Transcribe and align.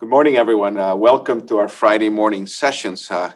Good 0.00 0.08
morning, 0.08 0.36
everyone. 0.38 0.78
Uh, 0.78 0.96
welcome 0.96 1.46
to 1.48 1.58
our 1.58 1.68
Friday 1.68 2.08
morning 2.08 2.46
sessions. 2.46 3.10
Uh, 3.10 3.34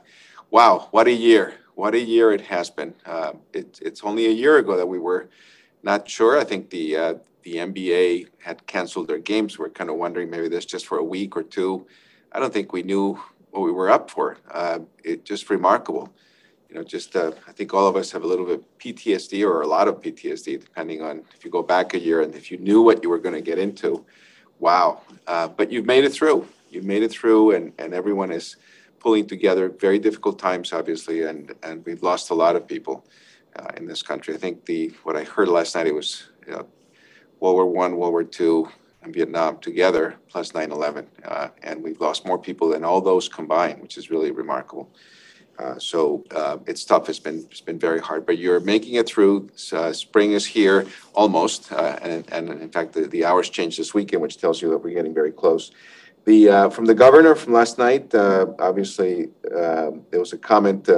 wow, 0.51 0.89
what 0.93 1.07
a 1.07 1.13
year! 1.13 1.57
What 1.75 1.93
a 1.95 2.01
year 2.01 2.33
it 2.33 2.41
has 2.41 2.71
been. 2.71 2.95
Uh, 3.05 3.33
it, 3.53 3.79
it's 3.83 4.03
only 4.03 4.25
a 4.25 4.31
year 4.31 4.57
ago 4.57 4.75
that 4.79 4.87
we 4.87 4.99
were 4.99 5.29
not 5.83 6.09
sure. 6.09 6.39
I 6.41 6.45
think 6.45 6.71
the 6.71 6.97
uh, 6.97 7.15
the 7.43 7.57
NBA 7.57 8.29
had 8.39 8.67
canceled 8.67 9.09
their 9.09 9.19
games. 9.19 9.59
We're 9.59 9.69
kind 9.69 9.91
of 9.91 9.97
wondering 9.97 10.31
maybe 10.31 10.49
this 10.49 10.65
just 10.65 10.87
for 10.87 10.97
a 10.97 11.05
week 11.05 11.37
or 11.37 11.43
two. 11.43 11.87
I 12.33 12.41
don't 12.41 12.51
think 12.51 12.73
we 12.73 12.83
knew 12.83 13.21
what 13.51 13.61
we 13.61 13.71
were 13.71 13.91
up 13.91 14.11
for. 14.11 14.39
Uh, 14.51 14.79
it 15.05 15.27
just 15.27 15.51
remarkable. 15.51 16.15
You 16.71 16.77
know, 16.77 16.83
just 16.83 17.15
uh, 17.15 17.33
I 17.47 17.53
think 17.53 17.75
all 17.75 17.87
of 17.87 17.95
us 17.95 18.11
have 18.13 18.23
a 18.23 18.27
little 18.27 18.47
bit 18.47 18.79
PTSD 18.79 19.47
or 19.47 19.61
a 19.61 19.67
lot 19.67 19.87
of 19.87 20.01
PTSD, 20.01 20.63
depending 20.63 21.03
on 21.03 21.25
if 21.37 21.45
you 21.45 21.51
go 21.51 21.63
back 21.63 21.93
a 21.93 22.01
year 22.01 22.23
and 22.23 22.35
if 22.35 22.51
you 22.51 22.57
knew 22.57 22.81
what 22.81 23.03
you 23.03 23.11
were 23.11 23.19
going 23.19 23.35
to 23.35 23.43
get 23.43 23.59
into 23.59 24.07
wow. 24.65 25.03
Uh, 25.27 25.47
but 25.47 25.71
you've 25.71 25.85
made 25.85 26.05
it 26.05 26.13
through. 26.13 26.49
You've 26.71 26.87
made 26.87 27.03
it 27.03 27.13
through, 27.13 27.51
and, 27.55 27.73
and 27.79 27.93
everyone 27.93 28.33
is 28.33 28.57
pulling 28.99 29.27
together. 29.27 29.69
Very 29.69 29.99
difficult 29.99 30.39
times, 30.39 30.73
obviously, 30.73 31.23
and, 31.23 31.53
and 31.63 31.85
we've 31.85 32.03
lost 32.03 32.31
a 32.31 32.35
lot 32.35 32.57
of 32.57 32.67
people 32.67 33.05
uh, 33.57 33.69
in 33.77 33.87
this 33.87 34.03
country. 34.03 34.35
I 34.35 34.39
think 34.39 34.65
the 34.65 34.91
what 35.03 35.17
I 35.17 35.25
heard 35.25 35.49
last 35.49 35.75
night 35.75 35.87
it 35.87 35.95
was 35.95 36.31
you 36.47 36.53
know, 36.53 36.67
World 37.41 37.57
War 37.57 37.67
One, 37.67 37.97
World 37.99 38.13
War 38.13 38.25
Two, 38.25 38.69
and 39.03 39.13
Vietnam 39.13 39.59
together 39.59 40.17
plus 40.31 40.53
9/11, 40.53 41.07
uh, 41.25 41.49
and 41.63 41.83
we've 41.83 42.01
lost 42.01 42.25
more 42.25 42.39
people 42.39 42.71
than 42.71 42.85
all 42.85 43.03
those 43.03 43.29
combined, 43.29 43.83
which 43.83 43.99
is 43.99 44.11
really 44.11 44.31
remarkable. 44.31 44.89
Uh, 45.59 45.79
so 45.79 46.25
uh, 46.33 46.59
it's 46.67 46.85
tough. 46.85 47.09
It's 47.09 47.19
been 47.19 47.47
it's 47.51 47.61
been 47.61 47.79
very 47.79 48.01
hard, 48.01 48.27
but 48.27 48.39
you're 48.39 48.61
making 48.61 48.95
it 48.95 49.07
through. 49.07 49.51
Uh, 49.73 49.93
spring 49.93 50.33
is 50.33 50.45
here 50.45 50.87
almost, 51.15 51.71
uh, 51.73 51.99
and 52.03 52.31
and 52.33 52.49
in 52.51 52.69
fact 52.71 52.93
the, 52.93 53.03
the 53.03 53.25
hours 53.25 53.49
changed 53.51 53.79
this 53.79 53.95
weekend, 53.95 54.21
which 54.23 54.39
tells 54.39 54.61
you 54.61 54.71
that 54.71 54.79
we're 54.79 54.95
getting 54.95 55.15
very 55.15 55.31
close. 55.31 55.71
The 56.25 56.49
uh, 56.49 56.71
from 56.71 56.87
the 56.87 56.95
governor 56.95 57.35
from 57.35 57.53
last 57.53 57.79
night, 57.79 58.15
obviously 58.15 59.29
um, 59.55 60.03
there 60.11 60.21
was 60.21 60.33
a 60.33 60.39
comment 60.39 60.89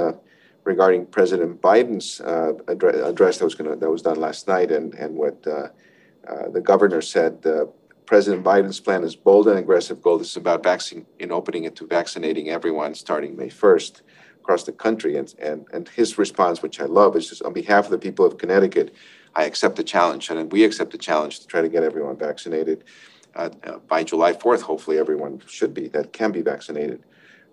regarding 0.63 1.05
President 1.05 1.61
Biden's 1.61 2.19
address, 2.67 2.95
address, 2.95 3.37
that 3.37 3.45
was 3.45 3.55
going 3.55 3.79
that 3.79 3.89
was 3.89 4.01
done 4.01 4.19
last 4.19 4.47
night, 4.47 4.71
and 4.71 4.93
and 4.95 5.15
what 5.15 5.43
the 5.43 6.61
governor 6.63 7.01
said. 7.01 7.45
President 8.07 8.41
Biden's 8.41 8.79
plan 8.79 9.03
is 9.03 9.17
bold 9.17 9.49
and 9.49 9.59
aggressive 9.59 10.01
goal. 10.01 10.17
This 10.17 10.29
is 10.29 10.37
about 10.37 10.63
vaccine 10.63 11.05
in 11.19 11.29
opening 11.29 11.65
it 11.65 11.75
to 11.75 11.85
vaccinating 11.85 12.47
everyone 12.47 12.95
starting 12.95 13.35
May 13.35 13.49
1st 13.49 13.99
across 14.47 14.63
the 14.63 14.71
country. 14.71 15.17
And, 15.17 15.33
and, 15.39 15.65
and 15.73 15.89
his 15.89 16.17
response, 16.17 16.61
which 16.61 16.79
I 16.79 16.85
love, 16.85 17.17
is 17.17 17.27
just 17.27 17.43
on 17.43 17.51
behalf 17.51 17.83
of 17.85 17.91
the 17.91 17.97
people 17.97 18.25
of 18.25 18.37
Connecticut, 18.37 18.95
I 19.35 19.43
accept 19.43 19.75
the 19.75 19.83
challenge. 19.83 20.29
And 20.29 20.49
we 20.53 20.63
accept 20.63 20.91
the 20.91 20.97
challenge 20.97 21.41
to 21.41 21.47
try 21.47 21.61
to 21.61 21.67
get 21.67 21.83
everyone 21.83 22.15
vaccinated. 22.15 22.85
Uh, 23.35 23.49
uh, 23.65 23.77
by 23.89 24.05
July 24.05 24.31
4th, 24.31 24.61
hopefully 24.61 24.97
everyone 24.97 25.41
should 25.47 25.73
be, 25.73 25.89
that 25.89 26.13
can 26.13 26.31
be 26.31 26.41
vaccinated. 26.41 27.03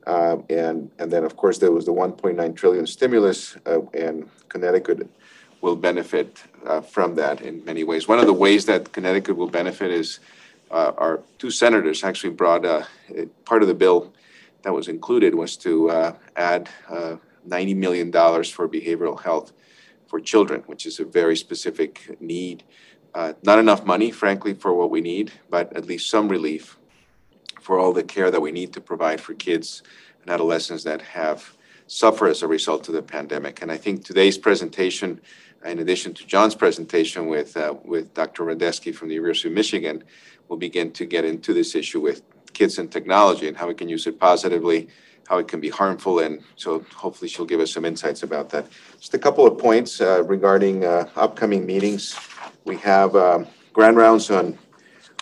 Um, 0.06 0.44
and, 0.48 0.88
and 1.00 1.10
then, 1.10 1.24
of 1.24 1.36
course, 1.36 1.58
there 1.58 1.72
was 1.72 1.84
the 1.84 1.92
1.9 1.92 2.56
trillion 2.56 2.86
stimulus, 2.86 3.56
uh, 3.66 3.80
and 3.92 4.30
Connecticut 4.48 5.08
will 5.62 5.76
benefit 5.76 6.44
uh, 6.64 6.80
from 6.80 7.16
that 7.16 7.40
in 7.40 7.64
many 7.64 7.82
ways. 7.82 8.06
One 8.06 8.20
of 8.20 8.26
the 8.26 8.32
ways 8.32 8.66
that 8.66 8.92
Connecticut 8.92 9.36
will 9.36 9.50
benefit 9.50 9.90
is 9.90 10.20
uh, 10.70 10.92
our 10.96 11.22
two 11.38 11.50
senators 11.50 12.04
actually 12.04 12.34
brought 12.34 12.62
part 13.44 13.62
of 13.62 13.68
the 13.68 13.74
bill 13.74 14.12
that 14.64 14.72
was 14.72 14.88
included 14.88 15.34
was 15.34 15.56
to 15.58 15.90
uh, 15.90 16.16
add 16.36 16.68
uh, 16.88 17.16
$90 17.48 17.76
million 17.76 18.10
for 18.10 18.68
behavioral 18.68 19.22
health 19.22 19.52
for 20.08 20.18
children, 20.18 20.62
which 20.66 20.86
is 20.86 20.98
a 21.00 21.04
very 21.04 21.36
specific 21.36 22.20
need. 22.20 22.64
Uh, 23.14 23.34
not 23.44 23.58
enough 23.58 23.84
money, 23.84 24.10
frankly, 24.10 24.54
for 24.54 24.74
what 24.74 24.90
we 24.90 25.00
need, 25.00 25.32
but 25.50 25.74
at 25.76 25.86
least 25.86 26.10
some 26.10 26.28
relief 26.28 26.78
for 27.60 27.78
all 27.78 27.92
the 27.92 28.02
care 28.02 28.30
that 28.30 28.40
we 28.40 28.50
need 28.50 28.72
to 28.72 28.80
provide 28.80 29.20
for 29.20 29.34
kids 29.34 29.82
and 30.22 30.30
adolescents 30.30 30.82
that 30.84 31.00
have 31.00 31.56
suffered 31.86 32.28
as 32.28 32.42
a 32.42 32.48
result 32.48 32.88
of 32.88 32.94
the 32.94 33.02
pandemic. 33.02 33.62
And 33.62 33.70
I 33.70 33.76
think 33.76 34.04
today's 34.04 34.38
presentation, 34.38 35.20
in 35.64 35.78
addition 35.78 36.14
to 36.14 36.26
John's 36.26 36.54
presentation 36.54 37.26
with, 37.26 37.56
uh, 37.56 37.74
with 37.84 38.14
Dr. 38.14 38.44
Radesky 38.44 38.94
from 38.94 39.08
the 39.08 39.14
University 39.14 39.48
of 39.48 39.54
Michigan, 39.54 40.04
will 40.48 40.56
begin 40.56 40.90
to 40.92 41.04
get 41.04 41.24
into 41.24 41.52
this 41.52 41.74
issue 41.74 42.00
with 42.00 42.22
kids 42.54 42.78
and 42.78 42.90
technology 42.90 43.48
and 43.48 43.56
how 43.56 43.68
we 43.68 43.74
can 43.74 43.88
use 43.88 44.06
it 44.06 44.18
positively, 44.18 44.88
how 45.28 45.38
it 45.38 45.48
can 45.48 45.60
be 45.60 45.68
harmful. 45.68 46.20
And 46.20 46.40
so 46.56 46.84
hopefully 46.94 47.28
she'll 47.28 47.44
give 47.44 47.60
us 47.60 47.72
some 47.72 47.84
insights 47.84 48.22
about 48.22 48.48
that. 48.50 48.66
Just 48.98 49.14
a 49.14 49.18
couple 49.18 49.46
of 49.46 49.58
points 49.58 50.00
uh, 50.00 50.22
regarding 50.24 50.84
uh, 50.84 51.08
upcoming 51.16 51.66
meetings. 51.66 52.16
We 52.64 52.76
have 52.78 53.14
um, 53.16 53.46
grand 53.72 53.96
rounds 53.96 54.30
on 54.30 54.58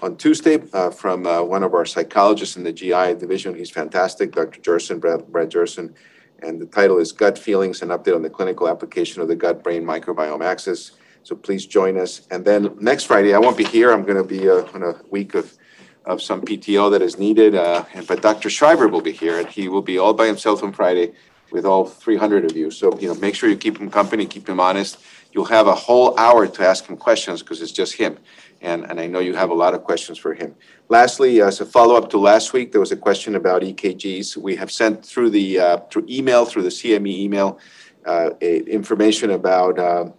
on 0.03 0.17
Tuesday 0.17 0.61
uh, 0.73 0.91
from 0.91 1.27
uh, 1.27 1.41
one 1.43 1.63
of 1.63 1.75
our 1.75 1.87
psychologists 1.87 2.57
in 2.57 2.65
the 2.65 2.73
GI 2.73 3.15
division. 3.15 3.55
He's 3.55 3.71
fantastic, 3.71 4.33
Dr. 4.33 4.61
Gerson, 4.61 4.99
Brad, 4.99 5.27
Brad 5.29 5.53
Gerson. 5.53 5.95
And 6.43 6.61
the 6.61 6.67
title 6.67 6.99
is 6.99 7.13
Gut 7.13 7.39
Feelings, 7.39 7.83
an 7.83 7.91
update 7.91 8.17
on 8.17 8.23
the 8.23 8.31
clinical 8.31 8.69
application 8.69 9.23
of 9.23 9.29
the 9.29 9.37
gut 9.37 9.63
brain 9.63 9.85
microbiome 9.85 10.45
axis. 10.45 10.93
So 11.23 11.37
please 11.37 11.67
join 11.67 11.97
us. 11.97 12.27
And 12.33 12.45
then 12.45 12.77
next 12.81 13.05
Friday, 13.05 13.33
I 13.33 13.39
won't 13.39 13.57
be 13.57 13.63
here. 13.65 13.93
I'm 13.93 14.03
going 14.03 14.17
to 14.17 14.25
be 14.25 14.51
uh, 14.51 14.65
on 14.75 14.83
a 14.83 15.01
week 15.09 15.35
of 15.35 15.57
of 16.05 16.23
some 16.23 16.43
PTO 16.43 16.91
that 16.91 17.03
is 17.03 17.19
needed. 17.19 17.55
Uh, 17.55 17.85
but 18.07 18.23
Dr. 18.23 18.51
Schreiber 18.51 18.89
will 18.89 19.01
be 19.01 19.13
here, 19.13 19.39
and 19.39 19.49
he 19.49 19.69
will 19.69 19.83
be 19.83 19.99
all 19.99 20.15
by 20.15 20.27
himself 20.27 20.63
on 20.63 20.73
Friday 20.73 21.13
with 21.51 21.65
all 21.65 21.85
300 21.85 22.45
of 22.45 22.57
you. 22.57 22.71
So 22.71 22.99
you 22.99 23.09
know, 23.09 23.15
make 23.15 23.35
sure 23.35 23.49
you 23.49 23.57
keep 23.57 23.79
him 23.79 23.91
company, 23.91 24.27
keep 24.27 24.49
him 24.49 24.61
honest. 24.61 24.99
You'll 25.33 25.45
have 25.47 25.67
a 25.67 25.75
whole 25.75 26.19
hour 26.19 26.47
to 26.47 26.67
ask 26.67 26.87
him 26.87 26.97
questions 26.97 27.43
because 27.43 27.63
it's 27.63 27.73
just 27.73 27.95
him, 27.95 28.19
and 28.61 28.85
and 28.91 29.01
I 29.01 29.07
know 29.07 29.21
you 29.21 29.35
have 29.35 29.51
a 29.51 29.55
lot 29.55 29.75
of 29.75 29.83
questions 29.85 30.19
for 30.19 30.35
him. 30.35 30.55
Lastly, 30.89 31.41
as 31.41 31.61
a 31.61 31.67
follow 31.67 31.97
up 31.97 32.11
to 32.11 32.19
last 32.19 32.53
week, 32.53 32.73
there 32.73 32.81
was 32.81 32.93
a 32.93 32.97
question 32.97 33.35
about 33.35 33.63
EKGs. 33.63 34.37
We 34.37 34.57
have 34.57 34.71
sent 34.71 35.05
through 35.05 35.31
the 35.31 35.59
uh, 35.59 35.77
through 35.91 36.07
email 36.09 36.45
through 36.45 36.65
the 36.65 36.69
CME 36.69 37.19
email 37.19 37.59
uh, 38.05 38.31
information 38.41 39.31
about 39.31 39.79
uh, 39.79 40.11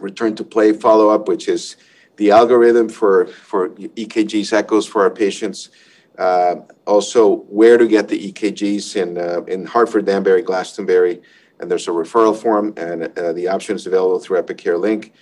return 0.00 0.34
to 0.36 0.44
play 0.44 0.72
follow 0.72 1.10
up, 1.10 1.28
which 1.28 1.48
is 1.48 1.76
the 2.16 2.30
algorithm 2.30 2.88
for, 2.88 3.26
EKGs 3.26 4.52
echoes 4.52 4.86
for 4.86 5.02
our 5.02 5.10
patients. 5.10 5.70
Uh, 6.18 6.56
also, 6.86 7.36
where 7.48 7.76
to 7.76 7.88
get 7.88 8.08
the 8.08 8.32
EKGs 8.32 8.96
in, 8.96 9.18
uh, 9.18 9.42
in 9.42 9.66
Hartford, 9.66 10.06
Danbury, 10.06 10.42
Glastonbury. 10.42 11.20
And 11.58 11.70
there's 11.70 11.88
a 11.88 11.90
referral 11.90 12.36
form, 12.36 12.74
and 12.76 13.16
uh, 13.18 13.32
the 13.32 13.48
option 13.48 13.74
is 13.74 13.86
available 13.86 14.18
through 14.18 14.40
EpicCare 14.42 14.78
Link. 14.78 15.12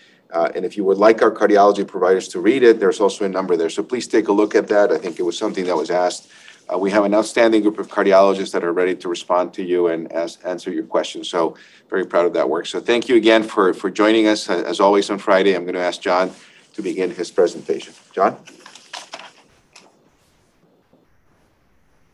And 0.54 0.64
if 0.64 0.76
you 0.78 0.84
would 0.84 0.96
like 0.96 1.20
our 1.22 1.30
cardiology 1.30 1.86
providers 1.86 2.26
to 2.28 2.40
read 2.40 2.62
it, 2.62 2.80
there's 2.80 3.00
also 3.00 3.26
a 3.26 3.28
number 3.28 3.54
there. 3.54 3.68
So 3.68 3.82
please 3.82 4.06
take 4.06 4.28
a 4.28 4.32
look 4.32 4.54
at 4.54 4.66
that. 4.68 4.90
I 4.90 4.96
think 4.96 5.18
it 5.18 5.22
was 5.22 5.36
something 5.36 5.66
that 5.66 5.76
was 5.76 5.90
asked. 5.90 6.30
We 6.78 6.90
have 6.90 7.04
an 7.04 7.12
outstanding 7.12 7.60
group 7.60 7.78
of 7.78 7.88
cardiologists 7.88 8.50
that 8.52 8.64
are 8.64 8.72
ready 8.72 8.96
to 8.96 9.08
respond 9.08 9.52
to 9.54 9.62
you 9.62 9.88
and 9.88 10.10
answer 10.10 10.72
your 10.72 10.84
questions. 10.84 11.28
So 11.28 11.54
very 11.90 12.06
proud 12.06 12.24
of 12.24 12.32
that 12.32 12.48
work. 12.48 12.64
So 12.64 12.80
thank 12.80 13.10
you 13.10 13.16
again 13.16 13.42
for 13.42 13.72
joining 13.90 14.26
us. 14.26 14.48
As 14.48 14.80
always 14.80 15.10
on 15.10 15.18
Friday, 15.18 15.54
I'm 15.54 15.64
going 15.64 15.74
to 15.74 15.80
ask 15.80 16.00
John 16.00 16.32
to 16.74 16.82
begin 16.82 17.10
his 17.10 17.30
presentation. 17.30 17.94
John? 18.12 18.36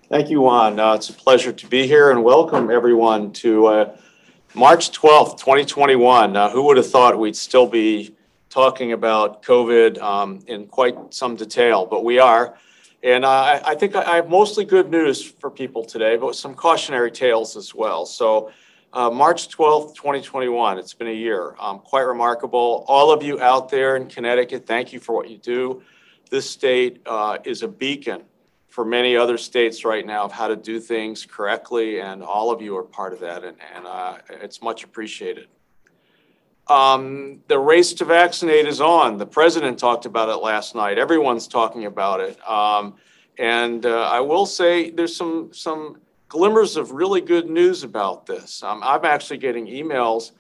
Thank 0.09 0.31
you, 0.31 0.41
Juan. 0.41 0.81
Uh, 0.81 0.95
it's 0.95 1.11
a 1.11 1.13
pleasure 1.13 1.53
to 1.53 1.67
be 1.67 1.87
here 1.87 2.11
and 2.11 2.25
welcome 2.25 2.71
everyone 2.71 3.33
to 3.35 3.67
uh, 3.67 3.97
March 4.55 4.91
12th, 4.91 5.39
2021. 5.39 6.35
Uh, 6.35 6.49
who 6.49 6.63
would 6.63 6.79
have 6.79 6.91
thought 6.91 7.19
we'd 7.19 7.37
still 7.37 7.67
be 7.67 8.17
talking 8.49 8.93
about 8.93 9.43
COVID 9.43 9.99
um, 9.99 10.41
in 10.47 10.67
quite 10.67 11.13
some 11.13 11.37
detail, 11.37 11.85
but 11.85 12.05
we 12.05 12.19
are. 12.19 12.57
And 13.03 13.25
I, 13.25 13.61
I 13.65 13.75
think 13.75 13.95
I 13.95 14.17
have 14.17 14.29
mostly 14.29 14.65
good 14.65 14.91
news 14.91 15.23
for 15.23 15.51
people 15.51 15.85
today, 15.85 16.17
but 16.17 16.35
some 16.35 16.55
cautionary 16.55 17.11
tales 17.11 17.57
as 17.57 17.75
well. 17.75 18.07
So 18.07 18.51
uh, 18.93 19.11
March 19.11 19.49
12th, 19.49 19.95
2021. 19.95 20.79
It's 20.79 20.95
been 20.95 21.09
a 21.09 21.13
year. 21.13 21.55
Um, 21.59 21.79
quite 21.81 22.03
remarkable. 22.03 22.85
All 22.89 23.11
of 23.11 23.23
you 23.23 23.41
out 23.41 23.69
there 23.69 23.97
in 23.97 24.07
Connecticut, 24.07 24.67
thank 24.67 24.93
you 24.93 25.01
for 25.01 25.15
what 25.15 25.29
you 25.29 25.39
do. 25.39 25.83
This 26.31 26.49
state 26.49 27.03
uh, 27.07 27.39
is 27.45 27.63
a 27.63 27.69
beacon 27.69 28.23
for 28.69 28.85
many 28.85 29.17
other 29.17 29.39
states 29.39 29.85
right 29.85 30.07
now 30.07 30.25
of 30.25 30.33
how 30.33 30.47
to 30.47 30.57
do 30.57 30.79
things 30.79 31.27
correctly, 31.27 32.01
and 32.01 32.23
all 32.23 32.51
of 32.51 32.61
you 32.63 32.77
are 32.77 32.83
part 32.83 33.13
of 33.13 33.21
that, 33.21 33.43
and, 33.45 33.57
and 33.75 33.87
uh, 33.87 34.19
it's 34.29 34.63
much 34.63 34.85
appreciated. 34.85 35.49
Um, 36.69 37.41
the 37.49 37.59
race 37.59 37.95
to 37.95 38.05
vaccinate 38.05 38.67
is 38.67 38.81
on. 38.81 39.17
The 39.17 39.27
president 39.27 39.79
talked 39.79 40.05
about 40.05 40.29
it 40.29 40.37
last 40.37 40.75
night. 40.75 40.99
Everyone's 40.99 41.49
talking 41.49 41.87
about 41.87 42.21
it. 42.21 42.39
Um, 42.49 42.97
and 43.39 43.87
uh, 43.87 44.03
I 44.03 44.21
will 44.21 44.45
say 44.45 44.91
there's 44.91 45.17
some 45.17 45.51
some 45.53 46.01
glimmers 46.29 46.77
of 46.77 46.93
really 46.93 47.21
good 47.21 47.49
news 47.49 47.83
about 47.83 48.27
this. 48.27 48.63
Um, 48.63 48.83
I'm 48.85 49.05
actually 49.05 49.39
getting 49.39 49.67
emails 49.67 50.33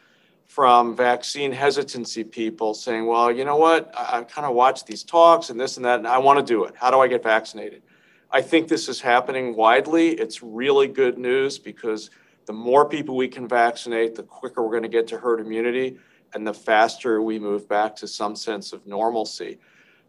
from 0.46 0.96
vaccine 0.96 1.52
hesitancy 1.52 2.24
people 2.24 2.74
saying, 2.74 3.06
well, 3.06 3.30
you 3.30 3.44
know 3.44 3.56
what, 3.56 3.92
I, 3.96 4.18
I 4.18 4.22
kind 4.24 4.46
of 4.46 4.54
watched 4.54 4.86
these 4.86 5.02
talks 5.02 5.50
and 5.50 5.60
this 5.60 5.76
and 5.76 5.84
that, 5.84 5.98
and 5.98 6.06
I 6.06 6.18
want 6.18 6.38
to 6.38 6.44
do 6.44 6.64
it. 6.64 6.74
How 6.76 6.90
do 6.90 7.00
I 7.00 7.08
get 7.08 7.22
vaccinated? 7.22 7.82
I 8.30 8.42
think 8.42 8.68
this 8.68 8.88
is 8.88 9.00
happening 9.00 9.56
widely. 9.56 10.10
It's 10.10 10.42
really 10.42 10.88
good 10.88 11.18
news 11.18 11.58
because 11.58 12.10
the 12.46 12.52
more 12.52 12.88
people 12.88 13.16
we 13.16 13.28
can 13.28 13.48
vaccinate, 13.48 14.14
the 14.14 14.22
quicker 14.22 14.62
we're 14.62 14.70
going 14.70 14.82
to 14.82 14.88
get 14.88 15.06
to 15.08 15.18
herd 15.18 15.40
immunity 15.40 15.98
and 16.34 16.46
the 16.46 16.52
faster 16.52 17.22
we 17.22 17.38
move 17.38 17.68
back 17.68 17.96
to 17.96 18.08
some 18.08 18.36
sense 18.36 18.72
of 18.72 18.86
normalcy. 18.86 19.58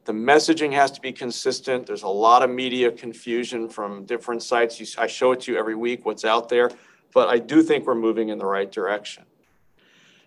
The 0.09 0.15
messaging 0.15 0.73
has 0.73 0.89
to 0.93 1.01
be 1.01 1.11
consistent. 1.11 1.85
There's 1.85 2.01
a 2.01 2.07
lot 2.07 2.41
of 2.41 2.49
media 2.49 2.91
confusion 2.91 3.69
from 3.69 4.05
different 4.05 4.41
sites. 4.41 4.79
You, 4.79 4.87
I 4.97 5.05
show 5.05 5.33
it 5.33 5.41
to 5.41 5.51
you 5.51 5.59
every 5.59 5.75
week 5.75 6.03
what's 6.03 6.25
out 6.25 6.49
there, 6.49 6.71
but 7.13 7.29
I 7.29 7.37
do 7.37 7.61
think 7.61 7.85
we're 7.85 7.93
moving 7.93 8.29
in 8.29 8.39
the 8.39 8.45
right 8.47 8.71
direction. 8.71 9.25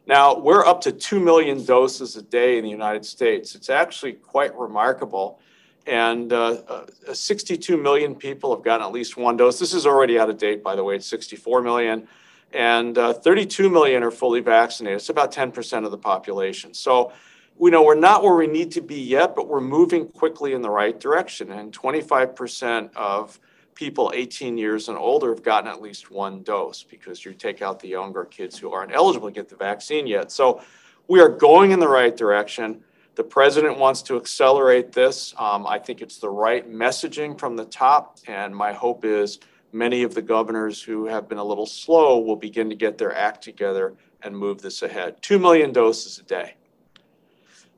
Now, 0.06 0.38
we're 0.38 0.64
up 0.64 0.82
to 0.82 0.93
2 0.93 1.19
million 1.19 1.64
doses 1.64 2.14
a 2.14 2.23
day 2.23 2.58
in 2.58 2.62
the 2.62 2.70
United 2.70 3.05
States. 3.05 3.56
It's 3.56 3.70
actually 3.70 4.12
quite 4.12 4.56
remarkable. 4.56 5.40
And 5.84 6.32
uh, 6.32 6.61
uh, 7.08 7.12
62 7.12 7.76
million 7.76 8.14
people 8.14 8.55
have 8.55 8.64
gotten 8.64 8.87
at 8.87 8.93
least 8.93 9.17
one 9.17 9.37
dose. 9.37 9.58
This 9.58 9.75
is 9.75 9.84
already 9.84 10.17
out 10.17 10.31
of 10.31 10.38
date, 10.38 10.62
by 10.62 10.76
the 10.76 10.84
way. 10.84 10.94
It's 10.94 11.08
64 11.08 11.61
million. 11.61 12.06
And 12.52 12.96
uh, 12.96 13.14
32 13.14 13.69
million 13.69 14.05
are 14.05 14.12
fully 14.12 14.43
vaccinated. 14.43 14.99
It's 14.99 15.08
about 15.08 15.32
10% 15.32 15.84
of 15.84 15.90
the 15.90 15.99
population. 15.99 16.73
So 16.73 17.12
we 17.57 17.71
know 17.71 17.83
we're 17.83 17.95
not 17.95 18.23
where 18.23 18.35
we 18.35 18.47
need 18.47 18.73
to 18.73 18.81
be 18.81 19.01
yet, 19.01 19.37
but 19.37 19.49
we're 19.49 19.61
moving 19.61 20.09
quickly 20.09 20.53
in 20.53 20.63
the 20.63 20.71
right 20.71 20.99
direction. 20.99 21.53
And 21.53 21.73
25% 21.73 22.95
of 22.97 23.39
people 23.75 24.13
18 24.15 24.59
years 24.59 24.89
and 24.89 24.99
older 24.99 25.31
have 25.31 25.43
gotten 25.43 25.71
at 25.71 25.81
least 25.81 26.11
one 26.11 26.43
dose 26.43 26.83
because 26.83 27.25
you 27.25 27.33
take 27.33 27.63
out 27.63 27.81
the 27.81 27.89
younger 27.89 28.25
kids 28.25 28.59
who 28.59 28.73
aren't 28.73 28.93
eligible 28.93 29.29
to 29.29 29.35
get 29.35 29.49
the 29.49 29.57
vaccine 29.57 30.07
yet. 30.07 30.31
So 30.31 30.63
we 31.09 31.21
are 31.21 31.29
going 31.29 31.73
in 31.73 31.81
the 31.81 31.89
right 31.89 32.17
direction. 32.17 32.83
The 33.15 33.25
president 33.25 33.79
wants 33.79 34.03
to 34.03 34.17
accelerate 34.17 34.93
this. 34.93 35.35
Um, 35.39 35.67
I 35.67 35.79
think 35.79 36.01
it's 36.01 36.19
the 36.19 36.31
right 36.31 36.71
messaging 36.71 37.39
from 37.39 37.57
the 37.57 37.67
top, 37.67 38.19
and 38.27 38.55
my 38.55 38.73
hope 38.73 39.05
is 39.05 39.39
many 39.73 40.03
of 40.03 40.15
the 40.15 40.23
governors 40.23 40.83
who 40.83 41.07
have 41.07 41.29
been 41.29 41.39
a 41.39 41.45
little 41.45 41.67
slow 41.67 42.19
will 42.19 42.37
begin 42.37 42.71
to 42.71 42.77
get 42.77 42.99
their 42.99 43.15
act 43.15 43.43
together 43.43 43.95
and 44.23 44.37
move 44.37 44.63
this 44.63 44.83
ahead. 44.83 45.21
Two 45.21 45.39
million 45.39 45.73
doses 45.73 46.19
a 46.19 46.23
day. 46.23 46.55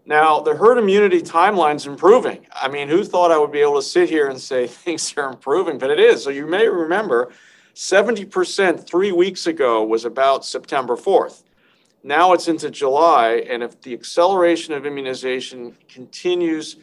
Now, 0.06 0.40
the 0.40 0.54
herd 0.54 0.76
immunity 0.76 1.22
timeline's 1.22 1.86
improving. 1.86 2.46
I 2.52 2.68
mean, 2.68 2.88
who 2.88 3.04
thought 3.04 3.30
I 3.30 3.38
would 3.38 3.52
be 3.52 3.60
able 3.60 3.76
to 3.76 3.82
sit 3.82 4.10
here 4.10 4.28
and 4.28 4.38
say 4.38 4.66
things 4.68 5.14
are 5.16 5.30
improving? 5.30 5.78
But 5.78 5.90
it 5.90 6.00
is. 6.00 6.22
So 6.22 6.30
you 6.30 6.46
may 6.46 6.68
remember 6.68 7.32
70% 7.74 8.86
three 8.86 9.12
weeks 9.12 9.46
ago 9.46 9.82
was 9.84 10.04
about 10.04 10.44
September 10.44 10.96
4th. 10.96 11.42
Now 12.02 12.34
it's 12.34 12.48
into 12.48 12.70
July, 12.70 13.46
and 13.48 13.62
if 13.62 13.80
the 13.80 13.94
acceleration 13.94 14.74
of 14.74 14.84
immunization 14.84 15.74
continues 15.88 16.76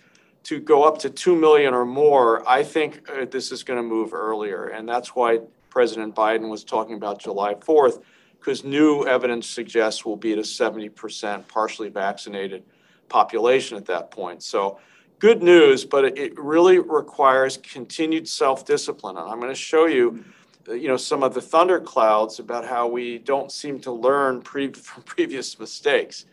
to 0.44 0.59
go 0.59 0.83
up 0.83 0.97
to 1.00 1.12
2 1.12 1.35
million 1.35 1.75
or 1.75 1.85
more, 1.85 2.47
I 2.50 2.63
think 2.63 3.07
uh, 3.07 3.25
this 3.25 3.51
is 3.51 3.63
going 3.63 3.77
to 3.77 3.83
move 3.83 4.15
earlier. 4.15 4.69
And 4.69 4.89
that's 4.89 5.15
why 5.15 5.41
President 5.69 6.15
Biden 6.15 6.50
was 6.50 6.63
talking 6.63 6.95
about 6.95 7.19
July 7.19 7.53
4th, 7.53 8.01
because 8.39 8.63
new 8.63 9.06
evidence 9.06 9.47
suggests 9.47 10.03
we'll 10.03 10.15
be 10.15 10.33
at 10.33 10.39
a 10.39 10.41
70% 10.41 11.47
partially 11.47 11.89
vaccinated 11.89 12.63
population 13.12 13.78
at 13.78 13.86
that 13.86 14.10
point. 14.10 14.42
So 14.42 14.80
good 15.19 15.44
news, 15.44 15.86
but 15.86 16.18
it 16.18 16.40
really 16.40 16.80
requires 16.80 17.58
continued 17.58 18.28
self-discipline. 18.28 19.18
And 19.18 19.30
I'm 19.30 19.40
going 19.40 19.52
to 19.52 19.56
show 19.56 19.86
you 19.86 20.24
you 20.68 20.88
know, 20.88 20.98
some 20.98 21.24
of 21.24 21.34
the 21.34 21.42
thunderclouds 21.42 22.40
about 22.40 22.66
how 22.66 22.88
we 22.88 23.18
don't 23.19 23.52
seem 23.52 23.80
to 23.81 23.92
learn 23.92 24.42
pre- 24.42 24.72
from 24.88 25.04
previous 25.04 25.60
mistakes. 25.60 26.25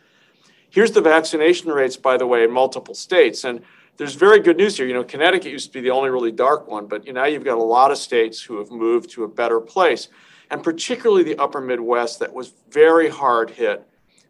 Here's 0.69 0.91
the 0.91 1.01
vaccination 1.01 1.69
rates, 1.69 1.97
by 1.97 2.17
the 2.17 2.27
way, 2.27 2.43
in 2.43 2.51
multiple 2.51 2.93
states. 2.93 3.43
And 3.43 3.61
there's 3.97 4.15
very 4.15 4.39
good 4.39 4.57
news 4.57 4.77
here. 4.77 4.87
You 4.87 4.93
know, 4.93 5.03
Connecticut 5.03 5.51
used 5.51 5.67
to 5.67 5.73
be 5.73 5.81
the 5.81 5.89
only 5.89 6.09
really 6.09 6.31
dark 6.31 6.67
one, 6.67 6.87
but 6.87 7.05
you 7.05 7.13
now 7.13 7.25
you've 7.25 7.43
got 7.43 7.57
a 7.57 7.63
lot 7.63 7.91
of 7.91 7.97
states 7.97 8.41
who 8.41 8.59
have 8.59 8.71
moved 8.71 9.09
to 9.11 9.23
a 9.23 9.27
better 9.27 9.59
place, 9.59 10.07
and 10.51 10.63
particularly 10.63 11.23
the 11.23 11.37
upper 11.37 11.59
Midwest 11.59 12.19
that 12.19 12.33
was 12.33 12.53
very 12.69 13.09
hard 13.09 13.49
hit. 13.49 13.85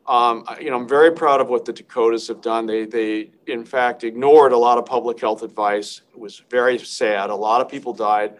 Um, 0.09 0.43
you 0.59 0.71
know, 0.71 0.77
I'm 0.77 0.87
very 0.87 1.11
proud 1.11 1.39
of 1.39 1.49
what 1.49 1.65
the 1.65 1.71
Dakotas 1.71 2.27
have 2.29 2.41
done. 2.41 2.65
They, 2.65 2.85
they, 2.85 3.29
in 3.45 3.63
fact, 3.63 4.03
ignored 4.03 4.53
a 4.53 4.57
lot 4.57 4.79
of 4.79 4.85
public 4.87 5.19
health 5.19 5.43
advice. 5.43 6.01
It 6.11 6.19
was 6.19 6.41
very 6.49 6.79
sad. 6.79 7.29
A 7.29 7.35
lot 7.35 7.61
of 7.61 7.69
people 7.69 7.93
died. 7.93 8.37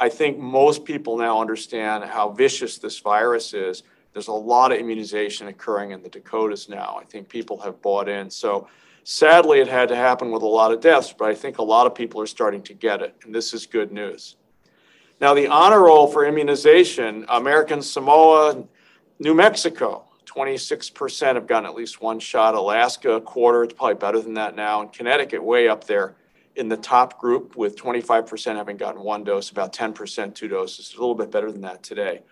I 0.00 0.08
think 0.08 0.36
most 0.36 0.84
people 0.84 1.16
now 1.16 1.40
understand 1.40 2.02
how 2.02 2.30
vicious 2.30 2.78
this 2.78 2.98
virus 2.98 3.54
is. 3.54 3.84
There's 4.12 4.26
a 4.26 4.32
lot 4.32 4.72
of 4.72 4.78
immunization 4.78 5.46
occurring 5.46 5.92
in 5.92 6.02
the 6.02 6.08
Dakotas 6.08 6.68
now. 6.68 6.98
I 7.00 7.04
think 7.04 7.28
people 7.28 7.56
have 7.60 7.80
bought 7.80 8.08
in. 8.08 8.28
So 8.28 8.66
sadly, 9.04 9.60
it 9.60 9.68
had 9.68 9.88
to 9.90 9.96
happen 9.96 10.32
with 10.32 10.42
a 10.42 10.46
lot 10.46 10.72
of 10.72 10.80
deaths, 10.80 11.14
but 11.16 11.28
I 11.28 11.36
think 11.36 11.58
a 11.58 11.62
lot 11.62 11.86
of 11.86 11.94
people 11.94 12.20
are 12.20 12.26
starting 12.26 12.62
to 12.62 12.74
get 12.74 13.00
it, 13.00 13.14
and 13.24 13.32
this 13.32 13.54
is 13.54 13.64
good 13.64 13.92
news. 13.92 14.36
Now, 15.20 15.34
the 15.34 15.46
honor 15.46 15.82
roll 15.82 16.08
for 16.08 16.26
immunization 16.26 17.24
American 17.28 17.80
Samoa, 17.80 18.64
New 19.20 19.34
Mexico, 19.34 20.04
26% 20.26 21.34
have 21.34 21.46
gotten 21.46 21.66
at 21.66 21.74
least 21.74 22.00
one 22.00 22.18
shot. 22.20 22.54
Alaska, 22.54 23.12
a 23.12 23.20
quarter, 23.20 23.64
it's 23.64 23.74
probably 23.74 23.94
better 23.94 24.20
than 24.20 24.34
that 24.34 24.56
now. 24.56 24.80
And 24.80 24.92
Connecticut, 24.92 25.42
way 25.42 25.68
up 25.68 25.84
there 25.84 26.14
in 26.56 26.68
the 26.68 26.76
top 26.76 27.18
group 27.18 27.56
with 27.56 27.76
25% 27.76 28.56
having 28.56 28.76
gotten 28.76 29.02
one 29.02 29.24
dose, 29.24 29.50
about 29.50 29.72
10% 29.72 30.34
two 30.34 30.48
doses, 30.48 30.92
a 30.94 31.00
little 31.00 31.14
bit 31.14 31.30
better 31.30 31.50
than 31.50 31.62
that 31.62 31.82
today. 31.82 32.22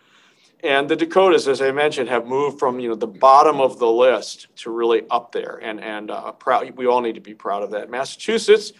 And 0.62 0.88
the 0.88 0.96
Dakotas, 0.96 1.48
as 1.48 1.62
I 1.62 1.70
mentioned, 1.70 2.08
have 2.10 2.26
moved 2.26 2.58
from 2.58 2.78
you 2.80 2.90
know 2.90 2.94
the 2.94 3.06
bottom 3.06 3.60
of 3.60 3.78
the 3.78 3.90
list 3.90 4.48
to 4.56 4.70
really 4.70 5.04
up 5.10 5.32
there, 5.32 5.58
and 5.62 5.80
and 5.80 6.10
uh, 6.10 6.32
proud. 6.32 6.70
We 6.76 6.86
all 6.86 7.00
need 7.00 7.14
to 7.14 7.20
be 7.20 7.32
proud 7.32 7.62
of 7.62 7.70
that. 7.70 7.88
Massachusetts, 7.88 8.74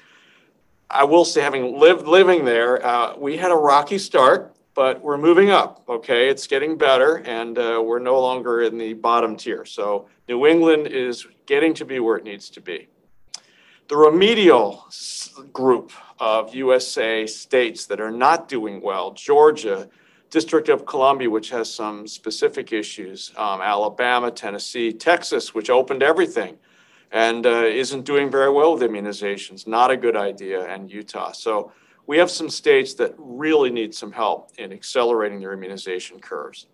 I 0.90 1.04
will 1.04 1.24
say, 1.24 1.40
having 1.40 1.78
lived 1.78 2.06
living 2.06 2.44
there, 2.44 2.84
uh, 2.84 3.16
we 3.16 3.38
had 3.38 3.50
a 3.50 3.54
rocky 3.54 3.96
start, 3.96 4.54
but 4.80 5.02
we're 5.02 5.18
moving 5.18 5.50
up. 5.50 5.84
Okay, 5.90 6.30
it's 6.30 6.46
getting 6.46 6.74
better, 6.74 7.16
and 7.26 7.58
uh, 7.58 7.82
we're 7.84 7.98
no 7.98 8.18
longer 8.18 8.62
in 8.62 8.78
the 8.78 8.94
bottom 8.94 9.36
tier. 9.36 9.66
So 9.66 10.08
New 10.26 10.46
England 10.46 10.86
is 10.86 11.26
getting 11.44 11.74
to 11.74 11.84
be 11.84 12.00
where 12.00 12.16
it 12.16 12.24
needs 12.24 12.48
to 12.48 12.62
be. 12.62 12.88
The 13.88 13.96
remedial 13.98 14.88
group 15.52 15.92
of 16.18 16.54
USA 16.54 17.26
states 17.26 17.84
that 17.88 18.00
are 18.00 18.10
not 18.10 18.48
doing 18.48 18.80
well, 18.80 19.12
Georgia, 19.12 19.86
District 20.30 20.70
of 20.70 20.86
Columbia, 20.86 21.28
which 21.28 21.50
has 21.50 21.70
some 21.70 22.06
specific 22.06 22.72
issues, 22.72 23.32
um, 23.36 23.60
Alabama, 23.60 24.30
Tennessee, 24.30 24.94
Texas, 24.94 25.54
which 25.54 25.68
opened 25.68 26.02
everything 26.02 26.56
and 27.10 27.44
uh, 27.44 27.64
isn't 27.66 28.06
doing 28.06 28.30
very 28.30 28.50
well 28.50 28.72
with 28.72 28.82
immunizations, 28.82 29.66
not 29.66 29.90
a 29.90 29.96
good 29.98 30.16
idea, 30.16 30.64
and 30.64 30.90
Utah. 30.90 31.32
So 31.32 31.70
we 32.10 32.18
have 32.18 32.28
some 32.28 32.50
states 32.50 32.94
that 32.94 33.14
really 33.18 33.70
need 33.70 33.94
some 33.94 34.10
help 34.10 34.50
in 34.58 34.72
accelerating 34.72 35.38
their 35.38 35.52
immunization 35.52 36.18
curves. 36.18 36.66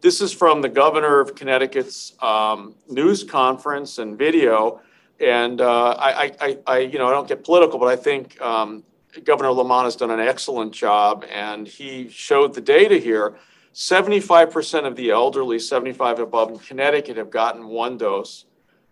This 0.00 0.20
is 0.20 0.32
from 0.32 0.60
the 0.60 0.68
governor 0.68 1.20
of 1.20 1.36
Connecticut's 1.36 2.14
um, 2.20 2.74
news 2.88 3.22
conference 3.22 3.98
and 3.98 4.18
video 4.18 4.80
and 5.20 5.60
uh, 5.60 5.90
I, 5.90 6.32
I, 6.40 6.58
I, 6.66 6.78
you 6.78 6.98
know, 6.98 7.06
I 7.06 7.12
don't 7.12 7.28
get 7.28 7.44
political, 7.44 7.78
but 7.78 7.86
I 7.86 7.94
think 7.94 8.40
um, 8.40 8.82
Governor 9.22 9.52
Lamont 9.52 9.84
has 9.84 9.94
done 9.94 10.10
an 10.10 10.18
excellent 10.18 10.72
job, 10.72 11.24
and 11.30 11.68
he 11.68 12.08
showed 12.08 12.54
the 12.54 12.60
data 12.60 12.98
here. 12.98 13.36
75% 13.72 14.84
of 14.84 14.96
the 14.96 15.10
elderly, 15.10 15.60
75 15.60 16.18
above 16.18 16.50
in 16.50 16.58
Connecticut, 16.58 17.16
have 17.16 17.30
gotten 17.30 17.68
one 17.68 17.96
dose. 17.96 18.46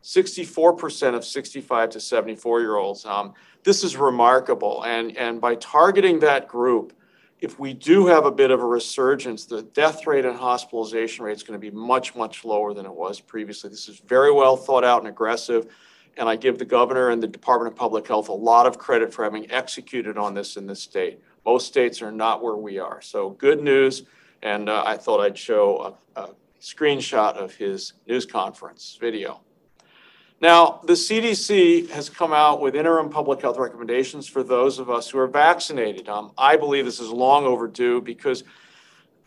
64% 0.05 1.15
of 1.15 1.25
65 1.25 1.91
to 1.91 2.01
74 2.01 2.61
year 2.61 2.77
olds. 2.77 3.05
Um, 3.07 3.35
this 3.65 3.83
is 3.83 3.97
remarkable, 3.97 4.85
and 4.85 5.17
and 5.17 5.41
by 5.41 5.57
targeting 5.57 6.21
that 6.21 6.47
group, 6.47 6.93
if 7.41 7.59
we 7.59 7.75
do 7.75 8.07
have 8.07 8.27
a 8.27 8.31
bit 8.31 8.51
of 8.51 8.61
a 8.61 8.67
resurgence, 8.67 9.47
the 9.47 9.63
death 9.63 10.07
rate 10.07 10.25
and 10.25 10.37
hospitalization 10.37 11.25
rate 11.25 11.37
is 11.37 11.43
going 11.43 11.59
to 11.61 11.71
be 11.71 11.75
much 11.75 12.15
much 12.15 12.45
lower 12.45 12.73
than 12.75 12.87
it 12.87 12.95
was 12.95 13.21
previously. 13.21 13.71
This 13.71 13.89
is 13.89 13.99
very 13.99 14.33
well 14.33 14.57
thought 14.57 14.85
out 14.85 15.01
and 15.01 15.09
aggressive. 15.09 15.67
And 16.17 16.29
I 16.29 16.37
give 16.37 16.59
the 16.59 16.65
governor 16.65 17.11
and 17.11 17.21
the 17.21 17.27
Department 17.27 17.73
of 17.73 17.77
Public 17.77 18.07
Health 18.07 18.29
a 18.29 18.33
lot 18.33 18.67
of 18.67 18.79
credit 18.79 19.13
for 19.13 19.25
having 19.25 19.51
executed 19.51 20.17
on 20.17 20.33
this 20.33 20.57
in 20.57 20.65
this 20.65 20.81
state. 20.81 21.19
Most 21.45 21.67
states 21.67 22.01
are 22.03 22.13
not 22.13 22.41
where 22.41 22.57
we 22.57 22.79
are. 22.79 23.03
So 23.03 23.31
good 23.31 23.61
news. 23.61 24.05
And 24.43 24.69
uh, 24.69 24.85
I 24.87 24.97
thought 24.97 25.21
I'd 25.21 25.37
show 25.37 25.97
a, 26.17 26.21
a 26.21 26.29
screenshot 26.61 27.35
of 27.35 27.55
his 27.55 27.95
news 28.07 28.27
conference 28.27 28.97
video. 29.01 29.41
Now, 30.41 30.81
the 30.85 30.95
CDC 30.95 31.91
has 31.91 32.11
come 32.11 32.33
out 32.33 32.61
with 32.61 32.75
interim 32.75 33.09
public 33.09 33.41
health 33.41 33.57
recommendations 33.57 34.27
for 34.27 34.43
those 34.43 34.79
of 34.79 34.91
us 34.91 35.09
who 35.09 35.19
are 35.19 35.29
vaccinated. 35.29 36.09
Um, 36.09 36.33
I 36.37 36.57
believe 36.57 36.85
this 36.85 37.01
is 37.01 37.11
long 37.11 37.45
overdue 37.45 38.01
because 38.01 38.45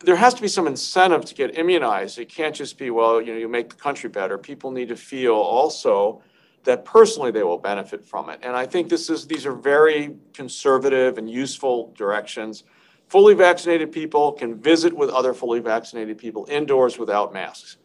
there 0.00 0.16
has 0.16 0.34
to 0.34 0.42
be 0.42 0.48
some 0.48 0.66
incentive 0.66 1.24
to 1.24 1.34
get 1.34 1.58
immunized. 1.58 2.18
It 2.18 2.28
can't 2.28 2.54
just 2.54 2.78
be, 2.78 2.90
well, 2.90 3.20
you 3.20 3.32
know, 3.32 3.38
you 3.38 3.48
make 3.48 3.70
the 3.70 3.76
country 3.76 4.08
better. 4.08 4.38
People 4.38 4.70
need 4.70 4.88
to 4.88 4.96
feel 4.96 5.34
also 5.34 6.22
that 6.64 6.84
personally 6.84 7.30
they 7.30 7.42
will 7.42 7.58
benefit 7.58 8.04
from 8.04 8.28
it. 8.28 8.38
And 8.42 8.54
I 8.54 8.66
think 8.66 8.88
this 8.88 9.10
is 9.10 9.26
these 9.26 9.46
are 9.46 9.54
very 9.54 10.16
conservative 10.34 11.18
and 11.18 11.28
useful 11.28 11.94
directions. 11.96 12.64
Fully 13.08 13.34
vaccinated 13.34 13.90
people 13.90 14.32
can 14.32 14.54
visit 14.54 14.94
with 14.94 15.08
other 15.08 15.32
fully 15.32 15.60
vaccinated 15.60 16.18
people 16.18 16.46
indoors 16.50 16.98
without 16.98 17.32
masks. 17.32 17.78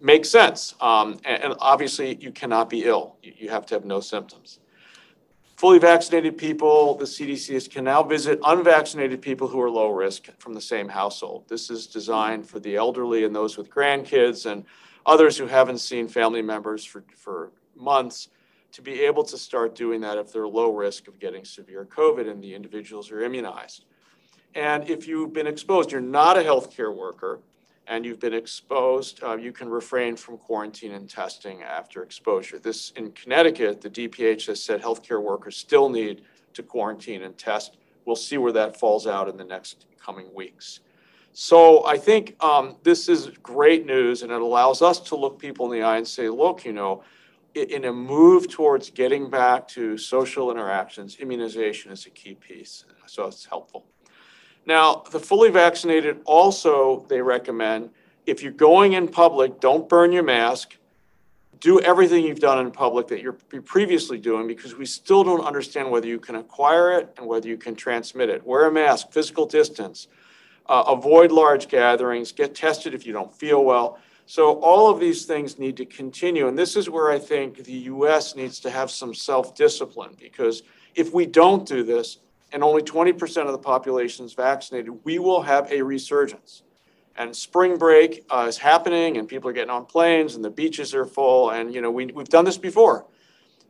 Makes 0.00 0.30
sense. 0.30 0.74
Um, 0.80 1.20
and, 1.24 1.42
and, 1.44 1.54
obviously, 1.58 2.14
you 2.16 2.32
cannot 2.32 2.70
be 2.70 2.84
ill. 2.84 3.16
You, 3.22 3.32
you 3.36 3.50
have 3.50 3.66
to 3.66 3.74
have 3.74 3.84
no 3.84 4.00
symptoms. 4.00 4.60
Fully 5.56 5.78
vaccinated 5.78 6.38
people, 6.38 6.94
the 6.94 7.04
CDC 7.04 7.70
can 7.70 7.84
now 7.84 8.02
visit 8.02 8.40
unvaccinated 8.46 9.20
people 9.20 9.46
who 9.46 9.60
are 9.60 9.68
low 9.70 9.90
risk 9.90 10.28
from 10.38 10.54
the 10.54 10.60
same 10.60 10.88
household. 10.88 11.44
This 11.48 11.68
is 11.68 11.86
designed 11.86 12.48
for 12.48 12.60
the 12.60 12.76
elderly 12.76 13.24
and 13.24 13.36
those 13.36 13.58
with 13.58 13.68
grandkids 13.68 14.50
and 14.50 14.64
others 15.04 15.36
who 15.36 15.46
haven't 15.46 15.78
seen 15.78 16.08
family 16.08 16.40
members 16.40 16.82
for, 16.82 17.04
for 17.14 17.52
months 17.76 18.28
to 18.72 18.80
be 18.80 19.02
able 19.02 19.22
to 19.24 19.36
start 19.36 19.74
doing 19.74 20.00
that 20.00 20.16
if 20.16 20.32
they're 20.32 20.48
low 20.48 20.74
risk 20.74 21.08
of 21.08 21.18
getting 21.18 21.44
severe 21.44 21.84
COVID 21.84 22.30
and 22.30 22.42
the 22.42 22.54
individuals 22.54 23.10
are 23.10 23.20
immunized. 23.22 23.84
And 24.54 24.88
if 24.88 25.06
you've 25.06 25.34
been 25.34 25.46
exposed, 25.46 25.92
you're 25.92 26.00
not 26.00 26.38
a 26.38 26.40
healthcare 26.40 26.94
worker, 26.94 27.40
and 27.86 28.04
you've 28.04 28.20
been 28.20 28.34
exposed, 28.34 29.22
uh, 29.22 29.36
you 29.36 29.52
can 29.52 29.68
refrain 29.68 30.16
from 30.16 30.38
quarantine 30.38 30.92
and 30.92 31.08
testing 31.08 31.62
after 31.62 32.02
exposure. 32.02 32.58
This 32.58 32.90
in 32.96 33.10
Connecticut, 33.12 33.80
the 33.80 33.90
DPH 33.90 34.46
has 34.46 34.62
said 34.62 34.80
healthcare 34.80 35.22
workers 35.22 35.56
still 35.56 35.88
need 35.88 36.22
to 36.54 36.62
quarantine 36.62 37.22
and 37.22 37.36
test. 37.36 37.78
We'll 38.04 38.16
see 38.16 38.38
where 38.38 38.52
that 38.52 38.78
falls 38.78 39.06
out 39.06 39.28
in 39.28 39.36
the 39.36 39.44
next 39.44 39.86
coming 39.98 40.32
weeks. 40.34 40.80
So 41.32 41.86
I 41.86 41.96
think 41.96 42.36
um, 42.42 42.76
this 42.82 43.08
is 43.08 43.28
great 43.42 43.86
news, 43.86 44.22
and 44.22 44.32
it 44.32 44.40
allows 44.40 44.82
us 44.82 44.98
to 45.00 45.16
look 45.16 45.38
people 45.38 45.72
in 45.72 45.78
the 45.78 45.84
eye 45.84 45.96
and 45.96 46.06
say, 46.06 46.28
look, 46.28 46.64
you 46.64 46.72
know, 46.72 47.04
in 47.54 47.84
a 47.84 47.92
move 47.92 48.48
towards 48.48 48.90
getting 48.90 49.28
back 49.28 49.66
to 49.68 49.96
social 49.98 50.50
interactions, 50.50 51.16
immunization 51.16 51.90
is 51.90 52.06
a 52.06 52.10
key 52.10 52.34
piece. 52.34 52.84
So 53.06 53.26
it's 53.26 53.44
helpful. 53.44 53.86
Now, 54.66 55.02
the 55.10 55.18
fully 55.18 55.50
vaccinated 55.50 56.20
also, 56.24 57.06
they 57.08 57.20
recommend 57.20 57.90
if 58.26 58.42
you're 58.42 58.52
going 58.52 58.92
in 58.92 59.08
public, 59.08 59.60
don't 59.60 59.88
burn 59.88 60.12
your 60.12 60.22
mask. 60.22 60.76
Do 61.58 61.80
everything 61.80 62.24
you've 62.24 62.40
done 62.40 62.64
in 62.64 62.70
public 62.70 63.08
that 63.08 63.20
you're 63.20 63.32
previously 63.32 64.18
doing 64.18 64.46
because 64.46 64.76
we 64.76 64.86
still 64.86 65.24
don't 65.24 65.44
understand 65.44 65.90
whether 65.90 66.06
you 66.06 66.18
can 66.18 66.36
acquire 66.36 66.92
it 66.92 67.12
and 67.18 67.26
whether 67.26 67.48
you 67.48 67.58
can 67.58 67.74
transmit 67.74 68.30
it. 68.30 68.46
Wear 68.46 68.66
a 68.66 68.72
mask, 68.72 69.12
physical 69.12 69.46
distance, 69.46 70.08
uh, 70.66 70.84
avoid 70.86 71.32
large 71.32 71.68
gatherings, 71.68 72.32
get 72.32 72.54
tested 72.54 72.94
if 72.94 73.04
you 73.04 73.12
don't 73.12 73.32
feel 73.32 73.64
well. 73.64 73.98
So 74.24 74.60
all 74.60 74.88
of 74.88 75.00
these 75.00 75.26
things 75.26 75.58
need 75.58 75.76
to 75.78 75.84
continue. 75.84 76.46
And 76.46 76.56
this 76.56 76.76
is 76.76 76.88
where 76.88 77.10
I 77.10 77.18
think 77.18 77.64
the 77.64 77.72
US 77.72 78.36
needs 78.36 78.60
to 78.60 78.70
have 78.70 78.90
some 78.90 79.12
self 79.12 79.54
discipline 79.54 80.16
because 80.18 80.62
if 80.94 81.12
we 81.12 81.26
don't 81.26 81.66
do 81.66 81.82
this 81.82 82.18
and 82.52 82.62
only 82.64 82.82
20% 82.82 83.46
of 83.46 83.52
the 83.52 83.58
population 83.58 84.24
is 84.24 84.34
vaccinated, 84.34 84.92
we 85.04 85.18
will 85.18 85.42
have 85.42 85.70
a 85.70 85.82
resurgence. 85.82 86.62
And 87.16 87.34
spring 87.34 87.76
break 87.76 88.24
uh, 88.30 88.46
is 88.48 88.56
happening 88.56 89.18
and 89.18 89.28
people 89.28 89.50
are 89.50 89.52
getting 89.52 89.70
on 89.70 89.84
planes 89.84 90.36
and 90.36 90.44
the 90.44 90.50
beaches 90.50 90.94
are 90.94 91.04
full. 91.04 91.50
And, 91.50 91.74
you 91.74 91.80
know, 91.80 91.90
we, 91.90 92.06
we've 92.06 92.28
done 92.28 92.44
this 92.44 92.58
before. 92.58 93.06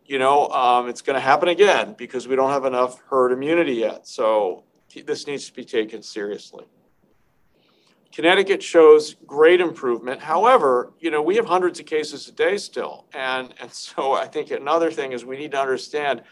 You 0.07 0.19
know, 0.19 0.49
um, 0.49 0.89
it's 0.89 1.03
going 1.03 1.15
to 1.15 1.21
happen 1.21 1.49
again 1.49 1.95
because 1.97 2.27
we 2.27 2.37
don't 2.37 2.51
have 2.51 2.65
enough 2.65 3.01
herd 3.09 3.33
immunity 3.33 3.75
yet. 3.75 4.07
So 4.07 4.65
this 5.05 5.27
needs 5.27 5.47
to 5.47 5.53
be 5.53 5.65
taken 5.65 6.03
seriously. 6.03 6.65
Connecticut 8.13 8.63
shows 8.63 9.15
great 9.27 9.61
improvement. 9.61 10.21
However, 10.21 10.93
you 10.99 11.11
know, 11.11 11.23
we 11.23 11.37
have 11.37 11.47
hundreds 11.47 11.79
of 11.79 11.87
cases 11.87 12.27
a 12.29 12.33
day 12.33 12.57
still. 12.57 13.07
And, 13.15 13.55
and 13.61 13.73
so 13.73 14.15
I 14.15 14.27
think 14.27 14.51
another 14.51 14.91
thing 14.91 15.13
is 15.13 15.25
we 15.25 15.37
need 15.37 15.53
to 15.53 15.61
understand 15.61 16.23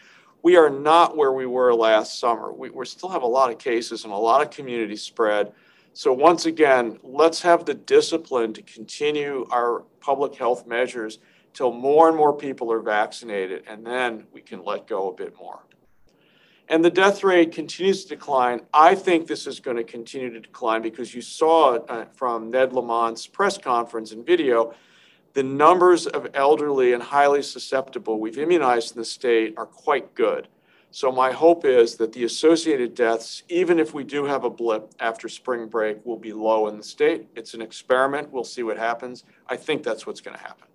we 0.41 0.55
are 0.55 0.69
not 0.69 1.17
where 1.17 1.31
we 1.31 1.45
were 1.45 1.73
last 1.73 2.19
summer. 2.19 2.51
We, 2.51 2.69
we 2.69 2.85
still 2.85 3.09
have 3.09 3.23
a 3.23 3.27
lot 3.27 3.51
of 3.51 3.57
cases 3.57 4.03
and 4.03 4.13
a 4.13 4.17
lot 4.17 4.41
of 4.41 4.49
community 4.49 4.95
spread. 4.95 5.51
So 5.93 6.13
once 6.13 6.45
again, 6.45 6.99
let's 7.03 7.41
have 7.41 7.65
the 7.65 7.73
discipline 7.73 8.53
to 8.53 8.61
continue 8.61 9.45
our 9.51 9.83
public 9.99 10.35
health 10.35 10.65
measures 10.65 11.19
till 11.53 11.73
more 11.73 12.07
and 12.07 12.15
more 12.15 12.33
people 12.33 12.71
are 12.71 12.79
vaccinated, 12.79 13.63
and 13.67 13.85
then 13.85 14.27
we 14.31 14.41
can 14.41 14.63
let 14.63 14.87
go 14.87 15.09
a 15.09 15.13
bit 15.13 15.35
more 15.37 15.61
and 16.69 16.85
the 16.85 16.89
death 16.89 17.23
rate 17.23 17.51
continues 17.51 18.03
to 18.03 18.09
decline. 18.09 18.61
I 18.73 18.93
think 18.93 19.27
this 19.27 19.47
is 19.47 19.59
going 19.59 19.77
to 19.77 19.83
continue 19.83 20.31
to 20.31 20.39
decline 20.39 20.83
because 20.83 21.13
you 21.13 21.21
saw 21.21 21.75
uh, 21.75 22.05
from 22.13 22.51
Ned 22.51 22.71
Lamont's 22.71 23.25
press 23.25 23.57
conference 23.57 24.11
and 24.11 24.25
video, 24.25 24.73
the 25.33 25.43
numbers 25.43 26.07
of 26.07 26.27
elderly 26.33 26.93
and 26.93 27.03
highly 27.03 27.41
susceptible 27.41 28.19
we've 28.19 28.37
immunized 28.37 28.95
in 28.95 28.99
the 28.99 29.05
state 29.05 29.53
are 29.57 29.65
quite 29.65 30.13
good. 30.15 30.47
So 30.91 31.11
my 31.11 31.31
hope 31.31 31.65
is 31.65 31.95
that 31.97 32.13
the 32.13 32.23
associated 32.23 32.95
deaths, 32.95 33.43
even 33.47 33.79
if 33.79 33.93
we 33.93 34.03
do 34.03 34.25
have 34.25 34.43
a 34.43 34.49
blip 34.49 34.91
after 34.99 35.29
spring 35.29 35.67
break, 35.67 36.03
will 36.03 36.17
be 36.17 36.33
low 36.33 36.67
in 36.67 36.77
the 36.77 36.83
state. 36.83 37.27
It's 37.35 37.53
an 37.53 37.61
experiment. 37.61 38.31
We'll 38.31 38.43
see 38.43 38.63
what 38.63 38.77
happens. 38.77 39.23
I 39.47 39.55
think 39.55 39.83
that's 39.83 40.07
what's 40.07 40.19
going 40.19 40.35
to 40.35 40.41
happen. 40.41 40.67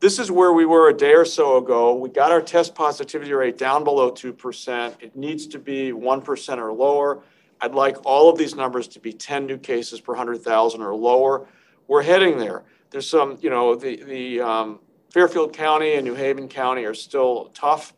This 0.00 0.18
is 0.18 0.30
where 0.30 0.52
we 0.52 0.64
were 0.64 0.88
a 0.88 0.96
day 0.96 1.12
or 1.12 1.24
so 1.26 1.58
ago. 1.58 1.94
We 1.94 2.08
got 2.08 2.32
our 2.32 2.40
test 2.40 2.74
positivity 2.74 3.32
rate 3.32 3.58
down 3.58 3.84
below 3.84 4.10
2%. 4.10 4.94
It 5.00 5.14
needs 5.14 5.46
to 5.48 5.58
be 5.58 5.92
1% 5.92 6.58
or 6.58 6.72
lower. 6.72 7.22
I'd 7.60 7.74
like 7.74 7.98
all 8.04 8.30
of 8.30 8.38
these 8.38 8.56
numbers 8.56 8.88
to 8.88 8.98
be 8.98 9.12
10 9.12 9.46
new 9.46 9.58
cases 9.58 10.00
per 10.00 10.14
100,000 10.14 10.80
or 10.80 10.94
lower. 10.94 11.46
We're 11.86 12.02
heading 12.02 12.38
there. 12.38 12.64
There's 12.90 13.08
some, 13.08 13.38
you 13.40 13.50
know, 13.50 13.74
the, 13.74 14.02
the 14.02 14.40
um, 14.40 14.80
Fairfield 15.10 15.52
County 15.52 15.94
and 15.94 16.04
New 16.04 16.14
Haven 16.14 16.48
County 16.48 16.84
are 16.84 16.94
still 16.94 17.50
tough. 17.54 17.94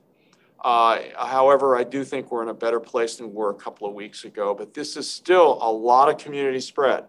Uh, 0.62 1.00
however, 1.16 1.76
I 1.76 1.82
do 1.82 2.04
think 2.04 2.30
we're 2.30 2.42
in 2.42 2.48
a 2.48 2.54
better 2.54 2.78
place 2.78 3.16
than 3.16 3.28
we 3.28 3.34
were 3.34 3.50
a 3.50 3.54
couple 3.54 3.88
of 3.88 3.94
weeks 3.94 4.24
ago, 4.24 4.54
but 4.54 4.74
this 4.74 4.96
is 4.96 5.10
still 5.10 5.58
a 5.60 5.70
lot 5.70 6.08
of 6.08 6.18
community 6.18 6.60
spread. 6.60 7.06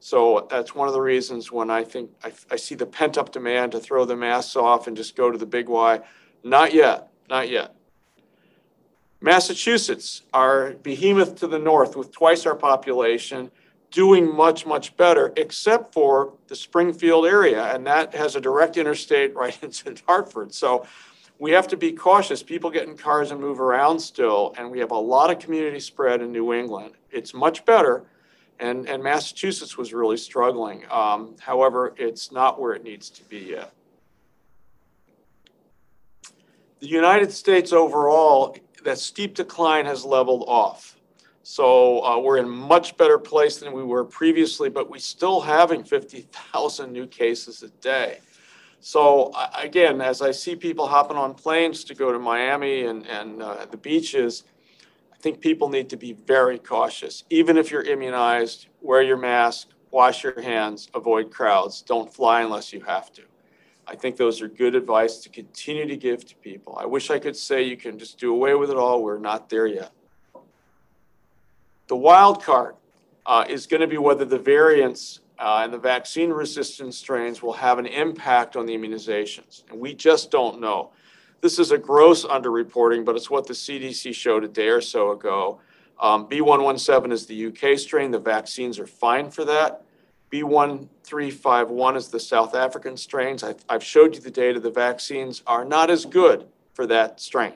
So 0.00 0.48
that's 0.50 0.74
one 0.74 0.88
of 0.88 0.94
the 0.94 1.00
reasons 1.00 1.52
when 1.52 1.70
I 1.70 1.84
think 1.84 2.10
I, 2.24 2.32
I 2.50 2.56
see 2.56 2.74
the 2.74 2.86
pent 2.86 3.18
up 3.18 3.32
demand 3.32 3.72
to 3.72 3.80
throw 3.80 4.06
the 4.06 4.16
masks 4.16 4.56
off 4.56 4.86
and 4.86 4.96
just 4.96 5.14
go 5.14 5.30
to 5.30 5.38
the 5.38 5.46
big 5.46 5.68
Y. 5.68 6.00
Not 6.42 6.72
yet, 6.72 7.10
not 7.28 7.50
yet. 7.50 7.76
Massachusetts, 9.20 10.22
our 10.32 10.72
behemoth 10.72 11.36
to 11.36 11.46
the 11.46 11.58
north 11.58 11.94
with 11.96 12.10
twice 12.10 12.46
our 12.46 12.54
population, 12.54 13.50
doing 13.90 14.34
much, 14.34 14.66
much 14.66 14.96
better, 14.96 15.32
except 15.36 15.92
for 15.92 16.34
the 16.48 16.56
Springfield 16.56 17.26
area. 17.26 17.74
And 17.74 17.86
that 17.86 18.14
has 18.14 18.36
a 18.36 18.40
direct 18.40 18.76
interstate 18.76 19.34
right 19.34 19.58
into 19.62 19.94
Hartford. 20.06 20.54
So 20.54 20.86
we 21.38 21.50
have 21.52 21.68
to 21.68 21.76
be 21.76 21.92
cautious. 21.92 22.42
People 22.42 22.70
get 22.70 22.86
in 22.86 22.96
cars 22.96 23.30
and 23.30 23.40
move 23.40 23.60
around 23.60 23.98
still. 23.98 24.54
And 24.58 24.70
we 24.70 24.78
have 24.78 24.90
a 24.90 24.98
lot 24.98 25.30
of 25.30 25.38
community 25.38 25.80
spread 25.80 26.20
in 26.20 26.32
New 26.32 26.52
England. 26.52 26.94
It's 27.10 27.34
much 27.34 27.64
better 27.64 28.06
and, 28.60 28.86
and 28.88 29.02
Massachusetts 29.02 29.76
was 29.76 29.92
really 29.92 30.18
struggling. 30.18 30.84
Um, 30.90 31.34
however, 31.40 31.94
it's 31.96 32.30
not 32.30 32.60
where 32.60 32.72
it 32.72 32.84
needs 32.84 33.08
to 33.10 33.24
be 33.24 33.38
yet. 33.38 33.72
The 36.80 36.86
United 36.86 37.32
States 37.32 37.72
overall, 37.72 38.56
that 38.84 38.98
steep 38.98 39.34
decline 39.34 39.86
has 39.86 40.04
leveled 40.04 40.44
off. 40.46 40.96
So 41.50 42.04
uh, 42.04 42.16
we're 42.20 42.36
in 42.36 42.48
much 42.48 42.96
better 42.96 43.18
place 43.18 43.56
than 43.56 43.72
we 43.72 43.82
were 43.82 44.04
previously, 44.04 44.68
but 44.68 44.88
we're 44.88 44.98
still 45.00 45.40
having 45.40 45.82
50,000 45.82 46.92
new 46.92 47.08
cases 47.08 47.64
a 47.64 47.70
day. 47.82 48.20
So 48.78 49.32
again, 49.58 50.00
as 50.00 50.22
I 50.22 50.30
see 50.30 50.54
people 50.54 50.86
hopping 50.86 51.16
on 51.16 51.34
planes 51.34 51.82
to 51.84 51.94
go 51.96 52.12
to 52.12 52.20
Miami 52.20 52.84
and, 52.84 53.04
and 53.08 53.42
uh, 53.42 53.66
the 53.68 53.76
beaches, 53.76 54.44
I 55.12 55.16
think 55.16 55.40
people 55.40 55.68
need 55.68 55.88
to 55.90 55.96
be 55.96 56.12
very 56.12 56.56
cautious. 56.56 57.24
Even 57.30 57.58
if 57.58 57.72
you're 57.72 57.82
immunized, 57.82 58.68
wear 58.80 59.02
your 59.02 59.18
mask, 59.18 59.70
wash 59.90 60.22
your 60.22 60.40
hands, 60.40 60.88
avoid 60.94 61.32
crowds, 61.32 61.82
don't 61.82 62.14
fly 62.14 62.42
unless 62.42 62.72
you 62.72 62.80
have 62.82 63.12
to. 63.14 63.22
I 63.88 63.96
think 63.96 64.16
those 64.16 64.40
are 64.40 64.46
good 64.46 64.76
advice 64.76 65.16
to 65.16 65.28
continue 65.28 65.88
to 65.88 65.96
give 65.96 66.24
to 66.26 66.36
people. 66.36 66.78
I 66.80 66.86
wish 66.86 67.10
I 67.10 67.18
could 67.18 67.36
say 67.36 67.64
you 67.64 67.76
can 67.76 67.98
just 67.98 68.20
do 68.20 68.32
away 68.32 68.54
with 68.54 68.70
it 68.70 68.76
all. 68.76 69.02
We're 69.02 69.18
not 69.18 69.48
there 69.48 69.66
yet. 69.66 69.90
The 71.90 71.96
wild 71.96 72.40
card 72.40 72.76
uh, 73.26 73.44
is 73.48 73.66
going 73.66 73.80
to 73.80 73.88
be 73.88 73.98
whether 73.98 74.24
the 74.24 74.38
variants 74.38 75.18
uh, 75.40 75.62
and 75.64 75.72
the 75.72 75.78
vaccine 75.78 76.30
resistant 76.30 76.94
strains 76.94 77.42
will 77.42 77.54
have 77.54 77.80
an 77.80 77.86
impact 77.86 78.54
on 78.54 78.64
the 78.64 78.76
immunizations. 78.76 79.68
And 79.68 79.80
we 79.80 79.94
just 79.94 80.30
don't 80.30 80.60
know. 80.60 80.92
This 81.40 81.58
is 81.58 81.72
a 81.72 81.78
gross 81.78 82.24
underreporting, 82.24 83.04
but 83.04 83.16
it's 83.16 83.28
what 83.28 83.48
the 83.48 83.54
CDC 83.54 84.14
showed 84.14 84.44
a 84.44 84.48
day 84.48 84.68
or 84.68 84.80
so 84.80 85.10
ago. 85.10 85.60
Um, 85.98 86.28
B117 86.28 87.10
is 87.10 87.26
the 87.26 87.46
UK 87.46 87.76
strain. 87.76 88.12
The 88.12 88.20
vaccines 88.20 88.78
are 88.78 88.86
fine 88.86 89.28
for 89.28 89.44
that. 89.46 89.82
B1351 90.30 91.96
is 91.96 92.06
the 92.06 92.20
South 92.20 92.54
African 92.54 92.96
strains. 92.96 93.42
I've, 93.42 93.64
I've 93.68 93.82
showed 93.82 94.14
you 94.14 94.20
the 94.20 94.30
data. 94.30 94.60
The 94.60 94.70
vaccines 94.70 95.42
are 95.44 95.64
not 95.64 95.90
as 95.90 96.04
good 96.04 96.46
for 96.72 96.86
that 96.86 97.18
strain. 97.20 97.54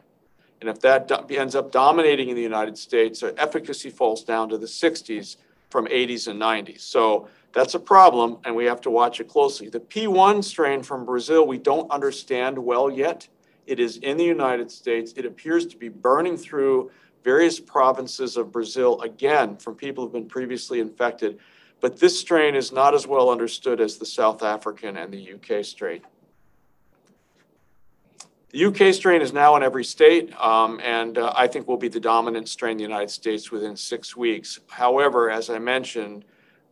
And 0.61 0.71
if 0.71 0.81
that 0.81 1.09
do- 1.09 1.37
ends 1.37 1.55
up 1.55 1.71
dominating 1.71 2.29
in 2.29 2.37
the 2.37 2.43
United 2.43 2.79
States, 2.79 3.23
uh, 3.23 3.33
efficacy 3.37 3.91
falls 3.91 4.25
down 4.25 4.49
to 4.49 4.59
the 4.59 4.67
60s 4.67 5.37
from 5.71 5.87
80s 5.87 6.29
and 6.29 6.39
90s. 6.39 6.81
So 6.81 7.29
that's 7.53 7.75
a 7.75 7.81
problem, 7.81 8.39
and 8.45 8.55
we 8.55 8.65
have 8.65 8.81
to 8.83 8.91
watch 8.91 9.21
it 9.21 9.29
closely. 9.29 9.69
The 9.69 9.81
P1 9.81 10.43
strain 10.43 10.83
from 10.83 11.05
Brazil, 11.05 11.47
we 11.47 11.59
don't 11.59 11.91
understand 11.91 12.59
well 12.59 12.91
yet. 12.91 13.29
It 13.67 13.81
is 13.81 13.97
in 13.99 14.17
the 14.17 14.25
United 14.25 14.71
States. 14.71 15.13
It 15.17 15.25
appears 15.25 15.67
to 15.67 15.77
be 15.77 15.89
burning 15.89 16.37
through 16.37 16.91
various 17.23 17.59
provinces 17.59 18.37
of 18.37 18.53
Brazil, 18.53 19.01
again, 19.01 19.57
from 19.57 19.75
people 19.75 20.05
who've 20.05 20.13
been 20.13 20.29
previously 20.29 20.81
infected. 20.81 21.39
But 21.81 21.99
this 21.99 22.19
strain 22.19 22.55
is 22.55 22.73
not 22.73 22.95
as 22.95 23.07
well 23.07 23.31
understood 23.31 23.81
as 23.81 23.97
the 23.97 24.07
South 24.07 24.43
African 24.43 24.97
and 24.97 25.13
the 25.13 25.35
UK 25.35 25.65
strain. 25.65 26.03
The 28.55 28.67
UK 28.67 28.95
strain 28.95 29.21
is 29.21 29.33
now 29.33 29.57
in 29.57 29.65
every 29.65 29.83
state, 29.83 30.33
um, 30.41 30.79
and 30.81 31.19
uh, 31.19 31.33
I 31.35 31.49
think 31.49 31.67
will 31.67 31.77
be 31.77 31.89
the 31.89 31.99
dominant 31.99 32.49
strain 32.49 32.71
in 32.71 32.77
the 32.77 32.85
United 32.85 33.11
States 33.11 33.51
within 33.51 33.75
six 33.75 34.17
weeks. 34.17 34.61
However, 34.69 35.29
as 35.29 35.51
I 35.51 35.59
mentioned, 35.59 36.25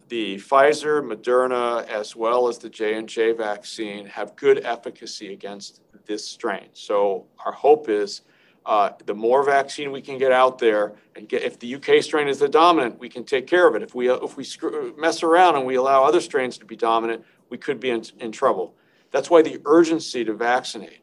the 0.07 0.37
Pfizer, 0.37 1.03
Moderna, 1.03 1.85
as 1.89 2.15
well 2.15 2.47
as 2.47 2.59
the 2.59 2.69
J&J 2.69 3.33
vaccine 3.33 4.07
have 4.07 4.37
good 4.37 4.65
efficacy 4.65 5.33
against 5.33 5.81
this 6.07 6.25
strain. 6.25 6.69
So 6.73 7.27
our 7.45 7.51
hope 7.51 7.89
is 7.89 8.21
uh, 8.65 8.91
the 9.05 9.15
more 9.15 9.43
vaccine 9.43 9.91
we 9.91 10.03
can 10.03 10.19
get 10.19 10.31
out 10.31 10.59
there 10.61 10.93
and 11.17 11.29
get, 11.29 11.43
if 11.43 11.59
the 11.59 11.75
UK 11.75 12.01
strain 12.01 12.29
is 12.29 12.39
the 12.39 12.49
dominant, 12.49 13.01
we 13.01 13.09
can 13.09 13.25
take 13.25 13.49
care 13.49 13.67
of 13.67 13.75
it. 13.75 13.83
If 13.83 13.93
we, 13.93 14.09
if 14.09 14.37
we 14.37 14.45
screw, 14.45 14.95
mess 14.97 15.25
around 15.25 15.57
and 15.57 15.67
we 15.67 15.75
allow 15.75 16.05
other 16.05 16.21
strains 16.21 16.59
to 16.59 16.65
be 16.65 16.77
dominant, 16.77 17.25
we 17.51 17.59
could 17.59 17.81
be 17.81 17.91
in, 17.91 18.05
in 18.21 18.31
trouble. 18.31 18.77
That's 19.11 19.29
why 19.29 19.43
the 19.43 19.61
urgency 19.65 20.25
to 20.25 20.33
vaccinate. 20.33 21.02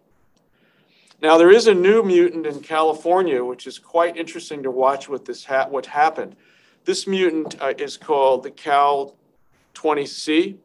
Now, 1.21 1.37
there 1.37 1.51
is 1.51 1.67
a 1.67 1.73
new 1.73 2.01
mutant 2.01 2.45
in 2.45 2.61
California, 2.61 3.43
which 3.43 3.67
is 3.67 3.77
quite 3.77 4.15
interesting 4.15 4.63
to 4.63 4.71
watch 4.71 5.09
what, 5.09 5.25
this 5.25 5.43
ha- 5.43 5.67
what 5.67 5.85
happened. 5.85 6.37
This 6.85 7.07
mutant 7.07 7.61
uh, 7.61 7.73
is 7.77 7.97
called 7.97 8.43
the 8.43 8.51
Cal 8.51 9.15
20C, 9.75 10.55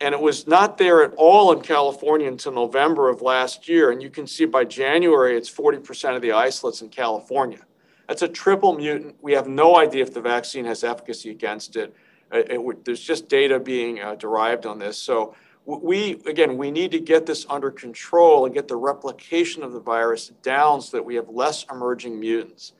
and 0.00 0.12
it 0.12 0.20
was 0.20 0.48
not 0.48 0.76
there 0.76 1.04
at 1.04 1.14
all 1.16 1.52
in 1.52 1.60
California 1.60 2.26
until 2.26 2.50
November 2.50 3.08
of 3.08 3.22
last 3.22 3.68
year. 3.68 3.92
And 3.92 4.02
you 4.02 4.10
can 4.10 4.26
see 4.26 4.44
by 4.44 4.64
January, 4.64 5.36
it's 5.36 5.50
40% 5.50 6.16
of 6.16 6.22
the 6.22 6.32
isolates 6.32 6.82
in 6.82 6.88
California. 6.88 7.60
That's 8.08 8.22
a 8.22 8.28
triple 8.28 8.74
mutant. 8.74 9.14
We 9.22 9.32
have 9.34 9.46
no 9.46 9.76
idea 9.76 10.02
if 10.02 10.12
the 10.12 10.20
vaccine 10.20 10.64
has 10.64 10.82
efficacy 10.82 11.30
against 11.30 11.76
it. 11.76 11.94
it, 12.32 12.50
uh, 12.50 12.68
it 12.68 12.84
there's 12.84 13.00
just 13.00 13.28
data 13.28 13.60
being 13.60 14.02
uh, 14.02 14.16
derived 14.16 14.66
on 14.66 14.80
this. 14.80 14.98
So 14.98 15.36
we, 15.64 16.12
again, 16.26 16.56
we 16.56 16.70
need 16.70 16.90
to 16.90 17.00
get 17.00 17.26
this 17.26 17.46
under 17.48 17.70
control 17.70 18.46
and 18.46 18.54
get 18.54 18.68
the 18.68 18.76
replication 18.76 19.62
of 19.62 19.72
the 19.72 19.80
virus 19.80 20.28
down 20.42 20.80
so 20.80 20.96
that 20.96 21.04
we 21.04 21.14
have 21.14 21.28
less 21.28 21.64
emerging 21.70 22.18
mutants. 22.18 22.72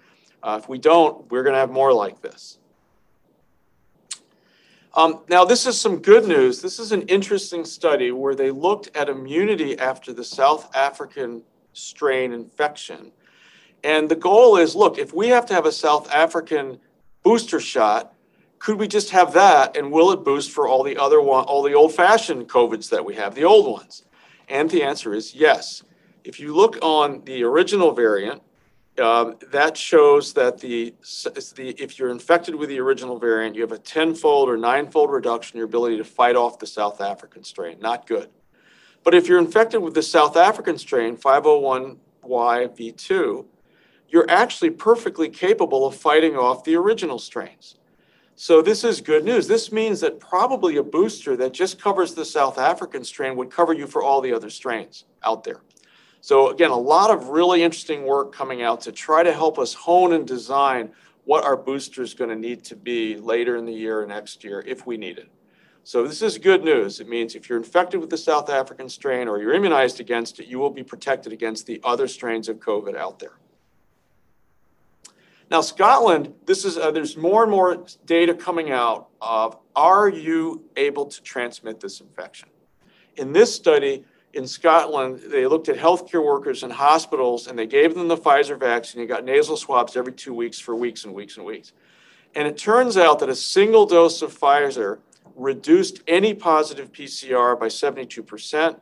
Uh, 0.43 0.59
if 0.61 0.69
we 0.69 0.79
don't, 0.79 1.31
we're 1.31 1.45
going 1.45 1.55
to 1.55 1.61
have 1.61 1.71
more 1.71 1.93
like 1.93 2.21
this. 2.21 2.59
Um, 4.95 5.21
now, 5.29 5.45
this 5.45 5.67
is 5.67 5.81
some 5.81 6.01
good 6.01 6.27
news. 6.27 6.61
This 6.61 6.79
is 6.79 6.93
an 6.93 7.03
interesting 7.03 7.65
study 7.65 8.11
where 8.11 8.35
they 8.35 8.51
looked 8.51 8.95
at 8.95 9.09
immunity 9.09 9.79
after 9.79 10.13
the 10.13 10.25
South 10.25 10.75
African 10.77 11.43
strain 11.73 12.33
infection. 12.33 13.13
And 13.85 14.09
the 14.09 14.17
goal 14.17 14.57
is 14.57 14.75
look, 14.75 14.99
if 14.99 15.15
we 15.15 15.29
have 15.29 15.47
to 15.47 15.55
have 15.55 15.67
a 15.67 15.73
South 15.73 16.11
African 16.13 16.79
booster 17.23 17.59
shot, 17.59 18.15
could 18.63 18.79
we 18.79 18.87
just 18.87 19.11
have 19.11 19.33
that 19.33 19.77
and 19.77 19.91
will 19.91 20.13
it 20.13 20.23
boost 20.23 20.53
for 20.53 20.69
all 20.69 20.85
the 20.85 20.97
other 20.97 21.21
one, 21.21 21.43
all 21.47 21.65
the 21.65 21.75
old 21.75 21.93
fashioned 21.93 22.49
COVIDs 22.49 22.91
that 22.91 23.05
we 23.05 23.17
have, 23.17 23.35
the 23.35 23.43
old 23.43 23.67
ones? 23.67 24.05
And 24.49 24.71
the 24.71 24.85
answer 24.85 25.15
is 25.15 25.35
yes. 25.35 25.83
If 26.23 26.39
you 26.39 26.55
look 26.55 26.79
on 26.81 27.25
the 27.25 27.43
original 27.43 27.91
variant, 27.91 28.41
um, 29.01 29.35
that 29.51 29.77
shows 29.77 30.33
that 30.35 30.61
the, 30.61 30.95
the 31.57 31.75
if 31.77 31.99
you're 31.99 32.11
infected 32.11 32.55
with 32.55 32.69
the 32.69 32.79
original 32.79 33.19
variant, 33.19 33.57
you 33.57 33.63
have 33.63 33.73
a 33.73 33.79
tenfold 33.79 34.49
or 34.49 34.57
ninefold 34.57 35.11
reduction 35.11 35.57
in 35.57 35.59
your 35.59 35.67
ability 35.67 35.97
to 35.97 36.05
fight 36.05 36.37
off 36.37 36.61
the 36.61 36.69
South 36.69 37.01
African 37.01 37.43
strain. 37.43 37.81
Not 37.81 38.07
good. 38.07 38.31
But 39.03 39.13
if 39.13 39.27
you're 39.27 39.41
infected 39.41 39.83
with 39.83 39.95
the 39.95 40.05
South 40.05 40.37
African 40.37 40.79
strain, 40.79 41.17
501YV2, 41.17 43.45
you're 44.09 44.31
actually 44.31 44.71
perfectly 44.71 45.29
capable 45.29 45.85
of 45.85 45.97
fighting 45.97 46.37
off 46.37 46.63
the 46.63 46.77
original 46.77 47.19
strains. 47.19 47.75
So 48.35 48.63
this 48.63 48.83
is 48.83 49.01
good 49.01 49.25
news. 49.25 49.47
This 49.47 49.71
means 49.71 50.01
that 50.01 50.19
probably 50.19 50.77
a 50.77 50.83
booster 50.83 51.37
that 51.37 51.53
just 51.53 51.81
covers 51.81 52.15
the 52.15 52.25
South 52.25 52.59
African 52.59 53.05
strain 53.05 53.37
would 53.37 53.51
cover 53.51 53.73
you 53.73 53.87
for 53.87 54.03
all 54.03 54.21
the 54.21 54.33
other 54.33 54.51
strains 54.51 55.05
out 55.23 55.45
there. 55.45 55.61
So 56.21 56.51
again, 56.51 56.71
a 56.71 56.77
lot 56.77 57.11
of 57.11 57.29
really 57.29 57.63
interesting 57.63 58.05
work 58.05 58.33
coming 58.33 58.63
out 58.63 58.81
to 58.83 58.93
try 58.93 59.23
to 59.23 59.33
help 59.33 59.59
us 59.59 59.75
hone 59.75 60.13
and 60.13 60.27
design 60.27 60.91
what 61.25 61.45
our 61.45 61.57
booster 61.57 62.03
is 62.03 62.15
going 62.15 62.31
to 62.31 62.37
need 62.37 62.65
to 62.65 62.77
be 62.77 63.17
later 63.17 63.57
in 63.57 63.65
the 63.65 63.73
year 63.73 64.01
or 64.03 64.07
next 64.07 64.43
year 64.43 64.65
if 64.67 64.87
we 64.87 64.97
need 64.97 65.19
it. 65.19 65.29
So 65.85 66.07
this 66.07 66.23
is 66.23 66.39
good 66.39 66.65
news. 66.65 67.01
It 67.01 67.09
means 67.09 67.35
if 67.35 67.49
you're 67.49 67.59
infected 67.59 68.01
with 68.01 68.09
the 68.09 68.19
South 68.19 68.49
African 68.49 68.89
strain 68.89 69.29
or 69.29 69.41
you're 69.41 69.53
immunized 69.53 69.99
against 69.99 70.39
it, 70.39 70.47
you 70.47 70.59
will 70.59 70.71
be 70.71 70.85
protected 70.85 71.33
against 71.33 71.67
the 71.67 71.81
other 71.83 72.07
strains 72.07 72.49
of 72.49 72.59
COVID 72.59 72.97
out 72.97 73.19
there. 73.19 73.39
Now, 75.53 75.61
Scotland, 75.61 76.33
this 76.47 76.65
is 76.65 76.79
uh, 76.79 76.93
there's 76.93 77.15
more 77.15 77.43
and 77.43 77.51
more 77.51 77.85
data 78.07 78.33
coming 78.33 78.71
out 78.71 79.09
of 79.21 79.59
are 79.77 80.09
you 80.09 80.65
able 80.77 81.05
to 81.05 81.23
transmit 81.23 81.79
this 81.79 82.01
infection? 82.01 82.49
In 83.17 83.35
this 83.35 83.55
study 83.55 84.07
in 84.33 84.47
Scotland, 84.47 85.21
they 85.27 85.47
looked 85.47 85.69
at 85.69 85.77
healthcare 85.77 86.25
workers 86.25 86.63
in 86.63 86.71
hospitals 86.71 87.49
and 87.49 87.59
they 87.59 87.67
gave 87.67 87.95
them 87.95 88.09
the 88.09 88.17
Pfizer 88.17 88.59
vaccine. 88.59 89.03
They 89.03 89.07
got 89.07 89.27
nasal 89.27 89.59
swabs 89.59 89.95
every 89.95 90.15
two 90.15 90.33
weeks 90.33 90.59
for 90.59 90.75
weeks 90.75 91.05
and 91.05 91.13
weeks 91.13 91.37
and 91.37 91.45
weeks. 91.45 91.75
And 92.35 92.49
it 92.49 92.57
turns 92.57 92.97
out 92.97 93.19
that 93.19 93.29
a 93.29 93.37
single 93.37 93.85
dose 93.85 94.23
of 94.23 94.33
Pfizer 94.33 95.01
reduced 95.37 96.03
any 96.09 96.33
positive 96.33 96.91
PCR 96.93 97.61
by 97.61 97.67
72%, 97.67 98.81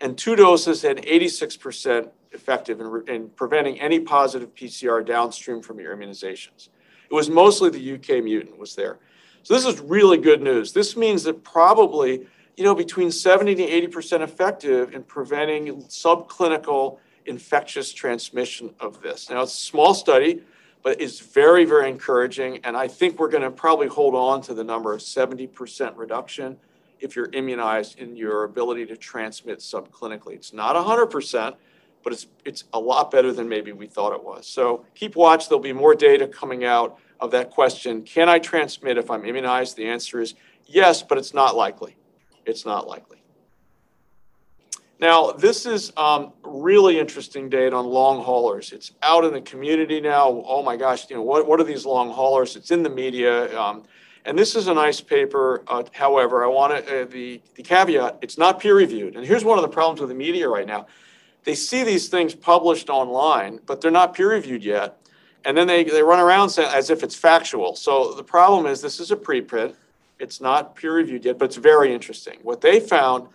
and 0.00 0.16
two 0.16 0.34
doses 0.34 0.80
had 0.80 0.96
86% 0.96 2.08
effective 2.32 2.80
in, 2.80 3.04
in 3.08 3.28
preventing 3.30 3.80
any 3.80 4.00
positive 4.00 4.54
PCR 4.54 5.04
downstream 5.04 5.62
from 5.62 5.80
your 5.80 5.96
immunizations. 5.96 6.68
It 7.10 7.14
was 7.14 7.30
mostly 7.30 7.70
the 7.70 7.94
UK 7.94 8.22
mutant 8.22 8.58
was 8.58 8.74
there. 8.74 8.98
So 9.42 9.54
this 9.54 9.64
is 9.64 9.80
really 9.80 10.18
good 10.18 10.42
news. 10.42 10.72
This 10.72 10.96
means 10.96 11.22
that 11.24 11.44
probably, 11.44 12.26
you 12.56 12.64
know, 12.64 12.74
between 12.74 13.12
70 13.12 13.54
to 13.54 13.88
80% 13.88 14.22
effective 14.22 14.92
in 14.92 15.04
preventing 15.04 15.82
subclinical 15.84 16.98
infectious 17.26 17.92
transmission 17.92 18.74
of 18.80 19.02
this. 19.02 19.30
Now 19.30 19.42
it's 19.42 19.54
a 19.54 19.60
small 19.60 19.94
study, 19.94 20.42
but 20.82 21.00
it's 21.00 21.20
very, 21.20 21.64
very 21.64 21.88
encouraging. 21.88 22.60
And 22.64 22.76
I 22.76 22.88
think 22.88 23.18
we're 23.18 23.28
going 23.28 23.42
to 23.42 23.50
probably 23.50 23.88
hold 23.88 24.14
on 24.14 24.40
to 24.42 24.54
the 24.54 24.64
number 24.64 24.92
of 24.92 25.00
70% 25.00 25.96
reduction 25.96 26.56
if 27.00 27.14
you're 27.14 27.30
immunized 27.32 27.98
in 27.98 28.16
your 28.16 28.44
ability 28.44 28.86
to 28.86 28.96
transmit 28.96 29.58
subclinically. 29.58 30.34
It's 30.34 30.52
not 30.52 30.76
100%, 30.76 31.54
but 32.06 32.12
it's 32.12 32.28
it's 32.44 32.62
a 32.72 32.78
lot 32.78 33.10
better 33.10 33.32
than 33.32 33.48
maybe 33.48 33.72
we 33.72 33.88
thought 33.88 34.12
it 34.12 34.22
was. 34.22 34.46
So 34.46 34.84
keep 34.94 35.16
watch. 35.16 35.48
There'll 35.48 35.60
be 35.60 35.72
more 35.72 35.92
data 35.92 36.28
coming 36.28 36.64
out 36.64 37.00
of 37.18 37.32
that 37.32 37.50
question. 37.50 38.02
Can 38.02 38.28
I 38.28 38.38
transmit 38.38 38.96
if 38.96 39.10
I'm 39.10 39.24
immunized? 39.24 39.76
The 39.76 39.88
answer 39.88 40.20
is 40.20 40.34
yes, 40.66 41.02
but 41.02 41.18
it's 41.18 41.34
not 41.34 41.56
likely. 41.56 41.96
It's 42.44 42.64
not 42.64 42.86
likely. 42.86 43.18
Now, 45.00 45.32
this 45.32 45.66
is 45.66 45.92
um, 45.96 46.32
really 46.44 47.00
interesting 47.00 47.48
data 47.48 47.74
on 47.74 47.86
long 47.86 48.22
haulers. 48.22 48.70
It's 48.70 48.92
out 49.02 49.24
in 49.24 49.32
the 49.32 49.40
community 49.40 50.00
now. 50.00 50.44
Oh 50.46 50.62
my 50.62 50.76
gosh, 50.76 51.10
you 51.10 51.16
know, 51.16 51.22
what, 51.22 51.48
what 51.48 51.58
are 51.58 51.64
these 51.64 51.84
long 51.84 52.12
haulers? 52.12 52.54
It's 52.54 52.70
in 52.70 52.84
the 52.84 52.88
media. 52.88 53.58
Um, 53.60 53.82
and 54.24 54.38
this 54.38 54.54
is 54.54 54.68
a 54.68 54.74
nice 54.74 55.00
paper. 55.00 55.64
Uh, 55.66 55.82
however, 55.90 56.44
I 56.44 56.46
want 56.46 56.86
to, 56.86 57.02
uh, 57.02 57.04
the, 57.06 57.42
the 57.56 57.64
caveat, 57.64 58.18
it's 58.22 58.38
not 58.38 58.60
peer 58.60 58.76
reviewed. 58.76 59.16
And 59.16 59.26
here's 59.26 59.44
one 59.44 59.58
of 59.58 59.62
the 59.62 59.68
problems 59.68 60.00
with 60.00 60.10
the 60.10 60.14
media 60.14 60.48
right 60.48 60.68
now 60.68 60.86
they 61.46 61.54
see 61.54 61.84
these 61.84 62.08
things 62.08 62.34
published 62.34 62.90
online, 62.90 63.60
but 63.64 63.80
they're 63.80 63.92
not 63.92 64.14
peer 64.14 64.30
reviewed 64.30 64.64
yet. 64.64 64.98
And 65.44 65.56
then 65.56 65.68
they, 65.68 65.84
they 65.84 66.02
run 66.02 66.18
around 66.18 66.58
as 66.58 66.90
if 66.90 67.04
it's 67.04 67.14
factual. 67.14 67.76
So 67.76 68.14
the 68.14 68.24
problem 68.24 68.66
is 68.66 68.82
this 68.82 68.98
is 68.98 69.12
a 69.12 69.16
preprint. 69.16 69.76
It's 70.18 70.40
not 70.40 70.74
peer 70.74 70.92
reviewed 70.92 71.24
yet, 71.24 71.38
but 71.38 71.44
it's 71.44 71.56
very 71.56 71.94
interesting. 71.94 72.40
What 72.42 72.60
they 72.60 72.80
found 72.80 73.28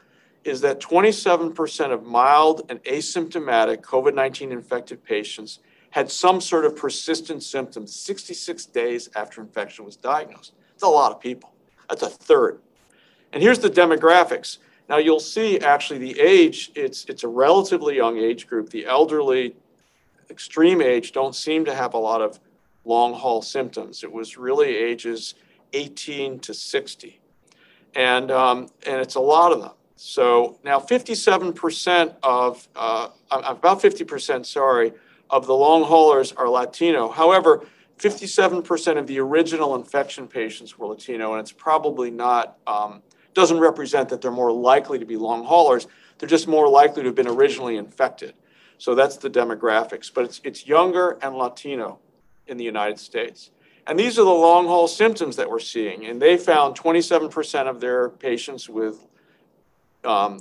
is 0.44 0.60
that 0.60 0.82
27% 0.82 1.92
of 1.94 2.04
mild 2.04 2.64
and 2.70 2.84
asymptomatic 2.84 3.78
COVID 3.78 4.14
19 4.14 4.52
infected 4.52 5.06
patients 5.06 5.60
had 5.92 6.12
some 6.12 6.42
sort 6.42 6.66
of 6.66 6.76
persistent 6.76 7.44
symptoms 7.44 7.96
66 7.96 8.66
days 8.68 9.10
after 9.16 9.40
infection 9.40 9.86
was 9.86 9.96
diagnosed. 9.96 10.54
That's 10.74 10.84
a 10.84 10.88
lot 10.88 11.14
of 11.14 11.22
people. 11.22 11.54
That's 11.88 12.04
a 12.04 12.10
third. 12.10 12.60
And 13.32 13.42
here's 13.42 13.60
the 13.60 13.70
demographics 13.70 14.58
now 14.92 14.98
you'll 14.98 15.22
see 15.22 15.58
actually 15.60 16.00
the 16.00 16.20
age, 16.20 16.70
it's, 16.76 17.06
it's 17.06 17.24
a 17.24 17.28
relatively 17.30 17.96
young 17.96 18.18
age 18.18 18.46
group. 18.46 18.70
The 18.72 18.86
elderly, 18.86 19.56
extreme 20.30 20.82
age 20.82 21.14
don't 21.14 21.34
seem 21.34 21.64
to 21.64 21.74
have 21.74 21.94
a 21.94 21.98
lot 21.98 22.22
of 22.22 22.42
long 22.84 23.14
haul 23.14 23.42
symptoms. 23.42 24.04
It 24.04 24.12
was 24.12 24.36
really 24.36 24.76
ages 24.76 25.36
18 25.72 26.40
to 26.40 26.54
60. 26.54 27.22
And, 27.96 28.32
um, 28.32 28.68
and 28.86 29.00
it's 29.00 29.16
a 29.16 29.22
lot 29.22 29.54
of 29.54 29.62
them. 29.62 29.72
So 29.96 30.60
now 30.62 30.78
57% 30.78 32.16
of, 32.22 32.68
uh, 32.76 33.08
I'm 33.32 33.44
about 33.46 33.82
50%, 33.82 34.46
sorry, 34.46 34.92
of 35.30 35.48
the 35.48 35.56
long 35.56 35.84
haulers 35.84 36.34
are 36.34 36.50
Latino. 36.50 37.08
However, 37.08 37.66
57% 37.98 38.98
of 38.98 39.08
the 39.08 39.20
original 39.22 39.76
infection 39.76 40.28
patients 40.28 40.78
were 40.78 40.88
Latino, 40.88 41.32
and 41.32 41.40
it's 41.40 41.54
probably 41.54 42.12
not 42.12 42.58
um, 42.68 43.02
doesn't 43.34 43.60
represent 43.60 44.10
that 44.10 44.22
they're 44.22 44.32
more 44.32 44.52
likely 44.52 45.00
to 45.00 45.06
be 45.06 45.18
long 45.18 45.44
haulers. 45.44 45.88
They're 46.18 46.30
just 46.30 46.48
more 46.48 46.68
likely 46.68 47.04
to 47.04 47.10
have 47.10 47.16
been 47.16 47.28
originally 47.28 47.78
infected. 47.78 48.34
So 48.78 48.96
that's 48.96 49.18
the 49.18 49.30
demographics. 49.30 50.12
But 50.14 50.26
it's, 50.26 50.42
it's 50.44 50.68
younger 50.68 51.18
and 51.22 51.36
Latino 51.36 52.00
in 52.48 52.58
the 52.58 52.64
United 52.64 53.00
States. 53.00 53.52
And 53.88 54.00
these 54.00 54.20
are 54.20 54.24
the 54.24 54.30
long 54.30 54.68
haul 54.68 54.88
symptoms 54.88 55.36
that 55.38 55.50
we're 55.50 55.60
seeing. 55.60 56.06
And 56.06 56.22
they 56.22 56.38
found 56.38 56.78
27% 56.78 57.68
of 57.68 57.80
their 57.80 58.10
patients 58.10 58.70
with 58.70 59.08
um, 60.04 60.40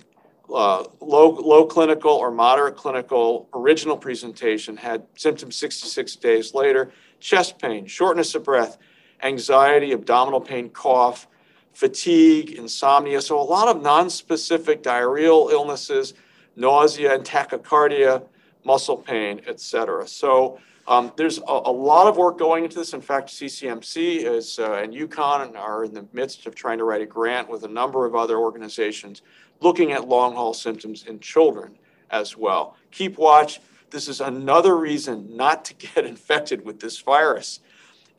uh, 0.53 0.85
low, 1.01 1.31
low 1.31 1.65
clinical 1.65 2.13
or 2.13 2.31
moderate 2.31 2.77
clinical 2.77 3.49
original 3.55 3.97
presentation 3.97 4.77
had 4.77 5.07
symptoms 5.17 5.57
66 5.57 6.17
days 6.17 6.55
later 6.55 6.93
chest 7.21 7.59
pain, 7.59 7.87
shortness 7.87 8.35
of 8.35 8.43
breath, 8.43 8.79
anxiety, 9.23 9.93
abdominal 9.93 10.41
pain, 10.41 10.71
cough, 10.71 11.29
fatigue, 11.73 12.53
insomnia. 12.53 13.21
So, 13.21 13.41
a 13.41 13.43
lot 13.43 13.69
of 13.69 13.83
non-specific 13.83 14.83
diarrheal 14.83 15.51
illnesses, 15.51 16.15
nausea 16.57 17.15
and 17.15 17.25
tachycardia, 17.25 18.23
muscle 18.65 18.97
pain, 18.97 19.41
et 19.47 19.61
cetera. 19.61 20.07
So 20.07 20.59
um, 20.87 21.13
there's 21.17 21.39
a, 21.39 21.43
a, 21.43 21.73
lot 21.73 22.07
of 22.07 22.17
work 22.17 22.39
going 22.39 22.65
into 22.65 22.79
this. 22.79 22.95
In 22.95 23.01
fact, 23.01 23.29
CCMC 23.29 24.25
is, 24.25 24.59
uh, 24.59 24.75
and 24.75 24.93
UConn 24.93 25.57
are 25.57 25.85
in 25.85 25.95
the 25.95 26.07
midst 26.13 26.47
of 26.47 26.55
trying 26.55 26.79
to 26.79 26.85
write 26.85 27.03
a 27.03 27.07
grant 27.07 27.49
with 27.49 27.65
a 27.65 27.69
number 27.69 28.07
of 28.07 28.15
other 28.15 28.39
organizations 28.39 29.23
looking 29.61 29.93
at 29.93 30.09
long 30.09 30.35
haul 30.35 30.55
symptoms 30.55 31.07
in 31.07 31.21
children 31.21 31.77
as 32.11 32.37
well. 32.37 32.77
Keep 32.91 33.19
watch. 33.19 33.61
This 33.91 34.09
is 34.09 34.21
another 34.21 34.77
reason 34.77 35.37
not 35.37 35.65
to 35.67 35.75
get 35.75 36.05
infected 36.15 36.65
with 36.65 36.81
this 36.81 36.99
virus. 36.99 37.61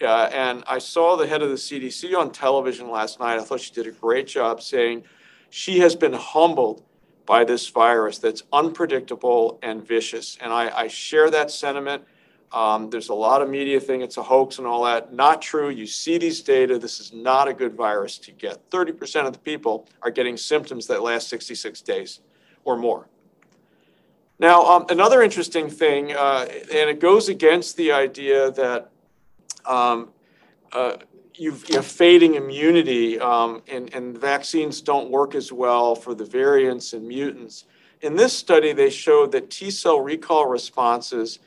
Uh, 0.02 0.30
and 0.32 0.64
I 0.68 0.80
saw 0.80 1.16
the 1.16 1.28
head 1.28 1.42
of 1.42 1.50
the 1.50 1.56
CDC 1.56 2.16
on 2.16 2.32
television 2.32 2.90
last 2.90 3.20
night. 3.20 3.40
I 3.40 3.44
thought 3.44 3.62
she 3.62 3.74
did 3.74 3.88
a 3.88 3.92
great 3.92 4.28
job 4.28 4.62
saying 4.62 5.04
she 5.50 5.80
has 5.80 5.96
been 5.96 6.14
humbled 6.14 6.84
by 7.26 7.44
this 7.44 7.68
virus 7.70 8.18
that's 8.18 8.44
unpredictable 8.52 9.60
and 9.62 9.86
vicious. 9.86 10.38
And 10.42 10.52
I, 10.52 10.70
I 10.76 10.88
share 10.88 11.30
that 11.32 11.52
sentiment. 11.52 12.04
Um, 12.52 12.90
there's 12.90 13.10
a 13.10 13.14
lot 13.14 13.42
of 13.42 13.50
media 13.50 13.80
thing, 13.80 14.02
it's 14.02 14.18
a 14.18 14.24
hoax 14.24 14.58
and 14.58 14.68
all 14.68 14.84
that. 14.84 15.14
Not 15.14 15.42
true. 15.42 15.70
You 15.70 15.88
see 15.88 16.18
these 16.18 16.42
data. 16.42 16.78
This 16.78 17.00
is 17.00 17.14
not 17.14 17.48
a 17.48 17.54
good 17.54 17.74
virus 17.74 18.18
to 18.20 18.32
get. 18.32 18.70
30% 18.70 19.26
of 19.26 19.34
the 19.34 19.40
people 19.40 19.88
are 20.02 20.12
getting 20.12 20.36
symptoms 20.36 20.88
that 20.88 21.02
last 21.02 21.30
66 21.30 21.82
days 21.82 22.20
or 22.66 22.76
more. 22.78 23.08
Now, 24.38 24.66
um, 24.66 24.86
another 24.90 25.22
interesting 25.22 25.70
thing, 25.70 26.14
uh, 26.14 26.48
and 26.50 26.90
it 26.90 27.00
goes 27.00 27.30
against 27.30 27.78
the 27.78 27.92
idea 27.92 28.52
that 28.52 28.91
um, 29.66 30.10
uh, 30.72 30.98
you've, 31.36 31.68
you 31.70 31.76
have 31.76 31.86
fading 31.86 32.36
immunity 32.36 33.20
um, 33.20 33.62
and, 33.68 33.94
and 33.94 34.18
vaccines 34.18 34.82
don't 34.82 35.10
work 35.10 35.36
as 35.36 35.52
well 35.52 35.96
for 35.96 36.14
the 36.14 36.26
variants 36.26 36.94
and 36.94 37.08
mutants. 37.08 37.66
In 38.02 38.16
this 38.16 38.34
study, 38.34 38.74
they 38.74 38.90
showed 38.90 39.32
that 39.34 39.50
T 39.50 39.70
cell 39.70 40.00
recall 40.00 40.48
responses 40.48 41.40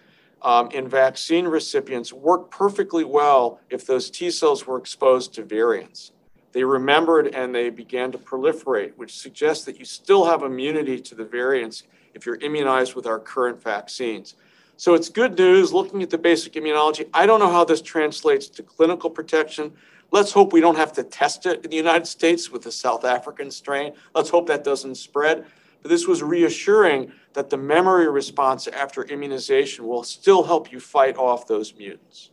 um, 0.42 0.70
in 0.72 0.88
vaccine 0.88 1.46
recipients 1.46 2.12
work 2.12 2.50
perfectly 2.50 3.05
well 3.05 3.61
if 3.70 3.87
those 3.87 4.11
T 4.11 4.31
cells 4.31 4.66
were 4.66 4.79
exposed 4.79 5.33
to 5.35 5.42
variants. 5.42 6.12
They 6.53 6.62
remembered 6.62 7.35
and 7.35 7.53
they 7.53 7.70
began 7.70 8.12
to 8.12 8.18
proliferate, 8.18 8.92
which 8.96 9.16
suggests 9.16 9.64
that 9.64 9.79
you 9.79 9.85
still 9.85 10.24
have 10.27 10.42
immunity 10.42 11.00
to 11.00 11.14
the 11.16 11.24
variants 11.24 11.83
if 12.14 12.27
you're 12.27 12.37
immunized 12.37 12.94
with 12.94 13.07
our 13.07 13.18
current 13.18 13.61
vaccines. 13.61 14.37
So 14.77 14.95
it's 14.95 15.09
good 15.09 15.39
news 15.39 15.73
looking 15.73 16.03
at 16.03 16.11
the 16.11 16.19
basic 16.19 16.55
immunology. 16.55 17.09
I 17.15 17.27
don't 17.27 17.39
know 17.39 17.51
how 17.51 17.65
this 17.65 17.81
translates 17.81 18.49
to 18.49 18.63
clinical 18.63 19.09
protection. 19.09 19.73
Let's 20.11 20.33
hope 20.33 20.53
we 20.53 20.61
don't 20.61 20.77
have 20.77 20.93
to 20.95 21.05
test 21.05 21.47
it 21.47 21.65
in 21.65 21.71
the 21.71 21.77
United 21.77 22.07
States 22.07 22.51
with 22.51 22.63
the 22.63 22.73
South 22.73 23.05
African 23.05 23.51
strain. 23.51 23.95
Let's 24.15 24.31
hope 24.31 24.47
that 24.49 24.65
doesn't 24.65 24.97
spread. 24.97 25.47
But 25.83 25.91
this 25.91 26.07
was 26.07 26.23
reassuring 26.23 27.13
that 27.35 27.51
the 27.51 27.57
memory 27.57 28.09
response 28.09 28.67
after 28.67 29.05
immunization 29.05 29.87
will 29.87 30.03
still 30.03 30.43
help 30.43 30.73
you 30.73 30.81
fight 30.81 31.17
off 31.17 31.47
those 31.47 31.75
mutants. 31.75 32.31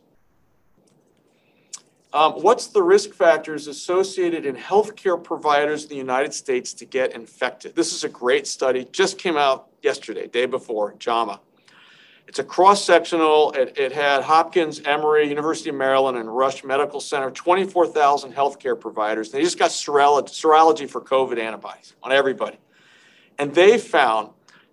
Um, 2.14 2.32
what's 2.34 2.66
the 2.66 2.82
risk 2.82 3.14
factors 3.14 3.68
associated 3.68 4.44
in 4.44 4.54
healthcare 4.54 5.22
providers 5.22 5.84
in 5.84 5.88
the 5.88 5.96
United 5.96 6.34
States 6.34 6.74
to 6.74 6.84
get 6.84 7.12
infected? 7.12 7.74
This 7.74 7.92
is 7.92 8.04
a 8.04 8.08
great 8.08 8.46
study, 8.46 8.86
just 8.92 9.16
came 9.16 9.36
out 9.36 9.68
yesterday, 9.82 10.26
day 10.26 10.44
before, 10.46 10.94
JAMA. 10.98 11.40
It's 12.28 12.38
a 12.38 12.44
cross-sectional, 12.44 13.52
it, 13.52 13.76
it 13.76 13.92
had 13.92 14.22
Hopkins, 14.22 14.80
Emory, 14.80 15.28
University 15.28 15.70
of 15.70 15.76
Maryland, 15.76 16.16
and 16.16 16.34
Rush 16.34 16.64
Medical 16.64 17.00
Center, 17.00 17.30
24,000 17.30 18.32
healthcare 18.32 18.78
providers. 18.78 19.30
They 19.30 19.42
just 19.42 19.58
got 19.58 19.70
serology, 19.70 20.30
serology 20.30 20.88
for 20.88 21.00
COVID 21.00 21.38
antibodies 21.38 21.94
on 22.02 22.12
everybody. 22.12 22.58
And 23.38 23.54
they 23.54 23.76
found 23.76 24.30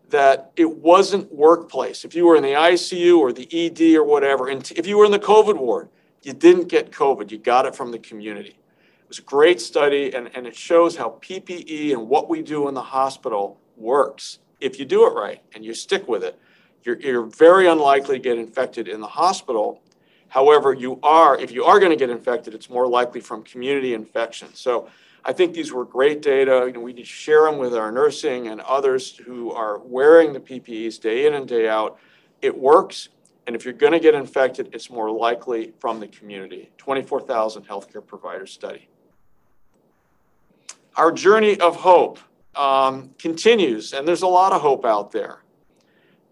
that 0.09 0.51
it 0.55 0.77
wasn't 0.77 1.31
workplace. 1.33 2.05
If 2.05 2.15
you 2.15 2.25
were 2.25 2.35
in 2.35 2.43
the 2.43 2.53
ICU 2.53 3.17
or 3.17 3.33
the 3.33 3.47
ED 3.51 3.95
or 3.95 4.03
whatever, 4.03 4.47
and 4.47 4.71
if 4.75 4.87
you 4.87 4.97
were 4.97 5.05
in 5.05 5.11
the 5.11 5.19
COVID 5.19 5.57
ward, 5.57 5.89
you 6.21 6.33
didn't 6.33 6.67
get 6.67 6.91
COVID, 6.91 7.31
you 7.31 7.37
got 7.37 7.65
it 7.65 7.75
from 7.75 7.91
the 7.91 7.99
community. 7.99 8.49
It 8.49 9.07
was 9.07 9.19
a 9.19 9.23
great 9.23 9.59
study, 9.59 10.13
and, 10.13 10.29
and 10.35 10.45
it 10.45 10.55
shows 10.55 10.95
how 10.95 11.17
PPE 11.21 11.93
and 11.93 12.07
what 12.07 12.29
we 12.29 12.41
do 12.41 12.67
in 12.67 12.73
the 12.73 12.81
hospital 12.81 13.59
works 13.75 14.39
if 14.59 14.77
you 14.77 14.85
do 14.85 15.07
it 15.07 15.11
right 15.11 15.41
and 15.53 15.63
you 15.63 15.73
stick 15.73 16.07
with 16.07 16.23
it. 16.23 16.39
You're, 16.83 16.99
you're 16.99 17.25
very 17.25 17.67
unlikely 17.67 18.17
to 18.17 18.23
get 18.23 18.37
infected 18.37 18.87
in 18.87 19.01
the 19.01 19.07
hospital. 19.07 19.81
However, 20.29 20.73
you 20.73 20.99
are, 21.03 21.37
if 21.37 21.51
you 21.51 21.65
are 21.65 21.79
going 21.79 21.91
to 21.91 21.97
get 21.97 22.09
infected, 22.09 22.53
it's 22.53 22.69
more 22.69 22.87
likely 22.87 23.19
from 23.19 23.43
community 23.43 23.93
infection. 23.93 24.53
So 24.53 24.89
I 25.25 25.33
think 25.33 25.53
these 25.53 25.73
were 25.73 25.85
great 25.85 26.21
data. 26.21 26.63
You 26.67 26.73
know, 26.73 26.79
we 26.79 26.93
need 26.93 27.01
to 27.01 27.07
share 27.07 27.45
them 27.45 27.57
with 27.57 27.75
our 27.75 27.91
nursing 27.91 28.47
and 28.47 28.61
others 28.61 29.17
who 29.17 29.51
are 29.51 29.79
wearing 29.79 30.33
the 30.33 30.39
PPEs 30.39 30.99
day 30.99 31.25
in 31.25 31.33
and 31.33 31.47
day 31.47 31.67
out. 31.67 31.99
It 32.41 32.57
works. 32.57 33.09
And 33.45 33.55
if 33.55 33.65
you're 33.65 33.73
going 33.73 33.93
to 33.93 33.99
get 33.99 34.13
infected, 34.13 34.69
it's 34.73 34.89
more 34.89 35.11
likely 35.11 35.73
from 35.79 35.99
the 35.99 36.07
community. 36.07 36.69
24,000 36.77 37.67
healthcare 37.67 38.05
providers 38.05 38.51
study. 38.51 38.87
Our 40.95 41.11
journey 41.11 41.59
of 41.59 41.75
hope 41.75 42.19
um, 42.55 43.11
continues, 43.17 43.93
and 43.93 44.07
there's 44.07 44.21
a 44.21 44.27
lot 44.27 44.53
of 44.53 44.61
hope 44.61 44.85
out 44.85 45.11
there. 45.11 45.39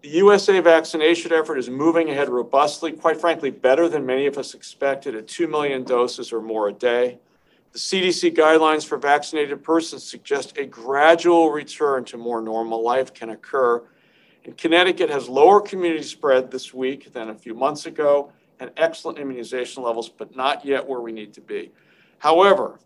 The 0.00 0.10
USA 0.10 0.60
vaccination 0.60 1.32
effort 1.32 1.58
is 1.58 1.68
moving 1.68 2.08
ahead 2.08 2.28
robustly, 2.28 2.92
quite 2.92 3.20
frankly, 3.20 3.50
better 3.50 3.88
than 3.88 4.06
many 4.06 4.26
of 4.26 4.38
us 4.38 4.54
expected 4.54 5.16
at 5.16 5.26
2 5.26 5.48
million 5.48 5.82
doses 5.82 6.32
or 6.32 6.40
more 6.40 6.68
a 6.68 6.72
day. 6.72 7.18
The 7.72 7.80
CDC 7.80 8.36
guidelines 8.36 8.86
for 8.86 8.96
vaccinated 8.96 9.64
persons 9.64 10.04
suggest 10.04 10.56
a 10.56 10.64
gradual 10.64 11.50
return 11.50 12.04
to 12.06 12.16
more 12.16 12.40
normal 12.40 12.80
life 12.80 13.12
can 13.12 13.30
occur. 13.30 13.82
And 14.44 14.56
Connecticut 14.56 15.10
has 15.10 15.28
lower 15.28 15.60
community 15.60 16.04
spread 16.04 16.52
this 16.52 16.72
week 16.72 17.12
than 17.12 17.30
a 17.30 17.34
few 17.34 17.54
months 17.54 17.86
ago 17.86 18.30
and 18.60 18.70
excellent 18.76 19.18
immunization 19.18 19.82
levels, 19.82 20.08
but 20.08 20.36
not 20.36 20.64
yet 20.64 20.86
where 20.86 21.00
we 21.00 21.10
need 21.10 21.34
to 21.34 21.40
be. 21.40 21.72
However, 22.18 22.78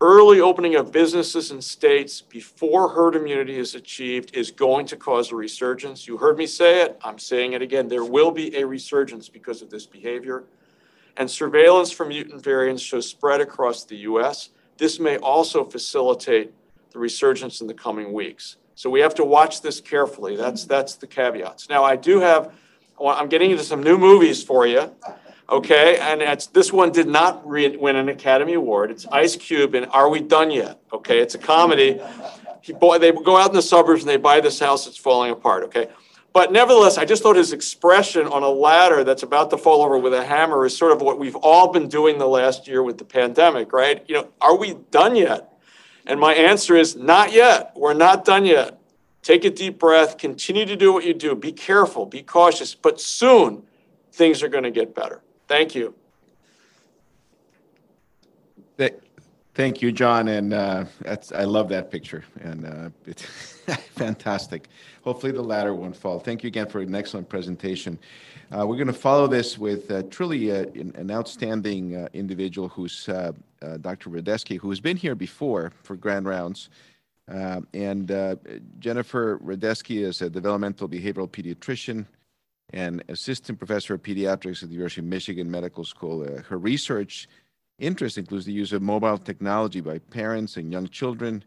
early 0.00 0.40
opening 0.40 0.76
of 0.76 0.92
businesses 0.92 1.50
and 1.50 1.62
states 1.62 2.20
before 2.20 2.88
herd 2.88 3.16
immunity 3.16 3.58
is 3.58 3.74
achieved 3.74 4.34
is 4.34 4.50
going 4.50 4.86
to 4.86 4.96
cause 4.96 5.32
a 5.32 5.36
resurgence. 5.36 6.06
You 6.06 6.16
heard 6.16 6.38
me 6.38 6.46
say 6.46 6.82
it, 6.82 6.98
I'm 7.02 7.18
saying 7.18 7.54
it 7.54 7.62
again. 7.62 7.88
There 7.88 8.04
will 8.04 8.30
be 8.30 8.56
a 8.56 8.66
resurgence 8.66 9.28
because 9.28 9.60
of 9.60 9.70
this 9.70 9.86
behavior 9.86 10.44
and 11.18 11.28
surveillance 11.28 11.90
for 11.90 12.06
mutant 12.06 12.42
variants 12.42 12.80
shows 12.80 13.08
spread 13.08 13.40
across 13.40 13.84
the 13.84 13.96
US. 13.96 14.50
This 14.78 15.00
may 15.00 15.18
also 15.18 15.64
facilitate 15.64 16.52
the 16.92 16.98
resurgence 16.98 17.60
in 17.60 17.66
the 17.66 17.74
coming 17.74 18.12
weeks. 18.12 18.56
So 18.76 18.88
we 18.88 19.00
have 19.00 19.16
to 19.16 19.24
watch 19.24 19.60
this 19.60 19.80
carefully. 19.80 20.36
That's, 20.36 20.64
that's 20.64 20.94
the 20.94 21.08
caveats. 21.08 21.68
Now, 21.68 21.82
I 21.82 21.96
do 21.96 22.20
have, 22.20 22.52
I'm 23.04 23.28
getting 23.28 23.50
into 23.50 23.64
some 23.64 23.82
new 23.82 23.98
movies 23.98 24.42
for 24.44 24.66
you. 24.66 24.94
Okay, 25.50 25.96
and 25.96 26.20
this 26.52 26.74
one 26.74 26.92
did 26.92 27.08
not 27.08 27.46
re- 27.48 27.74
win 27.74 27.96
an 27.96 28.10
Academy 28.10 28.52
Award. 28.52 28.90
It's 28.90 29.06
Ice 29.06 29.34
Cube 29.34 29.74
and 29.74 29.86
Are 29.86 30.10
We 30.10 30.20
Done 30.20 30.50
Yet? 30.50 30.78
Okay, 30.92 31.20
it's 31.20 31.34
a 31.34 31.38
comedy. 31.38 31.98
He, 32.60 32.74
boy, 32.74 32.98
they 32.98 33.12
go 33.12 33.38
out 33.38 33.48
in 33.48 33.56
the 33.56 33.62
suburbs 33.62 34.02
and 34.02 34.10
they 34.10 34.18
buy 34.18 34.40
this 34.40 34.60
house 34.60 34.84
that's 34.84 34.98
falling 34.98 35.30
apart. 35.30 35.64
Okay, 35.64 35.88
but 36.34 36.52
nevertheless, 36.52 36.98
I 36.98 37.06
just 37.06 37.22
thought 37.22 37.36
his 37.36 37.54
expression 37.54 38.26
on 38.26 38.42
a 38.42 38.48
ladder 38.48 39.04
that's 39.04 39.22
about 39.22 39.48
to 39.48 39.56
fall 39.56 39.82
over 39.82 39.96
with 39.96 40.12
a 40.12 40.22
hammer 40.22 40.66
is 40.66 40.76
sort 40.76 40.92
of 40.92 41.00
what 41.00 41.18
we've 41.18 41.36
all 41.36 41.72
been 41.72 41.88
doing 41.88 42.18
the 42.18 42.28
last 42.28 42.68
year 42.68 42.82
with 42.82 42.98
the 42.98 43.06
pandemic, 43.06 43.72
right? 43.72 44.04
You 44.06 44.16
know, 44.16 44.28
are 44.42 44.54
we 44.54 44.74
done 44.90 45.16
yet? 45.16 45.54
And 46.04 46.20
my 46.20 46.34
answer 46.34 46.76
is 46.76 46.94
not 46.94 47.32
yet. 47.32 47.72
We're 47.74 47.94
not 47.94 48.26
done 48.26 48.44
yet. 48.44 48.78
Take 49.22 49.46
a 49.46 49.50
deep 49.50 49.78
breath, 49.78 50.18
continue 50.18 50.66
to 50.66 50.76
do 50.76 50.92
what 50.92 51.06
you 51.06 51.14
do. 51.14 51.34
Be 51.34 51.52
careful, 51.52 52.04
be 52.04 52.22
cautious, 52.22 52.74
but 52.74 53.00
soon 53.00 53.62
things 54.12 54.42
are 54.42 54.48
going 54.48 54.64
to 54.64 54.70
get 54.70 54.94
better. 54.94 55.22
Thank 55.48 55.74
you. 55.74 55.94
Thank 59.58 59.82
you, 59.82 59.90
John, 59.90 60.28
and 60.28 60.54
uh, 60.54 60.84
that's 61.00 61.32
I 61.32 61.42
love 61.42 61.68
that 61.70 61.90
picture, 61.90 62.22
and 62.42 62.64
uh, 62.64 62.90
it's 63.06 63.22
fantastic. 63.96 64.68
Hopefully, 65.02 65.32
the 65.32 65.42
ladder 65.42 65.74
won't 65.74 65.96
fall. 65.96 66.20
Thank 66.20 66.44
you 66.44 66.46
again 66.46 66.68
for 66.68 66.80
an 66.80 66.94
excellent 66.94 67.28
presentation. 67.28 67.98
Uh, 68.52 68.64
we're 68.64 68.76
going 68.76 68.86
to 68.86 68.92
follow 68.92 69.26
this 69.26 69.58
with 69.58 69.90
uh, 69.90 70.04
truly 70.10 70.52
uh, 70.52 70.66
an 70.76 71.10
outstanding 71.10 71.96
uh, 71.96 72.08
individual 72.12 72.68
who's 72.68 73.06
Dr. 73.06 74.10
Radesky, 74.10 74.60
who 74.60 74.70
has 74.70 74.78
been 74.78 74.96
here 74.96 75.16
before 75.16 75.72
for 75.82 75.96
grand 75.96 76.28
rounds. 76.28 76.70
and 77.26 78.06
Jennifer 78.78 79.40
Radesky 79.40 80.06
is 80.06 80.22
a 80.22 80.30
developmental 80.30 80.88
behavioral 80.88 81.28
pediatrician 81.28 82.06
and 82.72 83.02
assistant 83.08 83.58
professor 83.58 83.94
of 83.94 84.02
pediatrics 84.02 84.62
at 84.62 84.68
the 84.68 84.74
University 84.74 85.00
of 85.00 85.06
Michigan 85.06 85.50
Medical 85.50 85.84
School. 85.84 86.26
her 86.48 86.58
research 86.58 87.28
interest 87.78 88.18
includes 88.18 88.44
the 88.44 88.52
use 88.52 88.72
of 88.72 88.82
mobile 88.82 89.18
technology 89.18 89.80
by 89.80 89.98
parents 89.98 90.56
and 90.56 90.72
young 90.72 90.88
children 90.88 91.44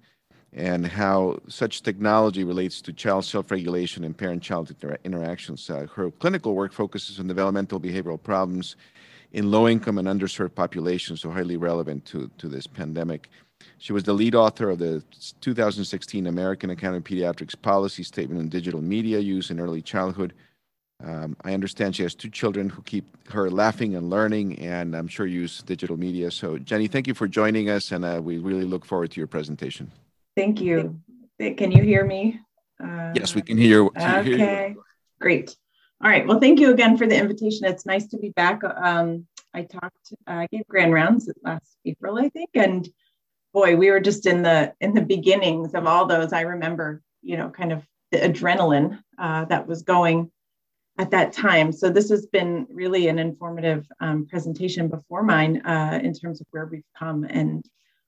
and 0.54 0.86
how 0.86 1.40
such 1.48 1.82
technology 1.82 2.44
relates 2.44 2.82
to 2.82 2.92
child 2.92 3.24
self-regulation 3.24 4.04
and 4.04 4.18
parent-child 4.18 4.70
inter 4.70 4.98
interactions. 5.04 5.70
Uh, 5.70 5.88
her 5.96 6.12
clinical 6.12 6.56
work 6.56 6.74
focuses 6.74 7.20
on 7.20 7.28
developmental 7.28 7.80
behavioral 7.80 8.22
problems 8.22 8.76
in 9.32 9.50
low 9.50 9.68
income 9.68 9.98
and 9.98 10.08
underserved 10.10 10.54
populations, 10.54 11.22
so 11.22 11.32
highly 11.32 11.56
relevant 11.56 12.04
to, 12.06 12.30
to 12.38 12.50
this 12.50 12.68
pandemic. 12.68 13.30
She 13.78 13.94
was 13.94 14.04
the 14.04 14.14
lead 14.14 14.36
author 14.36 14.70
of 14.70 14.80
the 14.80 15.04
2016 15.40 16.28
American 16.28 16.70
Academy 16.72 16.98
of 16.98 17.04
Pediatrics 17.04 17.60
Policy 17.62 18.04
Statement 18.04 18.42
on 18.42 18.50
Digital 18.50 18.82
Media 18.82 19.20
Use 19.20 19.52
in 19.52 19.60
Early 19.60 19.82
Childhood. 19.82 20.34
Um, 21.04 21.36
I 21.44 21.54
understand 21.54 21.96
she 21.96 22.04
has 22.04 22.14
two 22.14 22.30
children 22.30 22.70
who 22.70 22.82
keep 22.84 23.06
her 23.30 23.50
laughing 23.50 23.96
and 23.96 24.10
learning, 24.10 24.60
and 24.60 24.96
I'm 24.96 25.08
sure 25.08 25.26
use 25.26 25.64
digital 25.64 25.98
media. 25.98 26.30
So, 26.32 26.58
Jenny, 26.58 26.88
thank 26.88 27.08
you 27.08 27.14
for 27.14 27.28
joining 27.28 27.70
us, 27.70 27.92
and 27.92 28.06
uh, 28.06 28.22
we 28.24 28.38
really 28.38 28.66
look 28.66 28.86
forward 28.86 29.12
to 29.12 29.20
your 29.20 29.28
presentation. 29.28 29.92
Thank 30.36 30.62
you. 30.62 31.00
Can 31.40 31.72
you 31.72 31.82
hear 31.82 32.06
me? 32.06 32.40
Uh, 32.82 33.14
yes, 33.16 33.34
we 33.36 33.42
can 33.42 33.58
hear 33.58 33.84
you. 33.84 33.92
Okay, 33.98 34.24
hear 34.24 34.68
you. 34.68 34.84
great. 35.20 35.56
All 36.04 36.10
right. 36.10 36.26
Well, 36.26 36.40
thank 36.40 36.60
you 36.60 36.72
again 36.72 36.98
for 36.98 37.08
the 37.08 37.16
invitation. 37.16 37.66
It's 37.66 37.86
nice 37.86 38.08
to 38.08 38.18
be 38.18 38.30
back. 38.30 38.64
Um, 38.64 39.28
I 39.54 39.64
talked, 39.64 40.14
I 40.26 40.48
gave 40.52 40.68
grand 40.68 40.94
rounds 40.94 41.32
last 41.44 41.78
April, 41.86 42.18
I 42.18 42.30
think, 42.30 42.50
and 42.56 42.88
boy, 43.54 43.76
we 43.76 43.92
were 43.92 44.00
just 44.00 44.26
in 44.26 44.42
the 44.42 44.74
in 44.80 44.94
the 44.94 45.02
beginnings 45.02 45.74
of 45.74 45.86
all 45.86 46.06
those. 46.06 46.34
I 46.34 46.42
remember, 46.42 47.02
you 47.22 47.38
know, 47.38 47.50
kind 47.50 47.72
of 47.72 47.86
the 48.12 48.20
adrenaline 48.20 49.02
uh, 49.18 49.46
that 49.46 49.68
was 49.68 49.84
going 49.84 50.32
at 50.98 51.12
that 51.12 51.34
time. 51.34 51.72
So 51.72 51.90
this 51.90 52.10
has 52.10 52.26
been 52.28 52.68
really 52.70 53.08
an 53.08 53.18
informative 53.18 53.88
um, 54.00 54.26
presentation 54.28 54.88
before 54.88 55.24
mine 55.24 55.62
uh, 55.66 56.00
in 56.04 56.14
terms 56.14 56.42
of 56.42 56.48
where 56.52 56.66
we've 56.66 56.84
come. 56.98 57.24
And 57.24 57.66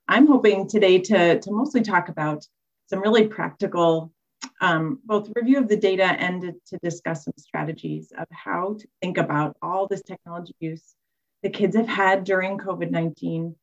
I'm 0.07 0.27
hoping 0.27 0.67
today 0.67 0.99
to, 0.99 1.39
to 1.39 1.51
mostly 1.51 1.81
talk 1.81 2.09
about 2.09 2.45
some 2.87 2.99
really 2.99 3.27
practical, 3.27 4.11
um, 4.59 4.99
both 5.05 5.31
review 5.35 5.57
of 5.57 5.69
the 5.69 5.77
data 5.77 6.03
and 6.03 6.53
to, 6.67 6.77
discuss 6.83 7.23
some 7.23 7.33
strategies 7.37 8.11
of 8.17 8.27
how 8.31 8.75
to 8.79 8.87
think 9.01 9.17
about 9.17 9.55
all 9.61 9.87
this 9.87 10.01
technology 10.03 10.53
use 10.59 10.95
the 11.41 11.49
kids 11.49 11.75
have 11.75 11.87
had 11.87 12.23
during 12.23 12.57
COVID-19, 12.57 13.53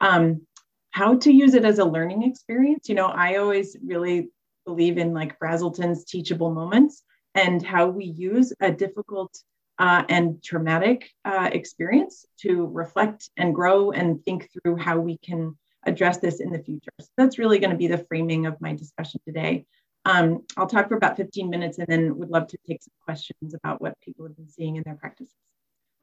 um, 0.00 0.46
how 0.90 1.16
to 1.18 1.30
use 1.30 1.54
it 1.54 1.64
as 1.64 1.78
a 1.78 1.84
learning 1.84 2.22
experience. 2.22 2.88
You 2.88 2.94
know, 2.94 3.06
I 3.06 3.36
always 3.36 3.76
really 3.84 4.30
believe 4.64 4.96
in 4.98 5.12
like 5.12 5.38
Brazelton's 5.38 6.04
teachable 6.04 6.50
moments 6.50 7.02
and 7.36 7.62
how 7.62 7.86
we 7.86 8.06
use 8.06 8.52
a 8.60 8.72
difficult 8.72 9.38
uh, 9.78 10.02
and 10.08 10.42
traumatic 10.42 11.10
uh, 11.24 11.50
experience 11.52 12.24
to 12.40 12.66
reflect 12.66 13.30
and 13.36 13.54
grow 13.54 13.90
and 13.92 14.24
think 14.24 14.48
through 14.52 14.76
how 14.76 14.98
we 14.98 15.18
can 15.18 15.56
address 15.84 16.18
this 16.18 16.40
in 16.40 16.50
the 16.50 16.58
future. 16.58 16.90
So 17.00 17.08
that's 17.16 17.38
really 17.38 17.58
going 17.58 17.70
to 17.70 17.76
be 17.76 17.86
the 17.86 18.04
framing 18.08 18.46
of 18.46 18.60
my 18.60 18.72
discussion 18.72 19.20
today. 19.26 19.66
Um, 20.04 20.44
I'll 20.56 20.66
talk 20.66 20.88
for 20.88 20.96
about 20.96 21.16
15 21.16 21.50
minutes 21.50 21.78
and 21.78 21.86
then 21.88 22.16
would 22.18 22.30
love 22.30 22.46
to 22.48 22.58
take 22.66 22.82
some 22.82 22.94
questions 23.04 23.54
about 23.54 23.80
what 23.80 24.00
people 24.00 24.26
have 24.26 24.36
been 24.36 24.48
seeing 24.48 24.76
in 24.76 24.82
their 24.84 24.94
practices. 24.94 25.34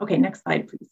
Okay, 0.02 0.18
next 0.18 0.44
slide, 0.44 0.68
please. 0.68 0.90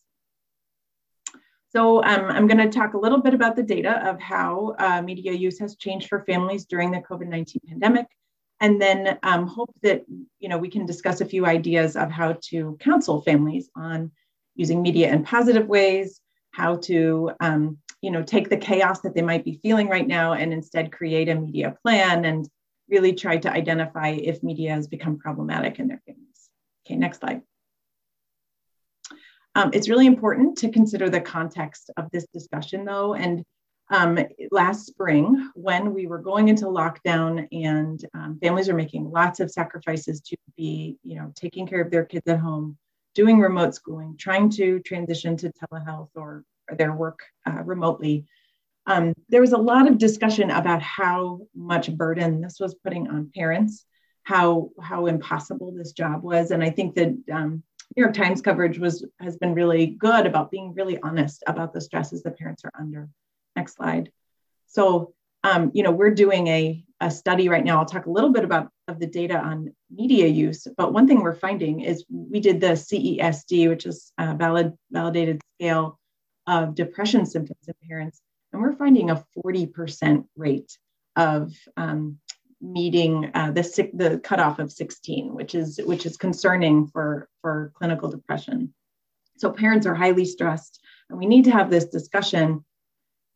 So 1.69 2.03
um, 2.03 2.25
I'm 2.25 2.47
going 2.47 2.57
to 2.57 2.69
talk 2.69 2.95
a 2.95 2.97
little 2.97 3.21
bit 3.21 3.33
about 3.33 3.55
the 3.55 3.63
data 3.63 4.05
of 4.09 4.19
how 4.19 4.75
uh, 4.77 5.01
media 5.01 5.31
use 5.31 5.57
has 5.59 5.75
changed 5.75 6.09
for 6.09 6.23
families 6.25 6.65
during 6.65 6.91
the 6.91 6.99
COVID-19 6.99 7.57
pandemic, 7.67 8.07
and 8.61 8.81
then 8.81 9.17
um, 9.23 9.47
hope 9.47 9.73
that 9.81 10.05
you 10.39 10.47
know 10.47 10.57
we 10.57 10.69
can 10.69 10.85
discuss 10.85 11.19
a 11.19 11.25
few 11.25 11.45
ideas 11.45 11.95
of 11.95 12.09
how 12.11 12.37
to 12.49 12.77
counsel 12.79 13.21
families 13.21 13.69
on 13.75 14.11
using 14.55 14.81
media 14.81 15.11
in 15.11 15.23
positive 15.23 15.67
ways, 15.67 16.21
how 16.51 16.77
to 16.77 17.31
um, 17.41 17.77
you 18.01 18.11
know 18.11 18.23
take 18.23 18.49
the 18.49 18.57
chaos 18.57 19.01
that 19.01 19.15
they 19.15 19.21
might 19.21 19.43
be 19.43 19.59
feeling 19.63 19.89
right 19.89 20.07
now 20.07 20.33
and 20.33 20.53
instead 20.53 20.91
create 20.91 21.27
a 21.27 21.35
media 21.35 21.75
plan 21.81 22.23
and 22.23 22.47
really 22.87 23.13
try 23.13 23.37
to 23.37 23.51
identify 23.51 24.09
if 24.09 24.43
media 24.43 24.73
has 24.73 24.87
become 24.87 25.17
problematic 25.17 25.79
in 25.79 25.87
their 25.87 26.01
families. 26.05 26.49
Okay, 26.85 26.95
next 26.95 27.19
slide. 27.19 27.41
Um, 29.55 29.71
it's 29.73 29.89
really 29.89 30.05
important 30.05 30.57
to 30.59 30.69
consider 30.69 31.09
the 31.09 31.19
context 31.19 31.89
of 31.97 32.09
this 32.11 32.25
discussion, 32.33 32.85
though. 32.85 33.15
And 33.15 33.43
um, 33.91 34.17
last 34.51 34.85
spring, 34.87 35.51
when 35.53 35.93
we 35.93 36.07
were 36.07 36.17
going 36.17 36.47
into 36.47 36.65
lockdown 36.65 37.47
and 37.51 38.03
um, 38.13 38.39
families 38.41 38.69
are 38.69 38.73
making 38.73 39.11
lots 39.11 39.39
of 39.39 39.51
sacrifices 39.51 40.21
to 40.21 40.37
be, 40.57 40.97
you 41.03 41.17
know, 41.17 41.31
taking 41.35 41.67
care 41.67 41.81
of 41.81 41.91
their 41.91 42.05
kids 42.05 42.27
at 42.27 42.39
home, 42.39 42.77
doing 43.13 43.39
remote 43.39 43.75
schooling, 43.75 44.15
trying 44.17 44.49
to 44.51 44.79
transition 44.79 45.35
to 45.37 45.51
telehealth 45.51 46.09
or, 46.15 46.43
their 46.77 46.93
work 46.93 47.19
uh, 47.45 47.61
remotely, 47.63 48.25
um, 48.85 49.13
there 49.29 49.41
was 49.41 49.51
a 49.51 49.57
lot 49.57 49.87
of 49.87 49.97
discussion 49.97 50.49
about 50.51 50.81
how 50.81 51.41
much 51.53 51.91
burden 51.95 52.41
this 52.41 52.59
was 52.59 52.75
putting 52.75 53.09
on 53.09 53.29
parents, 53.35 53.85
how 54.23 54.69
how 54.81 55.07
impossible 55.07 55.71
this 55.71 55.91
job 55.91 56.23
was, 56.23 56.51
and 56.51 56.63
I 56.63 56.69
think 56.69 56.95
that 56.95 57.09
um, 57.31 57.63
New 57.95 58.03
York 58.03 58.13
Times 58.13 58.41
coverage 58.41 58.79
was 58.79 59.05
has 59.19 59.37
been 59.37 59.53
really 59.53 59.87
good 59.87 60.25
about 60.25 60.49
being 60.49 60.73
really 60.73 60.97
honest 61.01 61.43
about 61.45 61.73
the 61.73 61.81
stresses 61.81 62.23
the 62.23 62.31
parents 62.31 62.63
are 62.63 62.71
under. 62.79 63.09
Next 63.55 63.75
slide. 63.75 64.11
So, 64.67 65.13
um, 65.43 65.71
you 65.73 65.83
know, 65.83 65.91
we're 65.91 66.13
doing 66.13 66.47
a, 66.47 66.83
a 66.99 67.11
study 67.11 67.49
right 67.49 67.63
now. 67.63 67.79
I'll 67.79 67.85
talk 67.85 68.05
a 68.05 68.11
little 68.11 68.31
bit 68.31 68.43
about 68.43 68.69
of 68.87 68.99
the 68.99 69.07
data 69.07 69.37
on 69.37 69.73
media 69.89 70.27
use, 70.27 70.67
but 70.77 70.93
one 70.93 71.07
thing 71.07 71.21
we're 71.21 71.35
finding 71.35 71.81
is 71.81 72.05
we 72.09 72.39
did 72.39 72.61
the 72.61 72.73
CESD, 72.73 73.69
which 73.69 73.85
is 73.85 74.11
a 74.17 74.35
valid, 74.35 74.73
validated 74.91 75.41
scale 75.55 75.99
of 76.47 76.75
depression 76.75 77.25
symptoms 77.25 77.67
in 77.67 77.73
parents, 77.87 78.21
and 78.51 78.61
we're 78.61 78.75
finding 78.75 79.09
a 79.09 79.23
40% 79.43 80.25
rate 80.35 80.77
of 81.15 81.53
um, 81.77 82.17
meeting 82.61 83.31
uh, 83.33 83.51
the 83.51 83.89
the 83.93 84.19
cutoff 84.19 84.59
of 84.59 84.71
16, 84.71 85.33
which 85.33 85.55
is 85.55 85.79
which 85.83 86.05
is 86.05 86.17
concerning 86.17 86.87
for 86.87 87.27
for 87.41 87.71
clinical 87.75 88.09
depression. 88.09 88.73
So 89.37 89.51
parents 89.51 89.87
are 89.87 89.95
highly 89.95 90.25
stressed, 90.25 90.79
and 91.09 91.17
we 91.17 91.25
need 91.25 91.45
to 91.45 91.51
have 91.51 91.69
this 91.69 91.85
discussion 91.85 92.63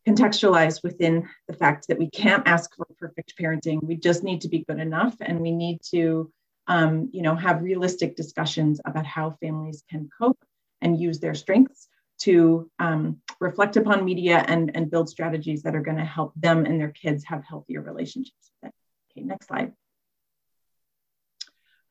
contextualized 0.06 0.82
within 0.82 1.28
the 1.48 1.54
fact 1.54 1.88
that 1.88 1.98
we 1.98 2.08
can't 2.10 2.46
ask 2.46 2.74
for 2.76 2.86
perfect 2.98 3.34
parenting. 3.40 3.82
We 3.82 3.96
just 3.96 4.22
need 4.22 4.42
to 4.42 4.48
be 4.48 4.64
good 4.68 4.78
enough, 4.78 5.16
and 5.20 5.40
we 5.40 5.50
need 5.50 5.80
to 5.90 6.30
um, 6.68 7.10
you 7.12 7.22
know 7.22 7.34
have 7.34 7.62
realistic 7.62 8.16
discussions 8.16 8.80
about 8.84 9.06
how 9.06 9.36
families 9.40 9.82
can 9.90 10.08
cope 10.18 10.38
and 10.80 11.00
use 11.00 11.18
their 11.20 11.34
strengths 11.34 11.88
to 12.18 12.70
um, 12.78 13.20
reflect 13.40 13.76
upon 13.76 14.04
media 14.04 14.44
and, 14.46 14.74
and 14.74 14.90
build 14.90 15.08
strategies 15.08 15.62
that 15.62 15.74
are 15.74 15.82
going 15.82 15.98
to 15.98 16.04
help 16.04 16.32
them 16.36 16.64
and 16.64 16.80
their 16.80 16.90
kids 16.90 17.24
have 17.24 17.44
healthier 17.44 17.82
relationships. 17.82 18.50
Okay, 18.64 18.72
next 19.24 19.48
slide. 19.48 19.72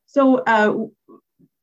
So 0.07 0.37
uh, 0.37 0.73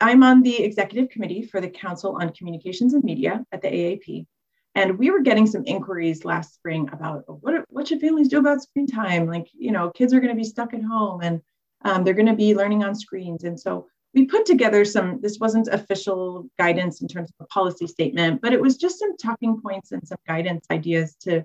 I'm 0.01 0.23
on 0.23 0.43
the 0.43 0.63
executive 0.63 1.11
committee 1.11 1.43
for 1.43 1.61
the 1.61 1.71
Council 1.71 2.17
on 2.21 2.33
Communications 2.33 2.95
and 2.95 3.03
Media 3.03 3.45
at 3.51 3.63
the 3.63 3.69
AAP. 3.69 4.27
And 4.75 4.99
we 4.99 5.11
were 5.11 5.21
getting 5.21 5.47
some 5.47 5.65
inquiries 5.67 6.25
last 6.25 6.55
spring 6.55 6.89
about 6.93 7.25
what, 7.43 7.65
what 7.69 7.89
should 7.89 8.01
families 8.01 8.29
do 8.29 8.39
about 8.39 8.63
screen 8.63 8.87
time? 8.87 9.27
Like, 9.27 9.49
you 9.53 9.71
know, 9.71 9.91
kids 9.91 10.15
are 10.15 10.21
going 10.21 10.35
to 10.35 10.41
be 10.41 10.45
stuck 10.45 10.73
at 10.73 10.83
home 10.83 11.21
and 11.23 11.43
um, 11.85 12.05
they're 12.05 12.15
going 12.15 12.27
to 12.27 12.35
be 12.35 12.55
learning 12.55 12.83
on 12.83 12.95
screens. 12.95 13.45
And 13.45 13.59
so 13.59 13.87
we 14.15 14.25
put 14.25 14.47
together 14.47 14.85
some, 14.85 15.21
this 15.21 15.39
wasn't 15.39 15.69
official 15.69 16.49
guidance 16.59 17.03
in 17.03 17.09
terms 17.09 17.31
of 17.31 17.45
a 17.45 17.49
policy 17.49 17.87
statement, 17.87 18.41
but 18.41 18.53
it 18.53 18.61
was 18.61 18.77
just 18.77 18.99
some 18.99 19.17
talking 19.17 19.61
points 19.61 19.93
and 19.93 20.07
some 20.07 20.19
guidance 20.27 20.67
ideas 20.71 21.17
to, 21.23 21.45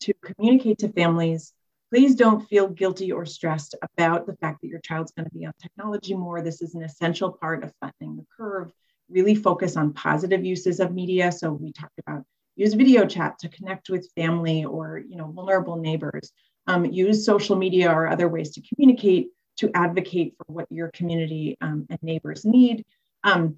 to 0.00 0.14
communicate 0.36 0.78
to 0.78 0.88
families 0.92 1.52
Please 1.92 2.14
don't 2.14 2.48
feel 2.48 2.68
guilty 2.68 3.12
or 3.12 3.26
stressed 3.26 3.74
about 3.82 4.26
the 4.26 4.34
fact 4.36 4.62
that 4.62 4.68
your 4.68 4.80
child's 4.80 5.12
going 5.12 5.28
to 5.28 5.36
be 5.36 5.44
on 5.44 5.52
technology 5.60 6.14
more. 6.14 6.40
This 6.40 6.62
is 6.62 6.74
an 6.74 6.82
essential 6.82 7.30
part 7.30 7.62
of 7.62 7.72
flattening 7.78 8.16
the 8.16 8.24
curve. 8.34 8.72
Really 9.10 9.34
focus 9.34 9.76
on 9.76 9.92
positive 9.92 10.42
uses 10.42 10.80
of 10.80 10.94
media. 10.94 11.30
So 11.30 11.52
we 11.52 11.70
talked 11.70 11.98
about 11.98 12.24
use 12.56 12.74
video 12.74 13.06
chat 13.06 13.38
to 13.40 13.48
connect 13.48 13.88
with 13.90 14.10
family 14.14 14.64
or 14.64 15.02
you 15.06 15.16
know 15.16 15.30
vulnerable 15.30 15.76
neighbors. 15.76 16.32
Um, 16.66 16.84
use 16.84 17.26
social 17.26 17.56
media 17.56 17.90
or 17.90 18.08
other 18.08 18.28
ways 18.28 18.52
to 18.52 18.62
communicate 18.62 19.30
to 19.56 19.70
advocate 19.74 20.34
for 20.36 20.52
what 20.52 20.66
your 20.70 20.88
community 20.88 21.56
um, 21.60 21.86
and 21.90 21.98
neighbors 22.02 22.44
need. 22.44 22.84
Um, 23.24 23.56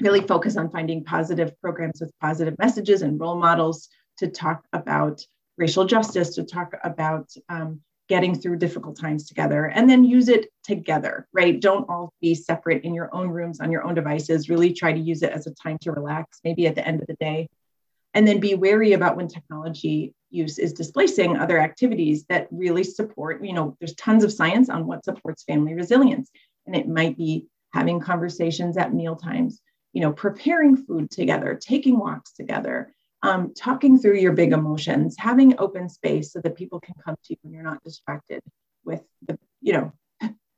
really 0.00 0.20
focus 0.20 0.56
on 0.56 0.70
finding 0.70 1.04
positive 1.04 1.52
programs 1.60 2.00
with 2.00 2.12
positive 2.20 2.54
messages 2.58 3.02
and 3.02 3.20
role 3.20 3.36
models 3.36 3.88
to 4.18 4.28
talk 4.28 4.64
about 4.72 5.22
racial 5.56 5.84
justice, 5.84 6.34
to 6.36 6.44
talk 6.44 6.74
about 6.84 7.30
um, 7.48 7.80
getting 8.08 8.34
through 8.34 8.56
difficult 8.56 8.98
times 8.98 9.26
together, 9.26 9.66
and 9.66 9.88
then 9.88 10.04
use 10.04 10.28
it 10.28 10.46
together, 10.64 11.26
right? 11.32 11.60
Don't 11.60 11.88
all 11.88 12.12
be 12.20 12.34
separate 12.34 12.84
in 12.84 12.94
your 12.94 13.14
own 13.14 13.28
rooms 13.28 13.60
on 13.60 13.70
your 13.70 13.84
own 13.84 13.94
devices. 13.94 14.48
Really 14.48 14.72
try 14.72 14.92
to 14.92 15.00
use 15.00 15.22
it 15.22 15.32
as 15.32 15.46
a 15.46 15.54
time 15.54 15.78
to 15.82 15.92
relax, 15.92 16.40
maybe 16.44 16.66
at 16.66 16.74
the 16.74 16.86
end 16.86 17.00
of 17.00 17.06
the 17.06 17.16
day. 17.20 17.48
And 18.14 18.26
then 18.26 18.40
be 18.40 18.54
wary 18.54 18.92
about 18.92 19.16
when 19.16 19.28
technology 19.28 20.14
use 20.30 20.58
is 20.58 20.72
displacing 20.72 21.36
other 21.36 21.58
activities 21.58 22.24
that 22.28 22.48
really 22.50 22.84
support, 22.84 23.44
you 23.44 23.52
know, 23.52 23.76
there's 23.80 23.94
tons 23.94 24.24
of 24.24 24.32
science 24.32 24.68
on 24.68 24.86
what 24.86 25.04
supports 25.04 25.44
family 25.44 25.74
resilience. 25.74 26.30
And 26.66 26.76
it 26.76 26.88
might 26.88 27.16
be 27.16 27.46
having 27.72 28.00
conversations 28.00 28.76
at 28.76 28.94
meal 28.94 29.16
times, 29.16 29.60
you 29.92 30.00
know, 30.00 30.12
preparing 30.12 30.76
food 30.76 31.10
together, 31.10 31.58
taking 31.60 31.98
walks 31.98 32.32
together, 32.32 32.92
um, 33.22 33.52
talking 33.54 33.98
through 33.98 34.16
your 34.18 34.32
big 34.32 34.52
emotions, 34.52 35.16
having 35.18 35.58
open 35.58 35.88
space 35.88 36.32
so 36.32 36.40
that 36.40 36.56
people 36.56 36.80
can 36.80 36.94
come 37.04 37.16
to 37.24 37.32
you 37.32 37.36
when 37.42 37.52
you're 37.52 37.62
not 37.62 37.82
distracted 37.84 38.40
with 38.84 39.02
the, 39.26 39.38
you 39.60 39.72
know, 39.72 39.92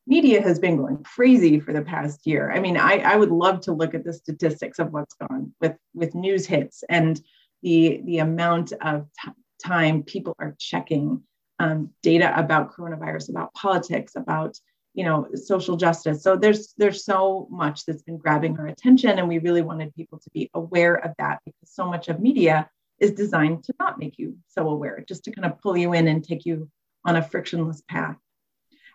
media 0.07 0.43
has 0.43 0.59
been 0.59 0.77
going 0.77 1.03
crazy 1.05 1.61
for 1.61 1.73
the 1.73 1.83
past 1.83 2.27
year. 2.27 2.51
I 2.51 2.59
mean, 2.59 2.77
I, 2.77 2.99
I 2.99 3.17
would 3.17 3.31
love 3.31 3.61
to 3.63 3.73
look 3.73 3.95
at 3.95 4.05
the 4.05 4.13
statistics 4.13 4.79
of 4.79 4.93
what's 4.93 5.15
gone 5.15 5.53
with 5.61 5.77
with 5.95 6.15
news 6.15 6.47
hits 6.47 6.83
and 6.89 7.21
the 7.63 8.01
the 8.05 8.19
amount 8.19 8.73
of 8.81 9.07
t- 9.23 9.33
time 9.63 10.03
people 10.03 10.35
are 10.39 10.55
checking 10.59 11.23
um, 11.59 11.91
data 12.03 12.33
about 12.39 12.73
coronavirus, 12.75 13.31
about 13.31 13.53
politics, 13.55 14.17
about 14.17 14.59
you 14.95 15.05
know 15.05 15.29
social 15.35 15.77
justice. 15.77 16.23
So 16.23 16.37
there's 16.37 16.75
there's 16.79 17.05
so 17.05 17.47
much 17.51 17.85
that's 17.85 18.03
been 18.03 18.19
grabbing 18.19 18.59
our 18.59 18.67
attention, 18.67 19.19
and 19.19 19.29
we 19.29 19.39
really 19.39 19.63
wanted 19.63 19.95
people 19.95 20.19
to 20.19 20.31
be 20.31 20.51
aware 20.55 20.95
of 20.95 21.13
that 21.19 21.41
because 21.45 21.71
so 21.73 21.87
much 21.87 22.09
of 22.09 22.21
media 22.21 22.69
is 22.99 23.13
designed 23.13 23.65
to 23.65 23.75
not 23.79 23.99
make 23.99 24.19
you 24.19 24.37
so 24.49 24.69
aware, 24.69 25.05
just 25.09 25.25
to 25.25 25.33
kind 25.33 25.51
of 25.51 25.61
pull 25.61 25.77
you 25.77 25.93
in 25.95 26.09
and 26.09 26.25
take 26.25 26.45
you 26.45 26.69
on 27.05 27.17
a 27.17 27.23
frictionless 27.23 27.83
path 27.89 28.17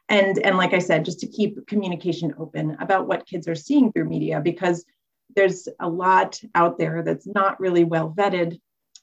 and 0.10 0.38
and 0.39 0.58
like 0.58 0.73
i 0.73 0.80
said 0.80 1.06
just 1.06 1.19
to 1.19 1.28
keep 1.28 1.65
communication 1.67 2.34
open 2.38 2.78
about 2.80 3.08
what 3.08 3.25
kids 3.25 3.47
are 3.47 3.56
seeing 3.56 3.91
through 3.91 4.06
media 4.06 4.39
because 4.39 4.86
there's 5.36 5.67
a 5.80 5.89
lot 5.89 6.41
out 6.54 6.78
there 6.78 7.04
that's 7.04 7.28
not 7.28 7.60
really 7.60 7.84
well 7.84 8.13
vetted. 8.15 8.60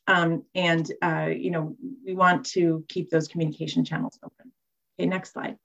Um, 0.08 0.44
and 0.54 0.90
uh, 1.00 1.30
you 1.32 1.50
know 1.50 1.76
we 2.04 2.14
want 2.14 2.46
to 2.46 2.84
keep 2.88 3.10
those 3.10 3.28
communication 3.28 3.84
channels 3.84 4.18
open. 4.22 4.50
Okay 4.98 5.06
next 5.06 5.32
slide. 5.32 5.56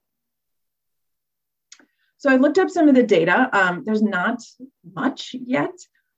So 2.19 2.31
i 2.31 2.35
looked 2.35 2.57
up 2.57 2.69
some 2.69 2.89
of 2.89 2.95
the 2.95 3.03
data. 3.03 3.49
Um, 3.53 3.83
there's 3.85 4.01
not 4.01 4.41
much 4.95 5.33
yet. 5.33 5.73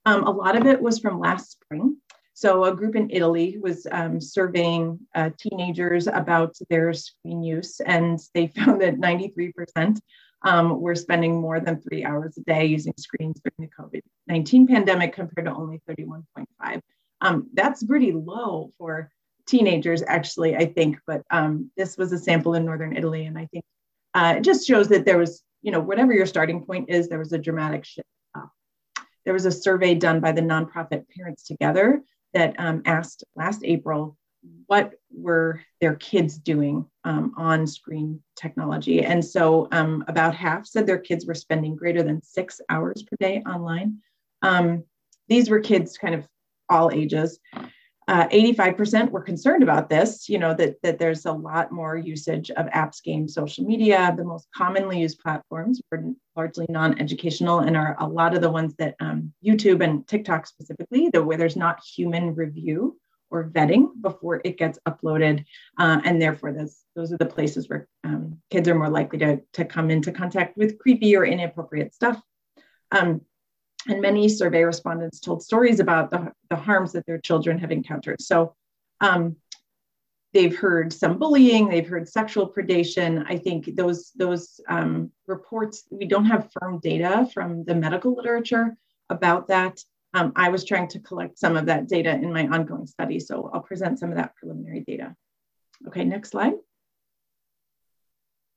Um, 0.06 0.24
a 0.24 0.30
lot 0.30 0.56
of 0.56 0.66
it 0.66 0.80
was 0.80 0.98
from 0.98 1.20
last 1.20 1.52
spring. 1.52 1.96
So 2.32 2.64
a 2.64 2.74
group 2.74 2.96
in 2.96 3.10
Italy 3.10 3.58
was 3.60 3.86
um, 3.90 4.18
surveying 4.18 4.98
uh, 5.14 5.28
teenagers 5.38 6.06
about 6.06 6.56
their 6.70 6.94
screen 6.94 7.42
use, 7.42 7.80
and 7.80 8.18
they 8.34 8.46
found 8.56 8.80
that 8.80 8.96
93% 8.96 10.00
um, 10.42 10.80
were 10.80 10.94
spending 10.94 11.38
more 11.38 11.60
than 11.60 11.82
three 11.82 12.02
hours 12.02 12.38
a 12.38 12.40
day 12.42 12.64
using 12.64 12.94
screens 12.96 13.42
during 13.42 13.68
the 13.68 13.76
COVID-19 14.30 14.68
pandemic 14.68 15.12
compared 15.12 15.46
to 15.46 15.54
only 15.54 15.80
31.5. 15.88 16.80
Um, 17.20 17.50
that's 17.54 17.82
pretty 17.82 18.12
low 18.12 18.72
for 18.78 19.10
teenagers, 19.46 20.02
actually, 20.06 20.56
I 20.56 20.66
think, 20.66 20.98
but 21.06 21.22
um, 21.30 21.70
this 21.76 21.96
was 21.96 22.12
a 22.12 22.18
sample 22.18 22.54
in 22.54 22.64
Northern 22.64 22.96
Italy, 22.96 23.26
and 23.26 23.36
I 23.36 23.46
think 23.52 23.64
uh, 24.14 24.34
it 24.38 24.42
just 24.42 24.66
shows 24.66 24.88
that 24.88 25.04
there 25.04 25.18
was, 25.18 25.42
you 25.62 25.72
know, 25.72 25.80
whatever 25.80 26.12
your 26.12 26.26
starting 26.26 26.64
point 26.64 26.88
is, 26.88 27.08
there 27.08 27.18
was 27.18 27.32
a 27.32 27.38
dramatic 27.38 27.84
shift 27.84 28.08
up. 28.34 28.50
There 29.24 29.34
was 29.34 29.44
a 29.44 29.52
survey 29.52 29.94
done 29.94 30.20
by 30.20 30.32
the 30.32 30.40
nonprofit 30.40 31.04
Parents 31.16 31.44
Together 31.44 32.02
that 32.32 32.54
um, 32.58 32.82
asked 32.86 33.24
last 33.36 33.62
April 33.64 34.16
what 34.66 34.94
were 35.10 35.60
their 35.80 35.96
kids 35.96 36.38
doing 36.38 36.86
um, 37.04 37.34
on 37.36 37.66
screen 37.66 38.22
technology. 38.36 39.02
And 39.02 39.22
so 39.22 39.68
um, 39.72 40.04
about 40.08 40.34
half 40.34 40.66
said 40.66 40.86
their 40.86 40.98
kids 40.98 41.26
were 41.26 41.34
spending 41.34 41.76
greater 41.76 42.02
than 42.02 42.22
six 42.22 42.60
hours 42.70 43.02
per 43.02 43.16
day 43.18 43.42
online. 43.46 43.98
Um, 44.42 44.84
these 45.28 45.48
were 45.50 45.60
kids 45.60 45.96
kind 45.96 46.14
of 46.14 46.26
all 46.68 46.90
ages. 46.92 47.38
Uh, 48.08 48.26
85% 48.28 49.10
were 49.10 49.20
concerned 49.20 49.62
about 49.62 49.88
this, 49.88 50.28
you 50.28 50.38
know, 50.38 50.52
that, 50.54 50.82
that 50.82 50.98
there's 50.98 51.26
a 51.26 51.32
lot 51.32 51.70
more 51.70 51.96
usage 51.96 52.50
of 52.50 52.66
apps, 52.66 53.00
games, 53.00 53.34
social 53.34 53.64
media. 53.64 54.12
The 54.16 54.24
most 54.24 54.48
commonly 54.52 55.00
used 55.00 55.20
platforms 55.20 55.80
were 55.92 56.02
largely 56.34 56.66
non-educational 56.68 57.60
and 57.60 57.76
are 57.76 57.96
a 58.00 58.08
lot 58.08 58.34
of 58.34 58.40
the 58.40 58.50
ones 58.50 58.74
that 58.78 58.96
um, 58.98 59.32
YouTube 59.46 59.84
and 59.84 60.04
TikTok 60.08 60.48
specifically, 60.48 61.08
the, 61.12 61.22
where 61.22 61.38
there's 61.38 61.54
not 61.54 61.84
human 61.84 62.34
review 62.34 62.98
or 63.30 63.48
vetting 63.48 63.90
before 64.00 64.40
it 64.44 64.58
gets 64.58 64.80
uploaded. 64.88 65.44
Uh, 65.78 66.00
and 66.04 66.20
therefore, 66.20 66.52
those, 66.52 66.78
those 66.96 67.12
are 67.12 67.18
the 67.18 67.26
places 67.26 67.68
where 67.68 67.86
um, 68.02 68.38
kids 68.50 68.68
are 68.68 68.74
more 68.74 68.90
likely 68.90 69.20
to, 69.20 69.40
to 69.52 69.64
come 69.64 69.88
into 69.88 70.10
contact 70.10 70.56
with 70.56 70.80
creepy 70.80 71.14
or 71.14 71.24
inappropriate 71.24 71.94
stuff. 71.94 72.20
Um, 72.90 73.20
and 73.88 74.00
many 74.00 74.28
survey 74.28 74.62
respondents 74.62 75.20
told 75.20 75.42
stories 75.42 75.80
about 75.80 76.10
the, 76.10 76.32
the 76.50 76.56
harms 76.56 76.92
that 76.92 77.06
their 77.06 77.18
children 77.18 77.58
have 77.58 77.70
encountered. 77.70 78.20
So 78.20 78.54
um, 79.00 79.36
they've 80.32 80.56
heard 80.56 80.92
some 80.92 81.18
bullying, 81.18 81.68
they've 81.68 81.88
heard 81.88 82.08
sexual 82.08 82.50
predation. 82.50 83.24
I 83.28 83.38
think 83.38 83.74
those, 83.76 84.12
those 84.14 84.60
um, 84.68 85.10
reports, 85.26 85.84
we 85.90 86.04
don't 86.06 86.26
have 86.26 86.52
firm 86.52 86.78
data 86.80 87.28
from 87.32 87.64
the 87.64 87.74
medical 87.74 88.14
literature 88.14 88.76
about 89.08 89.48
that. 89.48 89.80
Um, 90.12 90.32
I 90.36 90.48
was 90.50 90.64
trying 90.64 90.88
to 90.88 91.00
collect 91.00 91.38
some 91.38 91.56
of 91.56 91.66
that 91.66 91.88
data 91.88 92.10
in 92.10 92.32
my 92.32 92.46
ongoing 92.48 92.86
study, 92.86 93.20
so 93.20 93.50
I'll 93.52 93.60
present 93.60 93.98
some 93.98 94.10
of 94.10 94.16
that 94.16 94.34
preliminary 94.36 94.80
data. 94.80 95.14
Okay, 95.86 96.04
next 96.04 96.30
slide. 96.30 96.54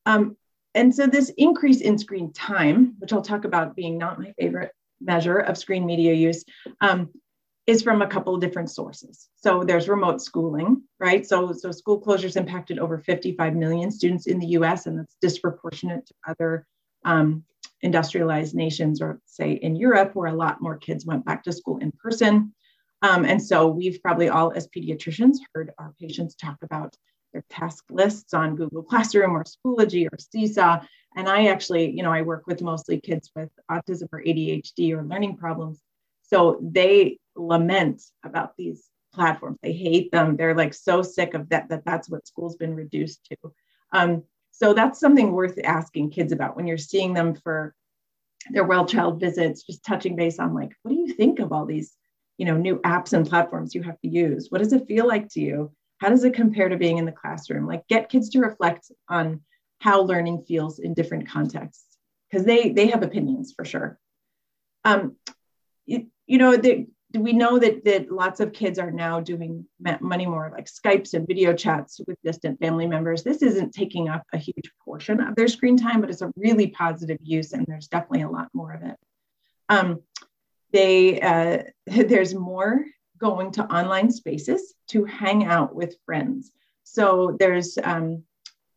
Um, 0.05 0.35
and 0.75 0.93
so 0.93 1.07
this 1.07 1.31
increase 1.37 1.81
in 1.81 1.97
screen 1.97 2.33
time, 2.33 2.95
which 2.97 3.13
I'll 3.13 3.21
talk 3.21 3.45
about 3.45 3.75
being 3.75 3.97
not 3.97 4.19
my 4.19 4.33
favorite 4.39 4.71
measure 5.01 5.37
of 5.37 5.57
screen 5.57 5.85
media 5.85 6.13
use 6.13 6.43
um, 6.81 7.09
is 7.65 7.81
from 7.81 8.01
a 8.01 8.07
couple 8.07 8.35
of 8.35 8.41
different 8.41 8.69
sources. 8.69 9.29
So 9.35 9.63
there's 9.63 9.87
remote 9.87 10.21
schooling, 10.21 10.83
right? 10.99 11.25
So, 11.25 11.53
so 11.53 11.71
school 11.71 12.01
closures 12.01 12.35
impacted 12.35 12.77
over 12.77 12.97
55 12.97 13.55
million 13.55 13.89
students 13.91 14.27
in 14.27 14.39
the 14.39 14.47
US, 14.47 14.85
and 14.85 14.99
that's 14.99 15.15
disproportionate 15.21 16.05
to 16.07 16.13
other 16.27 16.67
um, 17.05 17.43
industrialized 17.81 18.55
nations, 18.55 19.01
or 19.01 19.19
say 19.25 19.53
in 19.53 19.75
Europe, 19.75 20.11
where 20.13 20.27
a 20.27 20.35
lot 20.35 20.61
more 20.61 20.77
kids 20.77 21.05
went 21.05 21.25
back 21.25 21.43
to 21.43 21.53
school 21.53 21.77
in 21.77 21.91
person. 21.91 22.53
Um, 23.01 23.25
and 23.25 23.41
so 23.41 23.67
we've 23.67 24.01
probably 24.01 24.29
all, 24.29 24.51
as 24.55 24.67
pediatricians, 24.67 25.37
heard 25.53 25.71
our 25.77 25.93
patients 25.99 26.35
talk 26.35 26.57
about 26.63 26.95
their 27.33 27.43
task 27.49 27.83
lists 27.89 28.33
on 28.33 28.55
Google 28.55 28.83
Classroom 28.83 29.35
or 29.35 29.43
Schoology 29.43 30.05
or 30.05 30.17
Seesaw. 30.17 30.85
And 31.15 31.29
I 31.29 31.47
actually, 31.47 31.91
you 31.91 32.03
know, 32.03 32.11
I 32.11 32.21
work 32.21 32.47
with 32.47 32.61
mostly 32.61 32.99
kids 32.99 33.31
with 33.35 33.49
autism 33.69 34.07
or 34.11 34.21
ADHD 34.21 34.93
or 34.93 35.03
learning 35.03 35.37
problems. 35.37 35.81
So 36.23 36.59
they 36.61 37.19
lament 37.35 38.01
about 38.23 38.55
these 38.57 38.89
platforms. 39.13 39.59
They 39.61 39.73
hate 39.73 40.11
them. 40.11 40.35
They're 40.35 40.55
like 40.55 40.73
so 40.73 41.01
sick 41.01 41.33
of 41.33 41.49
that, 41.49 41.69
that 41.69 41.85
that's 41.85 42.09
what 42.09 42.27
school's 42.27 42.55
been 42.55 42.75
reduced 42.75 43.25
to. 43.25 43.53
Um, 43.91 44.23
so 44.51 44.73
that's 44.73 44.99
something 44.99 45.31
worth 45.31 45.59
asking 45.63 46.11
kids 46.11 46.31
about 46.31 46.55
when 46.55 46.67
you're 46.67 46.77
seeing 46.77 47.13
them 47.13 47.35
for 47.35 47.75
their 48.49 48.63
well 48.63 48.85
child 48.85 49.19
visits, 49.19 49.63
just 49.63 49.85
touching 49.85 50.15
base 50.15 50.39
on 50.39 50.53
like, 50.53 50.73
what 50.81 50.91
do 50.91 50.99
you 50.99 51.13
think 51.13 51.39
of 51.39 51.51
all 51.51 51.65
these, 51.65 51.93
you 52.37 52.45
know, 52.45 52.57
new 52.57 52.77
apps 52.79 53.13
and 53.13 53.27
platforms 53.27 53.73
you 53.73 53.83
have 53.83 53.99
to 54.01 54.07
use? 54.07 54.47
What 54.49 54.59
does 54.59 54.73
it 54.73 54.87
feel 54.87 55.07
like 55.07 55.29
to 55.29 55.39
you? 55.39 55.71
How 55.99 56.09
does 56.09 56.23
it 56.23 56.33
compare 56.33 56.69
to 56.69 56.77
being 56.77 56.97
in 56.97 57.05
the 57.05 57.11
classroom? 57.11 57.65
Like 57.65 57.87
get 57.87 58.09
kids 58.09 58.29
to 58.31 58.39
reflect 58.39 58.91
on 59.09 59.41
how 59.83 60.01
learning 60.01 60.41
feels 60.47 60.79
in 60.79 60.93
different 60.93 61.27
contexts 61.27 61.97
because 62.29 62.45
they 62.45 62.69
they 62.69 62.87
have 62.87 63.03
opinions 63.03 63.51
for 63.53 63.65
sure. 63.65 63.99
Um, 64.85 65.17
you, 65.85 66.07
you 66.25 66.37
know, 66.37 66.55
the, 66.55 66.87
we 67.13 67.33
know 67.33 67.59
that 67.59 67.83
that 67.83 68.09
lots 68.09 68.39
of 68.39 68.53
kids 68.53 68.79
are 68.79 68.91
now 68.91 69.19
doing 69.19 69.65
many 69.99 70.25
more 70.25 70.49
like 70.55 70.67
Skypes 70.67 71.13
and 71.13 71.27
video 71.27 71.51
chats 71.53 71.99
with 72.07 72.17
distant 72.23 72.61
family 72.61 72.87
members. 72.87 73.23
This 73.23 73.41
isn't 73.41 73.73
taking 73.73 74.07
up 74.07 74.23
a 74.31 74.37
huge 74.37 74.71
portion 74.85 75.19
of 75.19 75.35
their 75.35 75.49
screen 75.49 75.75
time, 75.75 75.99
but 75.99 76.09
it's 76.09 76.21
a 76.21 76.31
really 76.37 76.67
positive 76.67 77.17
use, 77.21 77.51
and 77.51 77.65
there's 77.67 77.89
definitely 77.89 78.21
a 78.21 78.29
lot 78.29 78.47
more 78.53 78.71
of 78.71 78.83
it. 78.83 78.95
Um, 79.67 80.01
they 80.71 81.19
uh, 81.19 81.63
there's 82.07 82.33
more 82.33 82.85
going 83.17 83.51
to 83.51 83.65
online 83.65 84.11
spaces 84.11 84.75
to 84.91 85.03
hang 85.03 85.43
out 85.43 85.75
with 85.75 85.97
friends. 86.05 86.53
So 86.85 87.35
there's 87.37 87.77
um, 87.83 88.23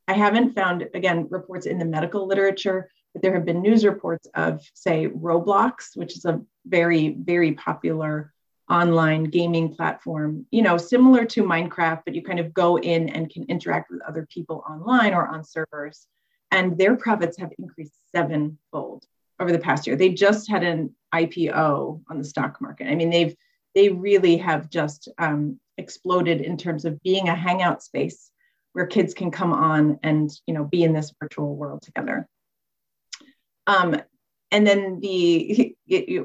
I 0.08 0.14
haven't 0.14 0.54
found, 0.54 0.88
again, 0.94 1.26
reports 1.30 1.66
in 1.66 1.78
the 1.78 1.84
medical 1.84 2.26
literature, 2.26 2.90
but 3.12 3.22
there 3.22 3.34
have 3.34 3.44
been 3.44 3.62
news 3.62 3.84
reports 3.84 4.28
of, 4.34 4.62
say, 4.74 5.08
Roblox, 5.08 5.96
which 5.96 6.16
is 6.16 6.24
a 6.24 6.40
very, 6.66 7.16
very 7.18 7.52
popular 7.52 8.32
online 8.68 9.24
gaming 9.24 9.74
platform, 9.74 10.46
you 10.50 10.62
know, 10.62 10.76
similar 10.76 11.24
to 11.24 11.42
Minecraft, 11.42 12.02
but 12.04 12.14
you 12.14 12.22
kind 12.22 12.40
of 12.40 12.52
go 12.52 12.78
in 12.78 13.08
and 13.08 13.30
can 13.30 13.44
interact 13.44 13.90
with 13.90 14.00
other 14.02 14.26
people 14.32 14.64
online 14.68 15.14
or 15.14 15.26
on 15.26 15.44
servers. 15.44 16.06
And 16.50 16.76
their 16.76 16.96
profits 16.96 17.38
have 17.38 17.52
increased 17.58 17.94
sevenfold 18.14 19.04
over 19.40 19.52
the 19.52 19.58
past 19.58 19.86
year. 19.86 19.96
They 19.96 20.10
just 20.10 20.48
had 20.50 20.64
an 20.64 20.94
IPO 21.14 22.02
on 22.08 22.18
the 22.18 22.24
stock 22.24 22.60
market. 22.60 22.88
I 22.88 22.94
mean, 22.94 23.10
they've 23.10 23.36
they 23.74 23.90
really 23.90 24.38
have 24.38 24.70
just 24.70 25.08
um, 25.18 25.60
exploded 25.76 26.40
in 26.40 26.56
terms 26.56 26.86
of 26.86 27.02
being 27.02 27.28
a 27.28 27.34
hangout 27.34 27.82
space 27.82 28.30
where 28.76 28.86
kids 28.86 29.14
can 29.14 29.30
come 29.30 29.54
on 29.54 29.98
and 30.02 30.30
you 30.46 30.52
know 30.52 30.62
be 30.62 30.82
in 30.84 30.92
this 30.92 31.10
virtual 31.18 31.56
world 31.56 31.80
together. 31.80 32.28
Um, 33.66 33.96
and 34.50 34.66
then 34.66 35.00
the 35.00 35.74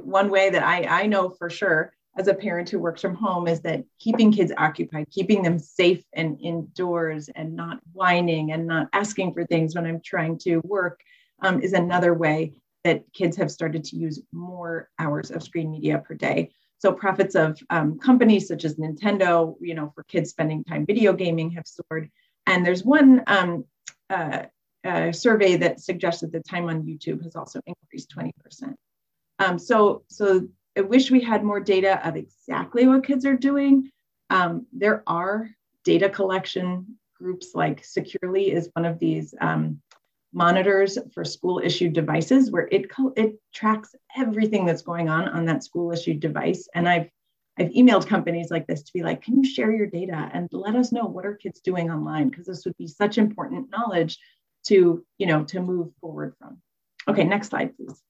one 0.03 0.29
way 0.29 0.49
that 0.49 0.61
I, 0.61 1.03
I 1.03 1.05
know 1.07 1.29
for 1.29 1.49
sure 1.49 1.93
as 2.17 2.27
a 2.27 2.33
parent 2.33 2.69
who 2.69 2.77
works 2.77 3.01
from 3.01 3.15
home 3.15 3.47
is 3.47 3.61
that 3.61 3.85
keeping 3.99 4.33
kids 4.33 4.51
occupied, 4.57 5.09
keeping 5.09 5.41
them 5.41 5.59
safe 5.59 6.03
and 6.11 6.37
indoors 6.41 7.29
and 7.33 7.55
not 7.55 7.79
whining 7.93 8.51
and 8.51 8.67
not 8.67 8.89
asking 8.91 9.33
for 9.33 9.45
things 9.45 9.73
when 9.73 9.85
I'm 9.85 10.01
trying 10.03 10.37
to 10.39 10.57
work 10.57 10.99
um, 11.41 11.61
is 11.61 11.71
another 11.71 12.13
way 12.13 12.51
that 12.83 13.05
kids 13.13 13.37
have 13.37 13.49
started 13.49 13.85
to 13.85 13.95
use 13.95 14.21
more 14.33 14.89
hours 14.99 15.31
of 15.31 15.41
screen 15.41 15.71
media 15.71 16.03
per 16.05 16.15
day. 16.15 16.51
So 16.79 16.91
profits 16.91 17.35
of 17.35 17.57
um, 17.69 17.97
companies 17.97 18.49
such 18.49 18.65
as 18.65 18.75
Nintendo, 18.75 19.55
you 19.61 19.73
know, 19.73 19.93
for 19.95 20.03
kids 20.03 20.31
spending 20.31 20.65
time 20.65 20.85
video 20.85 21.13
gaming 21.13 21.51
have 21.51 21.65
soared. 21.65 22.11
And 22.45 22.65
there's 22.65 22.83
one 22.83 23.23
um, 23.27 23.65
uh, 24.09 24.43
a 24.83 25.13
survey 25.13 25.57
that 25.57 25.79
suggests 25.79 26.21
that 26.21 26.31
the 26.31 26.39
time 26.39 26.67
on 26.67 26.83
YouTube 26.83 27.23
has 27.23 27.35
also 27.35 27.61
increased 27.65 28.13
20%. 28.15 28.73
Um, 29.39 29.59
so, 29.59 30.03
so 30.07 30.47
I 30.77 30.81
wish 30.81 31.11
we 31.11 31.21
had 31.21 31.43
more 31.43 31.59
data 31.59 32.05
of 32.07 32.15
exactly 32.15 32.87
what 32.87 33.05
kids 33.05 33.25
are 33.25 33.37
doing. 33.37 33.91
Um, 34.29 34.65
there 34.73 35.03
are 35.07 35.49
data 35.83 36.09
collection 36.09 36.97
groups 37.15 37.51
like 37.53 37.83
Securely 37.83 38.51
is 38.51 38.69
one 38.73 38.85
of 38.85 38.97
these 38.99 39.33
um, 39.39 39.81
monitors 40.33 40.97
for 41.13 41.23
school 41.23 41.59
issued 41.63 41.93
devices 41.93 42.51
where 42.51 42.67
it, 42.71 42.89
it 43.15 43.39
tracks 43.53 43.93
everything 44.17 44.65
that's 44.65 44.81
going 44.81 45.09
on 45.09 45.27
on 45.27 45.45
that 45.45 45.63
school 45.63 45.91
issued 45.91 46.19
device. 46.19 46.67
And 46.73 46.87
I've 46.87 47.09
I've 47.59 47.69
emailed 47.69 48.07
companies 48.07 48.49
like 48.49 48.67
this 48.67 48.83
to 48.83 48.93
be 48.93 49.03
like, 49.03 49.21
can 49.21 49.43
you 49.43 49.49
share 49.49 49.71
your 49.71 49.87
data 49.87 50.29
and 50.33 50.47
let 50.51 50.75
us 50.75 50.91
know 50.91 51.05
what 51.05 51.25
are 51.25 51.35
kids 51.35 51.59
doing 51.59 51.91
online? 51.91 52.29
Because 52.29 52.45
this 52.45 52.65
would 52.65 52.77
be 52.77 52.87
such 52.87 53.17
important 53.17 53.69
knowledge 53.71 54.17
to, 54.67 55.03
you 55.17 55.27
know, 55.27 55.43
to 55.45 55.59
move 55.59 55.89
forward 55.99 56.33
from. 56.39 56.61
Okay, 57.07 57.23
next 57.23 57.49
slide, 57.49 57.75
please. 57.75 58.01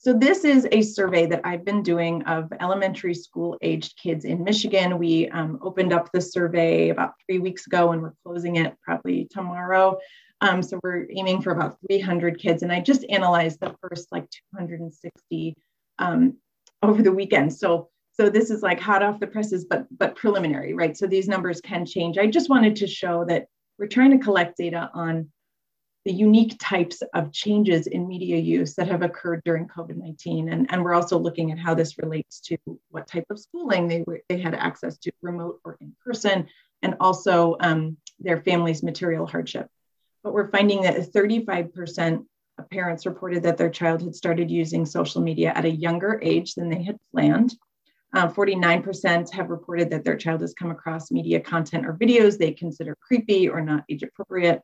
So 0.00 0.12
this 0.12 0.44
is 0.44 0.68
a 0.70 0.82
survey 0.82 1.26
that 1.26 1.40
I've 1.42 1.64
been 1.64 1.82
doing 1.82 2.22
of 2.22 2.52
elementary 2.60 3.14
school 3.14 3.58
aged 3.60 3.98
kids 4.00 4.24
in 4.24 4.44
Michigan. 4.44 4.96
We 4.96 5.28
um, 5.30 5.58
opened 5.60 5.92
up 5.92 6.12
the 6.12 6.20
survey 6.20 6.90
about 6.90 7.14
three 7.26 7.40
weeks 7.40 7.66
ago 7.66 7.90
and 7.90 8.00
we're 8.00 8.14
closing 8.24 8.56
it 8.56 8.76
probably 8.80 9.26
tomorrow. 9.32 9.98
Um, 10.40 10.62
so 10.62 10.78
we're 10.84 11.08
aiming 11.10 11.42
for 11.42 11.50
about 11.50 11.78
300 11.88 12.38
kids. 12.38 12.62
And 12.62 12.70
I 12.70 12.78
just 12.78 13.04
analyzed 13.08 13.58
the 13.58 13.74
first 13.80 14.12
like 14.12 14.30
260 14.56 15.56
um, 15.98 16.36
over 16.82 17.02
the 17.02 17.12
weekend. 17.12 17.52
So 17.52 17.88
so 18.12 18.28
this 18.28 18.50
is 18.50 18.62
like 18.62 18.80
hot 18.80 19.02
off 19.02 19.20
the 19.20 19.26
presses, 19.26 19.64
but 19.64 19.86
but 19.96 20.16
preliminary, 20.16 20.74
right? 20.74 20.96
So 20.96 21.06
these 21.06 21.28
numbers 21.28 21.60
can 21.60 21.86
change. 21.86 22.18
I 22.18 22.26
just 22.26 22.50
wanted 22.50 22.76
to 22.76 22.86
show 22.86 23.24
that 23.26 23.46
we're 23.78 23.86
trying 23.86 24.10
to 24.10 24.24
collect 24.24 24.56
data 24.56 24.90
on 24.92 25.28
the 26.04 26.12
unique 26.12 26.56
types 26.58 27.02
of 27.14 27.32
changes 27.32 27.86
in 27.86 28.08
media 28.08 28.38
use 28.38 28.74
that 28.74 28.88
have 28.88 29.02
occurred 29.02 29.42
during 29.44 29.66
COVID-19. 29.68 30.50
And, 30.50 30.66
and 30.70 30.82
we're 30.82 30.94
also 30.94 31.18
looking 31.18 31.52
at 31.52 31.58
how 31.58 31.74
this 31.74 31.98
relates 31.98 32.40
to 32.40 32.56
what 32.90 33.06
type 33.06 33.26
of 33.30 33.38
schooling 33.38 33.88
they, 33.88 34.04
were, 34.06 34.22
they 34.28 34.38
had 34.38 34.54
access 34.54 34.96
to, 34.98 35.12
remote 35.20 35.60
or 35.64 35.76
in 35.80 35.94
person, 36.02 36.46
and 36.82 36.96
also 36.98 37.56
um, 37.60 37.98
their 38.20 38.40
family's 38.40 38.82
material 38.82 39.26
hardship. 39.26 39.68
But 40.24 40.32
we're 40.32 40.50
finding 40.50 40.82
that 40.82 40.96
35% 40.96 42.24
parents 42.64 43.06
reported 43.06 43.42
that 43.42 43.56
their 43.56 43.70
child 43.70 44.02
had 44.02 44.14
started 44.14 44.50
using 44.50 44.86
social 44.86 45.20
media 45.20 45.52
at 45.54 45.64
a 45.64 45.70
younger 45.70 46.20
age 46.22 46.54
than 46.54 46.68
they 46.68 46.82
had 46.82 46.96
planned. 47.12 47.54
Uh, 48.14 48.28
49% 48.28 49.30
have 49.32 49.50
reported 49.50 49.90
that 49.90 50.04
their 50.04 50.16
child 50.16 50.40
has 50.40 50.54
come 50.54 50.70
across 50.70 51.10
media 51.10 51.38
content 51.40 51.86
or 51.86 51.92
videos 51.92 52.38
they 52.38 52.52
consider 52.52 52.96
creepy 53.02 53.48
or 53.48 53.60
not 53.60 53.84
age 53.88 54.02
appropriate. 54.02 54.62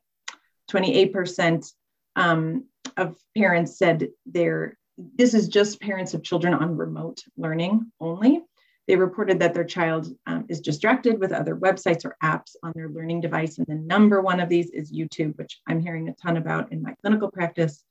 28% 0.71 1.71
um, 2.15 2.65
of 2.97 3.15
parents 3.37 3.77
said 3.77 4.09
they're, 4.25 4.77
this 4.97 5.33
is 5.33 5.47
just 5.47 5.79
parents 5.79 6.13
of 6.13 6.23
children 6.23 6.53
on 6.53 6.75
remote 6.75 7.21
learning 7.37 7.91
only. 7.99 8.41
They 8.87 8.95
reported 8.95 9.39
that 9.39 9.53
their 9.53 9.63
child 9.63 10.07
um, 10.27 10.45
is 10.47 10.61
distracted 10.61 11.19
with 11.19 11.31
other 11.31 11.55
websites 11.55 12.05
or 12.05 12.15
apps 12.23 12.55
on 12.61 12.71
their 12.75 12.89
learning 12.89 13.21
device. 13.21 13.57
And 13.57 13.65
the 13.67 13.75
number 13.75 14.21
one 14.21 14.39
of 14.39 14.49
these 14.49 14.69
is 14.69 14.91
YouTube, 14.91 15.37
which 15.37 15.59
I'm 15.67 15.79
hearing 15.79 16.07
a 16.07 16.13
ton 16.13 16.37
about 16.37 16.71
in 16.71 16.83
my 16.83 16.93
clinical 17.01 17.31
practice. 17.31 17.83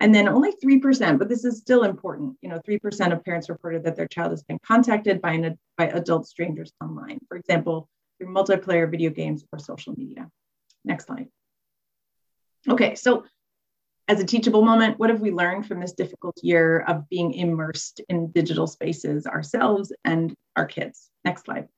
And 0.00 0.12
then 0.12 0.26
only 0.26 0.52
3%, 0.52 1.18
but 1.18 1.28
this 1.28 1.44
is 1.44 1.58
still 1.58 1.84
important, 1.84 2.36
you 2.42 2.48
know, 2.48 2.60
3% 2.66 3.12
of 3.12 3.24
parents 3.24 3.48
reported 3.48 3.84
that 3.84 3.94
their 3.94 4.08
child 4.08 4.30
has 4.30 4.42
been 4.42 4.58
contacted 4.66 5.22
by, 5.22 5.32
an, 5.32 5.58
by 5.76 5.88
adult 5.88 6.26
strangers 6.26 6.72
online, 6.82 7.20
for 7.28 7.36
example, 7.36 7.88
through 8.18 8.34
multiplayer 8.34 8.90
video 8.90 9.10
games 9.10 9.44
or 9.52 9.60
social 9.60 9.94
media. 9.96 10.28
Next 10.84 11.06
slide. 11.06 11.28
Okay, 12.68 12.94
so 12.94 13.24
as 14.12 14.20
a 14.20 14.26
teachable 14.26 14.62
moment, 14.62 14.98
what 14.98 15.08
have 15.08 15.22
we 15.22 15.30
learned 15.30 15.66
from 15.66 15.80
this 15.80 15.94
difficult 15.94 16.36
year 16.42 16.80
of 16.80 17.08
being 17.08 17.32
immersed 17.32 18.02
in 18.10 18.30
digital 18.30 18.66
spaces 18.66 19.26
ourselves 19.26 19.90
and 20.04 20.34
our 20.54 20.66
kids? 20.66 21.08
Next 21.24 21.46
slide. 21.46 21.68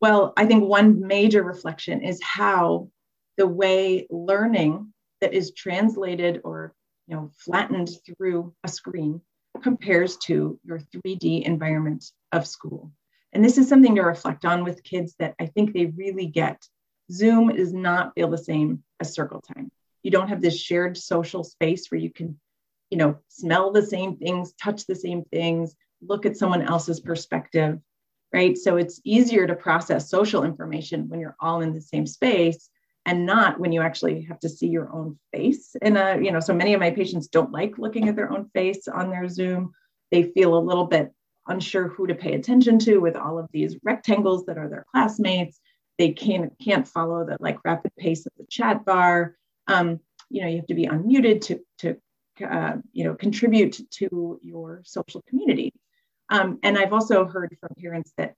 Well, 0.00 0.32
I 0.36 0.46
think 0.46 0.62
one 0.62 1.04
major 1.04 1.42
reflection 1.42 2.02
is 2.02 2.22
how 2.22 2.90
the 3.36 3.48
way 3.48 4.06
learning 4.08 4.92
that 5.20 5.34
is 5.34 5.50
translated 5.50 6.42
or 6.44 6.72
you 7.08 7.16
know 7.16 7.32
flattened 7.38 7.90
through 8.06 8.54
a 8.62 8.68
screen 8.68 9.20
compares 9.60 10.16
to 10.18 10.60
your 10.62 10.78
3D 10.78 11.42
environment 11.42 12.04
of 12.30 12.46
school. 12.46 12.92
And 13.32 13.44
this 13.44 13.58
is 13.58 13.68
something 13.68 13.96
to 13.96 14.02
reflect 14.02 14.44
on 14.44 14.62
with 14.62 14.84
kids 14.84 15.16
that 15.18 15.34
I 15.40 15.46
think 15.46 15.72
they 15.72 15.86
really 15.86 16.26
get. 16.26 16.62
Zoom 17.10 17.48
does 17.48 17.72
not 17.72 18.14
feel 18.14 18.30
the 18.30 18.38
same 18.38 18.84
as 19.00 19.12
circle 19.12 19.40
time. 19.40 19.72
You 20.02 20.10
don't 20.10 20.28
have 20.28 20.40
this 20.40 20.58
shared 20.58 20.96
social 20.96 21.44
space 21.44 21.90
where 21.90 22.00
you 22.00 22.10
can, 22.10 22.38
you 22.90 22.98
know, 22.98 23.18
smell 23.28 23.72
the 23.72 23.82
same 23.82 24.16
things, 24.16 24.52
touch 24.54 24.86
the 24.86 24.94
same 24.94 25.24
things, 25.32 25.74
look 26.00 26.26
at 26.26 26.36
someone 26.36 26.62
else's 26.62 27.00
perspective, 27.00 27.78
right? 28.32 28.56
So 28.56 28.76
it's 28.76 29.00
easier 29.04 29.46
to 29.46 29.54
process 29.54 30.10
social 30.10 30.44
information 30.44 31.08
when 31.08 31.20
you're 31.20 31.36
all 31.40 31.60
in 31.60 31.74
the 31.74 31.80
same 31.80 32.06
space 32.06 32.70
and 33.06 33.26
not 33.26 33.58
when 33.58 33.72
you 33.72 33.80
actually 33.80 34.22
have 34.22 34.38
to 34.40 34.48
see 34.48 34.68
your 34.68 34.92
own 34.92 35.18
face. 35.32 35.74
And, 35.80 35.96
uh, 35.96 36.18
you 36.20 36.30
know, 36.30 36.40
so 36.40 36.54
many 36.54 36.74
of 36.74 36.80
my 36.80 36.90
patients 36.90 37.28
don't 37.28 37.52
like 37.52 37.78
looking 37.78 38.08
at 38.08 38.16
their 38.16 38.30
own 38.32 38.50
face 38.54 38.86
on 38.86 39.10
their 39.10 39.28
Zoom. 39.28 39.72
They 40.10 40.24
feel 40.24 40.56
a 40.56 40.60
little 40.60 40.86
bit 40.86 41.12
unsure 41.46 41.88
who 41.88 42.06
to 42.06 42.14
pay 42.14 42.34
attention 42.34 42.78
to 42.80 42.98
with 42.98 43.16
all 43.16 43.38
of 43.38 43.48
these 43.52 43.76
rectangles 43.82 44.44
that 44.46 44.58
are 44.58 44.68
their 44.68 44.84
classmates 44.92 45.60
they 45.98 46.12
can't 46.12 46.52
can't 46.64 46.88
follow 46.88 47.26
the 47.26 47.36
like 47.40 47.58
rapid 47.64 47.92
pace 47.98 48.24
of 48.24 48.32
the 48.38 48.46
chat 48.48 48.84
bar. 48.84 49.36
Um, 49.68 50.00
you 50.30 50.42
know, 50.42 50.48
you 50.48 50.56
have 50.56 50.66
to 50.66 50.74
be 50.74 50.86
unmuted 50.86 51.40
to 51.42 51.60
to 51.78 51.96
uh, 52.44 52.76
you 52.92 53.04
know 53.04 53.14
contribute 53.14 53.80
to 53.90 54.40
your 54.42 54.82
social 54.84 55.22
community. 55.28 55.72
Um, 56.30 56.58
and 56.62 56.76
I've 56.76 56.92
also 56.92 57.24
heard 57.24 57.56
from 57.60 57.70
parents 57.80 58.12
that 58.18 58.34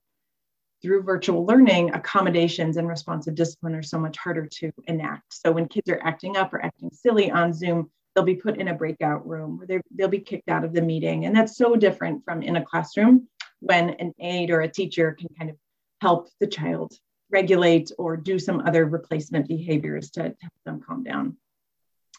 through 0.81 1.03
virtual 1.03 1.45
learning, 1.45 1.93
accommodations 1.93 2.77
and 2.77 2.87
responsive 2.87 3.35
discipline 3.35 3.75
are 3.75 3.83
so 3.83 3.99
much 3.99 4.17
harder 4.17 4.47
to 4.47 4.71
enact. 4.87 5.33
So 5.33 5.51
when 5.51 5.67
kids 5.67 5.89
are 5.89 6.01
acting 6.03 6.37
up 6.37 6.53
or 6.53 6.63
acting 6.63 6.89
silly 6.91 7.29
on 7.29 7.53
Zoom, 7.53 7.91
they'll 8.15 8.25
be 8.25 8.35
put 8.35 8.57
in 8.57 8.69
a 8.69 8.73
breakout 8.73 9.27
room 9.27 9.57
where 9.57 9.81
they'll 9.95 10.07
be 10.07 10.19
kicked 10.19 10.49
out 10.49 10.65
of 10.65 10.73
the 10.73 10.81
meeting. 10.81 11.25
And 11.25 11.35
that's 11.35 11.57
so 11.57 11.75
different 11.75 12.25
from 12.25 12.41
in 12.41 12.55
a 12.55 12.65
classroom 12.65 13.27
when 13.59 13.91
an 13.91 14.13
aide 14.19 14.49
or 14.49 14.61
a 14.61 14.71
teacher 14.71 15.15
can 15.17 15.29
kind 15.37 15.51
of 15.51 15.55
help 16.01 16.29
the 16.39 16.47
child 16.47 16.93
regulate 17.31 17.91
or 17.97 18.17
do 18.17 18.37
some 18.37 18.61
other 18.61 18.85
replacement 18.85 19.47
behaviors 19.47 20.11
to, 20.11 20.21
help 20.21 20.53
them 20.65 20.81
calm 20.85 21.03
down. 21.03 21.37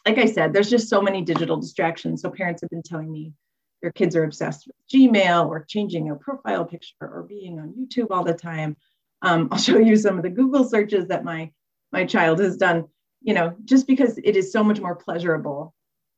Like 0.05 0.17
I 0.17 0.25
said, 0.25 0.51
there's 0.51 0.69
just 0.69 0.89
so 0.89 1.01
many 1.01 1.21
digital 1.21 1.57
distractions. 1.57 2.21
So 2.21 2.29
parents 2.29 2.61
have 2.61 2.69
been 2.69 2.83
telling 2.83 3.11
me 3.11 3.33
their 3.81 3.91
kids 3.91 4.15
are 4.15 4.23
obsessed 4.23 4.67
with 4.67 4.75
Gmail 4.93 5.47
or 5.47 5.65
changing 5.67 6.05
their 6.05 6.15
profile 6.15 6.65
picture 6.65 6.95
or 7.01 7.25
being 7.27 7.59
on 7.59 7.73
YouTube 7.73 8.07
all 8.11 8.23
the 8.23 8.33
time. 8.33 8.75
Um, 9.21 9.47
I'll 9.51 9.57
show 9.59 9.77
you 9.77 9.95
some 9.95 10.17
of 10.17 10.23
the 10.23 10.29
Google 10.29 10.63
searches 10.63 11.07
that 11.07 11.23
my 11.23 11.51
my 11.91 12.05
child 12.05 12.39
has 12.39 12.57
done. 12.57 12.85
You 13.21 13.33
know, 13.33 13.55
just 13.63 13.87
because 13.87 14.17
it 14.17 14.35
is 14.35 14.51
so 14.51 14.63
much 14.63 14.81
more 14.81 14.95
pleasurable 14.95 15.73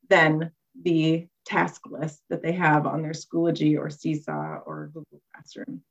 than 0.09 0.51
the 0.81 1.27
task 1.45 1.81
list 1.87 2.21
that 2.29 2.41
they 2.41 2.51
have 2.53 2.87
on 2.87 3.01
their 3.01 3.11
Schoology 3.11 3.77
or 3.77 3.89
Seesaw 3.89 4.59
or 4.65 4.87
Google 4.93 5.21
Classroom. 5.33 5.81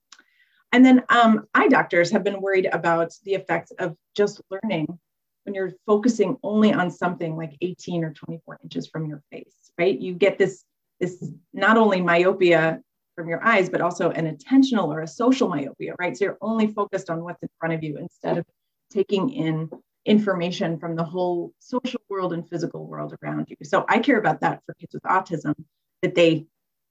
And 0.75 0.85
then 0.85 1.05
um, 1.09 1.47
eye 1.55 1.69
doctors 1.69 2.11
have 2.11 2.25
been 2.25 2.41
worried 2.41 2.67
about 2.67 3.13
the 3.23 3.35
effects 3.35 3.71
of 3.79 3.95
just 4.17 4.41
learning 4.51 4.99
when 5.45 5.55
you're 5.55 5.71
focusing 5.87 6.37
only 6.43 6.73
on 6.73 6.91
something 6.91 7.37
like 7.37 7.57
18 7.61 8.03
or 8.03 8.13
24 8.13 8.59
inches 8.65 8.89
from 8.89 9.07
your 9.07 9.23
face, 9.31 9.71
right? 9.79 9.97
You 9.97 10.15
get 10.15 10.37
this, 10.37 10.65
this 10.99 11.25
not 11.53 11.77
only 11.77 12.01
myopia 12.01 12.81
from 13.15 13.29
your 13.29 13.41
eyes, 13.45 13.71
but 13.71 13.83
also 13.83 14.11
an 14.11 14.37
attentional 14.37 14.89
or 14.89 15.03
a 15.03 15.07
social 15.07 15.49
myopia, 15.49 15.95
right? 16.01 16.17
So 16.17 16.25
you're 16.25 16.39
only 16.41 16.67
focused 16.67 17.09
on 17.09 17.23
what's 17.23 17.45
in 17.45 17.51
front 17.61 17.75
of 17.75 17.85
you 17.85 17.97
instead 17.97 18.39
of 18.39 18.45
taking 18.93 19.31
in 19.31 19.71
information 20.07 20.81
from 20.81 20.97
the 20.97 21.05
whole 21.05 21.53
social 21.61 22.01
world 22.09 22.33
and 22.33 22.51
physical 22.51 22.85
world 22.85 23.15
around 23.23 23.47
you. 23.49 23.57
So 23.63 23.85
I 23.89 24.01
care 24.01 24.19
about 24.19 24.41
that 24.41 24.61
for 24.67 24.75
kids 24.75 24.93
with 24.93 25.05
autism, 25.05 25.55
that 26.03 26.17
they, 26.17 26.47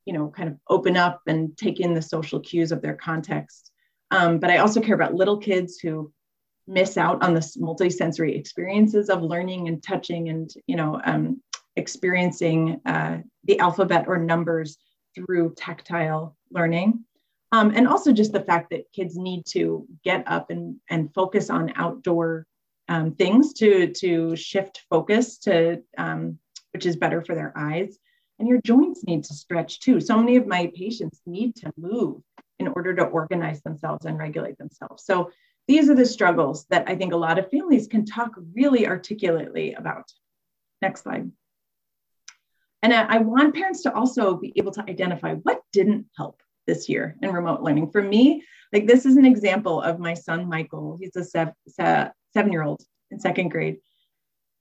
you 0.05 0.13
know, 0.13 0.29
kind 0.29 0.47
of 0.47 0.55
open 0.69 0.95
up 0.95 1.19
and 1.27 1.57
take 1.57 1.81
in 1.81 1.93
the 1.93 2.01
social 2.01 2.39
cues 2.39 2.71
of 2.71 2.81
their 2.81 2.95
context 2.95 3.71
um, 4.13 4.39
but 4.39 4.49
I 4.49 4.57
also 4.57 4.79
care 4.79 4.95
about 4.95 5.15
little 5.15 5.37
kids 5.37 5.79
who 5.79 6.11
miss 6.67 6.97
out 6.97 7.23
on 7.23 7.33
the 7.33 7.41
multisensory 7.59 8.37
experiences 8.37 9.09
of 9.09 9.21
learning 9.21 9.67
and 9.67 9.83
touching 9.83 10.29
and 10.29 10.49
you 10.67 10.75
know 10.75 11.01
um, 11.03 11.41
experiencing 11.75 12.79
uh, 12.85 13.17
the 13.45 13.59
alphabet 13.59 14.05
or 14.07 14.17
numbers 14.17 14.77
through 15.15 15.53
tactile 15.57 16.37
learning. 16.51 17.03
Um, 17.51 17.71
and 17.75 17.87
also 17.87 18.11
just 18.11 18.33
the 18.33 18.41
fact 18.41 18.71
that 18.71 18.91
kids 18.93 19.15
need 19.15 19.45
to 19.47 19.87
get 20.03 20.23
up 20.27 20.49
and, 20.49 20.77
and 20.89 21.13
focus 21.13 21.49
on 21.49 21.73
outdoor 21.75 22.47
um, 22.89 23.13
things 23.13 23.53
to, 23.53 23.93
to 23.93 24.35
shift 24.35 24.81
focus 24.89 25.37
to, 25.39 25.81
um, 25.97 26.39
which 26.71 26.85
is 26.85 26.95
better 26.95 27.21
for 27.21 27.35
their 27.35 27.53
eyes. 27.55 27.97
And 28.39 28.47
your 28.47 28.59
joints 28.61 29.03
need 29.05 29.23
to 29.25 29.33
stretch 29.35 29.79
too. 29.81 30.01
So 30.01 30.17
many 30.17 30.35
of 30.35 30.47
my 30.47 30.71
patients 30.75 31.21
need 31.27 31.55
to 31.57 31.71
move 31.77 32.21
in 32.59 32.67
order 32.69 32.93
to 32.95 33.03
organize 33.03 33.61
themselves 33.61 34.05
and 34.05 34.17
regulate 34.17 34.57
themselves. 34.57 35.03
So 35.05 35.31
these 35.67 35.89
are 35.89 35.95
the 35.95 36.05
struggles 36.05 36.65
that 36.69 36.87
I 36.87 36.95
think 36.95 37.13
a 37.13 37.17
lot 37.17 37.39
of 37.39 37.49
families 37.49 37.87
can 37.87 38.05
talk 38.05 38.31
really 38.53 38.87
articulately 38.87 39.73
about. 39.73 40.11
Next 40.81 41.03
slide. 41.03 41.31
And 42.81 42.93
I, 42.93 43.19
want 43.19 43.55
parents 43.55 43.81
to 43.83 43.93
also 43.93 44.35
be 44.35 44.51
able 44.57 44.73
to 44.73 44.83
identify 44.89 45.35
what 45.35 45.61
didn't 45.71 46.05
help 46.17 46.41
this 46.67 46.89
year 46.89 47.15
in 47.21 47.31
remote 47.31 47.61
learning. 47.61 47.91
For 47.91 48.01
me, 48.01 48.43
like 48.73 48.87
this 48.87 49.05
is 49.05 49.15
an 49.15 49.25
example 49.25 49.81
of 49.81 49.99
my 49.99 50.13
son, 50.13 50.49
Michael. 50.49 50.99
He's 50.99 51.15
a 51.15 51.23
seven 51.23 52.51
year 52.51 52.63
old 52.63 52.83
in 53.09 53.19
second 53.21 53.49
grade. 53.49 53.77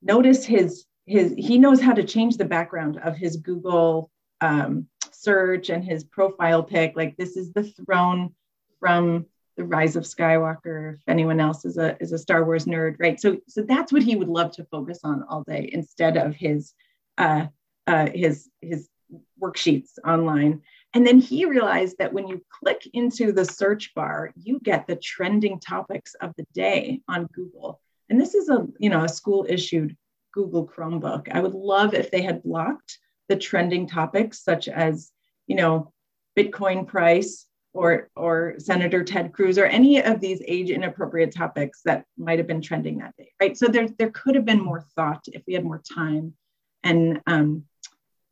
Notice 0.02 0.44
his, 0.44 0.84
his, 1.06 1.34
he 1.36 1.58
knows 1.58 1.80
how 1.80 1.94
to 1.94 2.04
change 2.04 2.36
the 2.36 2.44
background 2.44 3.00
of 3.02 3.16
his 3.16 3.36
Google 3.36 4.08
um, 4.42 4.88
search 5.12 5.70
and 5.70 5.84
his 5.84 6.04
profile 6.04 6.62
pic. 6.62 6.94
Like 6.96 7.16
this 7.16 7.36
is 7.36 7.52
the 7.52 7.62
throne 7.62 8.34
from 8.80 9.26
the 9.56 9.64
rise 9.64 9.96
of 9.96 10.04
Skywalker. 10.04 10.94
If 10.94 11.08
anyone 11.08 11.40
else 11.40 11.64
is 11.64 11.78
a, 11.78 11.96
is 12.00 12.12
a 12.12 12.18
Star 12.18 12.44
Wars 12.44 12.66
nerd, 12.66 12.96
right? 12.98 13.18
So, 13.20 13.38
so 13.48 13.62
that's 13.62 13.92
what 13.92 14.02
he 14.02 14.16
would 14.16 14.28
love 14.28 14.52
to 14.56 14.64
focus 14.64 15.00
on 15.04 15.24
all 15.28 15.44
day 15.46 15.70
instead 15.72 16.16
of 16.16 16.34
his, 16.34 16.74
uh, 17.18 17.46
uh, 17.86 18.08
his, 18.12 18.50
his 18.60 18.88
worksheets 19.40 19.98
online. 20.04 20.62
And 20.94 21.06
then 21.06 21.20
he 21.20 21.44
realized 21.44 21.98
that 21.98 22.12
when 22.12 22.26
you 22.26 22.42
click 22.60 22.82
into 22.92 23.32
the 23.32 23.44
search 23.44 23.94
bar, 23.94 24.32
you 24.36 24.58
get 24.60 24.86
the 24.86 24.96
trending 24.96 25.60
topics 25.60 26.14
of 26.14 26.34
the 26.36 26.46
day 26.52 27.00
on 27.08 27.26
Google. 27.32 27.80
And 28.10 28.20
this 28.20 28.34
is 28.34 28.48
a, 28.48 28.66
you 28.78 28.90
know, 28.90 29.04
a 29.04 29.08
school 29.08 29.46
issued 29.48 29.96
Google 30.32 30.66
Chromebook. 30.66 31.28
I 31.30 31.40
would 31.40 31.54
love 31.54 31.94
if 31.94 32.10
they 32.10 32.22
had 32.22 32.42
blocked 32.42 32.98
the 33.28 33.36
trending 33.36 33.86
topics 33.86 34.42
such 34.42 34.68
as, 34.68 35.10
you 35.46 35.56
know, 35.56 35.92
Bitcoin 36.36 36.86
price 36.86 37.46
or 37.74 38.10
or 38.16 38.54
Senator 38.58 39.02
Ted 39.04 39.32
Cruz 39.32 39.58
or 39.58 39.64
any 39.64 40.02
of 40.02 40.20
these 40.20 40.42
age 40.46 40.70
inappropriate 40.70 41.34
topics 41.34 41.80
that 41.84 42.04
might 42.18 42.38
have 42.38 42.46
been 42.46 42.60
trending 42.60 42.98
that 42.98 43.16
day, 43.16 43.32
right? 43.40 43.56
So 43.56 43.66
there 43.66 43.88
there 43.98 44.10
could 44.10 44.34
have 44.34 44.44
been 44.44 44.60
more 44.60 44.84
thought 44.94 45.24
if 45.28 45.42
we 45.46 45.54
had 45.54 45.64
more 45.64 45.82
time 45.94 46.34
and 46.82 47.20
um, 47.26 47.64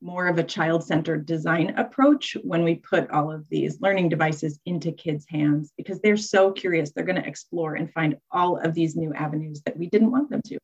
more 0.02 0.28
of 0.28 0.38
a 0.38 0.42
child-centered 0.42 1.26
design 1.26 1.74
approach 1.76 2.36
when 2.42 2.64
we 2.64 2.74
put 2.76 3.10
all 3.10 3.30
of 3.30 3.46
these 3.50 3.80
learning 3.80 4.08
devices 4.08 4.58
into 4.64 4.92
kids' 4.92 5.26
hands 5.28 5.72
because 5.76 6.00
they're 6.00 6.16
so 6.16 6.50
curious. 6.50 6.90
They're 6.90 7.04
going 7.04 7.20
to 7.20 7.28
explore 7.28 7.74
and 7.74 7.92
find 7.92 8.16
all 8.30 8.56
of 8.56 8.74
these 8.74 8.96
new 8.96 9.12
avenues 9.12 9.60
that 9.66 9.76
we 9.76 9.88
didn't 9.88 10.10
want 10.10 10.30
them 10.30 10.40
to. 10.46 10.58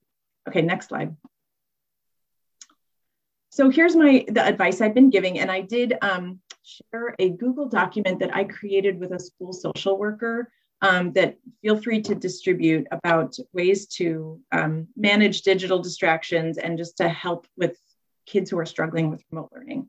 Okay, 0.48 0.62
next 0.62 0.88
slide. 0.88 1.14
So 3.56 3.70
here's 3.70 3.96
my 3.96 4.22
the 4.28 4.44
advice 4.44 4.82
I've 4.82 4.92
been 4.92 5.08
giving, 5.08 5.38
and 5.38 5.50
I 5.50 5.62
did 5.62 5.94
um, 6.02 6.40
share 6.62 7.14
a 7.18 7.30
Google 7.30 7.66
document 7.66 8.20
that 8.20 8.36
I 8.36 8.44
created 8.44 9.00
with 9.00 9.12
a 9.12 9.18
school 9.18 9.54
social 9.54 9.96
worker 9.96 10.52
um, 10.82 11.14
that 11.14 11.38
feel 11.62 11.80
free 11.80 12.02
to 12.02 12.14
distribute 12.14 12.86
about 12.92 13.34
ways 13.54 13.86
to 13.98 14.38
um, 14.52 14.88
manage 14.94 15.40
digital 15.40 15.78
distractions 15.78 16.58
and 16.58 16.76
just 16.76 16.98
to 16.98 17.08
help 17.08 17.46
with 17.56 17.78
kids 18.26 18.50
who 18.50 18.58
are 18.58 18.66
struggling 18.66 19.08
with 19.10 19.24
remote 19.30 19.50
learning. 19.54 19.88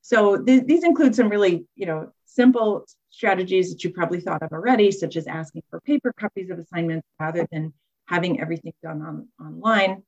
So 0.00 0.42
th 0.42 0.64
these 0.64 0.84
include 0.90 1.14
some 1.14 1.28
really, 1.28 1.66
you 1.74 1.84
know, 1.90 2.00
simple 2.24 2.86
strategies 3.10 3.66
that 3.70 3.84
you 3.84 3.90
probably 3.90 4.20
thought 4.22 4.42
of 4.42 4.52
already, 4.52 4.90
such 4.90 5.16
as 5.16 5.26
asking 5.26 5.64
for 5.68 5.82
paper 5.82 6.14
copies 6.22 6.48
of 6.48 6.58
assignments 6.58 7.06
rather 7.20 7.46
than 7.52 7.74
having 8.06 8.40
everything 8.40 8.72
done 8.82 9.00
on, 9.08 9.16
online. 9.46 10.02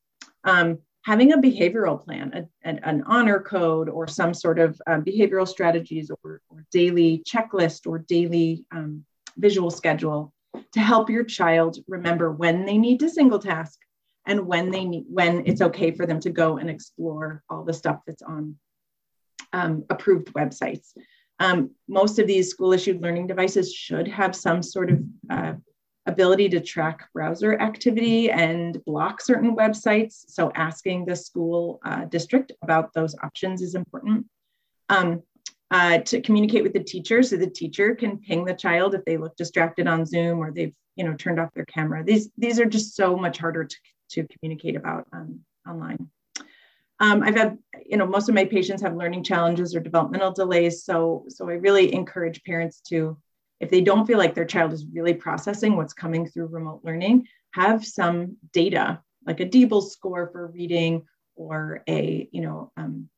Um, 0.44 0.78
having 1.08 1.32
a 1.32 1.38
behavioral 1.38 2.04
plan, 2.04 2.30
a, 2.34 2.68
a, 2.68 2.86
an 2.86 3.02
honor 3.06 3.40
code, 3.40 3.88
or 3.88 4.06
some 4.06 4.34
sort 4.34 4.58
of 4.58 4.78
uh, 4.86 4.98
behavioral 4.98 5.48
strategies 5.48 6.10
or, 6.10 6.42
or, 6.50 6.66
daily 6.70 7.24
checklist 7.26 7.86
or 7.86 7.96
daily 8.00 8.66
um, 8.72 9.02
visual 9.38 9.70
schedule 9.70 10.34
to 10.70 10.80
help 10.80 11.08
your 11.08 11.24
child 11.24 11.78
remember 11.88 12.30
when 12.30 12.66
they 12.66 12.76
need 12.76 13.00
to 13.00 13.08
single 13.08 13.38
task 13.38 13.78
and 14.26 14.46
when 14.46 14.70
they 14.70 14.84
need, 14.84 15.06
when 15.08 15.46
it's 15.46 15.62
okay 15.62 15.92
for 15.92 16.04
them 16.04 16.20
to 16.20 16.28
go 16.28 16.58
and 16.58 16.68
explore 16.68 17.42
all 17.48 17.64
the 17.64 17.72
stuff 17.72 18.00
that's 18.06 18.20
on 18.20 18.54
um, 19.54 19.84
approved 19.88 20.30
websites. 20.34 20.88
Um, 21.40 21.70
most 21.88 22.18
of 22.18 22.26
these 22.26 22.50
school 22.50 22.74
issued 22.74 23.00
learning 23.00 23.28
devices 23.28 23.72
should 23.72 24.08
have 24.08 24.36
some 24.36 24.62
sort 24.62 24.90
of 24.90 25.02
uh, 25.30 25.54
ability 26.08 26.48
to 26.48 26.60
track 26.60 27.08
browser 27.12 27.58
activity 27.60 28.30
and 28.30 28.82
block 28.84 29.20
certain 29.20 29.54
websites. 29.54 30.24
So 30.28 30.50
asking 30.54 31.04
the 31.04 31.14
school 31.14 31.80
uh, 31.84 32.06
district 32.06 32.52
about 32.62 32.92
those 32.94 33.14
options 33.22 33.62
is 33.62 33.74
important. 33.74 34.26
Um, 34.88 35.22
uh, 35.70 35.98
to 35.98 36.22
communicate 36.22 36.62
with 36.62 36.72
the 36.72 36.82
teacher 36.82 37.22
so 37.22 37.36
the 37.36 37.50
teacher 37.50 37.94
can 37.94 38.16
ping 38.18 38.46
the 38.46 38.54
child 38.54 38.94
if 38.94 39.04
they 39.04 39.18
look 39.18 39.36
distracted 39.36 39.86
on 39.86 40.06
Zoom 40.06 40.38
or 40.38 40.50
they've 40.50 40.74
you 40.96 41.04
know 41.04 41.14
turned 41.14 41.38
off 41.38 41.52
their 41.54 41.66
camera. 41.66 42.02
These, 42.02 42.30
these 42.38 42.58
are 42.58 42.64
just 42.64 42.96
so 42.96 43.16
much 43.16 43.36
harder 43.38 43.64
to, 43.64 43.76
to 44.12 44.26
communicate 44.26 44.76
about 44.76 45.06
um, 45.12 45.40
online. 45.68 46.08
Um, 47.00 47.22
I've 47.22 47.36
had, 47.36 47.58
you 47.86 47.96
know, 47.96 48.06
most 48.06 48.28
of 48.28 48.34
my 48.34 48.44
patients 48.44 48.82
have 48.82 48.96
learning 48.96 49.22
challenges 49.22 49.76
or 49.76 49.80
developmental 49.80 50.32
delays. 50.32 50.84
So, 50.84 51.26
so 51.28 51.48
I 51.48 51.52
really 51.52 51.94
encourage 51.94 52.42
parents 52.42 52.80
to, 52.88 53.16
if 53.60 53.70
they 53.70 53.80
don't 53.80 54.06
feel 54.06 54.18
like 54.18 54.34
their 54.34 54.44
child 54.44 54.72
is 54.72 54.86
really 54.92 55.14
processing 55.14 55.76
what's 55.76 55.92
coming 55.92 56.26
through 56.26 56.46
remote 56.46 56.80
learning, 56.84 57.26
have 57.52 57.84
some 57.84 58.36
data 58.52 59.00
like 59.26 59.40
a 59.40 59.44
DIBELS 59.44 59.92
score 59.92 60.28
for 60.32 60.46
reading 60.48 61.04
or 61.36 61.82
a, 61.88 62.28
you 62.32 62.40
know, 62.40 62.72
um, 62.76 63.08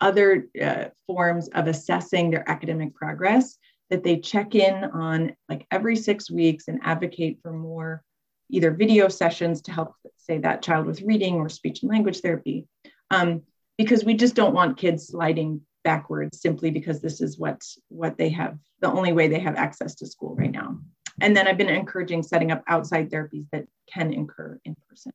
other 0.00 0.48
uh, 0.62 0.86
forms 1.06 1.48
of 1.48 1.66
assessing 1.66 2.30
their 2.30 2.48
academic 2.48 2.94
progress 2.94 3.56
that 3.88 4.04
they 4.04 4.18
check 4.18 4.54
in 4.54 4.84
on 4.84 5.34
like 5.48 5.66
every 5.70 5.96
six 5.96 6.30
weeks 6.30 6.68
and 6.68 6.80
advocate 6.82 7.38
for 7.42 7.52
more 7.52 8.02
either 8.50 8.70
video 8.70 9.08
sessions 9.08 9.62
to 9.62 9.72
help 9.72 9.94
say 10.16 10.38
that 10.38 10.62
child 10.62 10.86
with 10.86 11.02
reading 11.02 11.36
or 11.36 11.48
speech 11.48 11.82
and 11.82 11.90
language 11.90 12.20
therapy. 12.20 12.66
Um, 13.10 13.42
because 13.78 14.04
we 14.04 14.14
just 14.14 14.34
don't 14.34 14.54
want 14.54 14.78
kids 14.78 15.08
sliding 15.08 15.60
backwards 15.86 16.40
simply 16.40 16.72
because 16.72 17.00
this 17.00 17.20
is 17.20 17.38
what 17.38 17.62
what 17.88 18.18
they 18.18 18.28
have 18.28 18.58
the 18.80 18.90
only 18.90 19.12
way 19.12 19.28
they 19.28 19.38
have 19.38 19.54
access 19.54 19.94
to 19.94 20.04
school 20.04 20.34
right 20.34 20.50
now. 20.50 20.78
And 21.20 21.34
then 21.34 21.46
i've 21.46 21.56
been 21.62 21.68
encouraging 21.68 22.24
setting 22.24 22.50
up 22.50 22.64
outside 22.66 23.08
therapies 23.08 23.46
that 23.52 23.66
can 23.94 24.12
incur 24.12 24.58
in 24.64 24.74
person. 24.88 25.12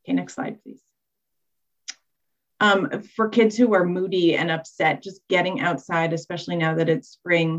Okay 0.00 0.14
next 0.14 0.34
slide 0.34 0.62
please. 0.62 0.80
Um, 2.60 2.80
for 3.16 3.28
kids 3.28 3.54
who 3.54 3.74
are 3.74 3.84
moody 3.84 4.34
and 4.34 4.50
upset 4.50 5.02
just 5.02 5.20
getting 5.28 5.60
outside 5.60 6.14
especially 6.14 6.56
now 6.56 6.74
that 6.76 6.88
it's 6.88 7.10
spring 7.10 7.50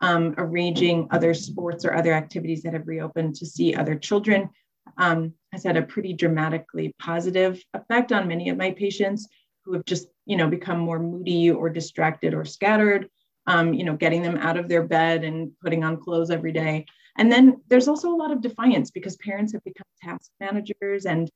um, 0.00 0.34
arranging 0.38 1.08
other 1.10 1.34
sports 1.34 1.84
or 1.84 1.92
other 1.94 2.14
activities 2.14 2.62
that 2.62 2.72
have 2.72 2.88
reopened 2.88 3.34
to 3.36 3.46
see 3.46 3.74
other 3.74 3.96
children 3.96 4.48
um, 4.96 5.34
has 5.52 5.62
had 5.62 5.76
a 5.76 5.82
pretty 5.82 6.14
dramatically 6.14 6.94
positive 6.98 7.62
effect 7.74 8.12
on 8.12 8.28
many 8.32 8.48
of 8.48 8.56
my 8.56 8.70
patients 8.70 9.28
who 9.68 9.74
have 9.74 9.84
just, 9.84 10.08
you 10.24 10.36
know, 10.36 10.48
become 10.48 10.78
more 10.78 10.98
moody 10.98 11.50
or 11.50 11.68
distracted 11.68 12.32
or 12.32 12.44
scattered. 12.44 13.08
Um, 13.46 13.72
you 13.72 13.84
know, 13.84 13.96
getting 13.96 14.20
them 14.20 14.36
out 14.36 14.58
of 14.58 14.68
their 14.68 14.82
bed 14.82 15.24
and 15.24 15.52
putting 15.62 15.82
on 15.82 16.02
clothes 16.02 16.30
every 16.30 16.52
day. 16.52 16.84
And 17.16 17.32
then 17.32 17.62
there's 17.68 17.88
also 17.88 18.10
a 18.10 18.16
lot 18.16 18.30
of 18.30 18.42
defiance 18.42 18.90
because 18.90 19.16
parents 19.16 19.54
have 19.54 19.64
become 19.64 19.86
task 20.02 20.30
managers 20.38 21.06
and 21.06 21.30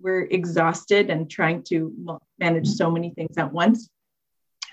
we're 0.00 0.22
exhausted 0.22 1.10
and 1.10 1.28
trying 1.28 1.64
to 1.64 2.20
manage 2.38 2.68
so 2.68 2.92
many 2.92 3.10
things 3.10 3.36
at 3.38 3.52
once. 3.52 3.88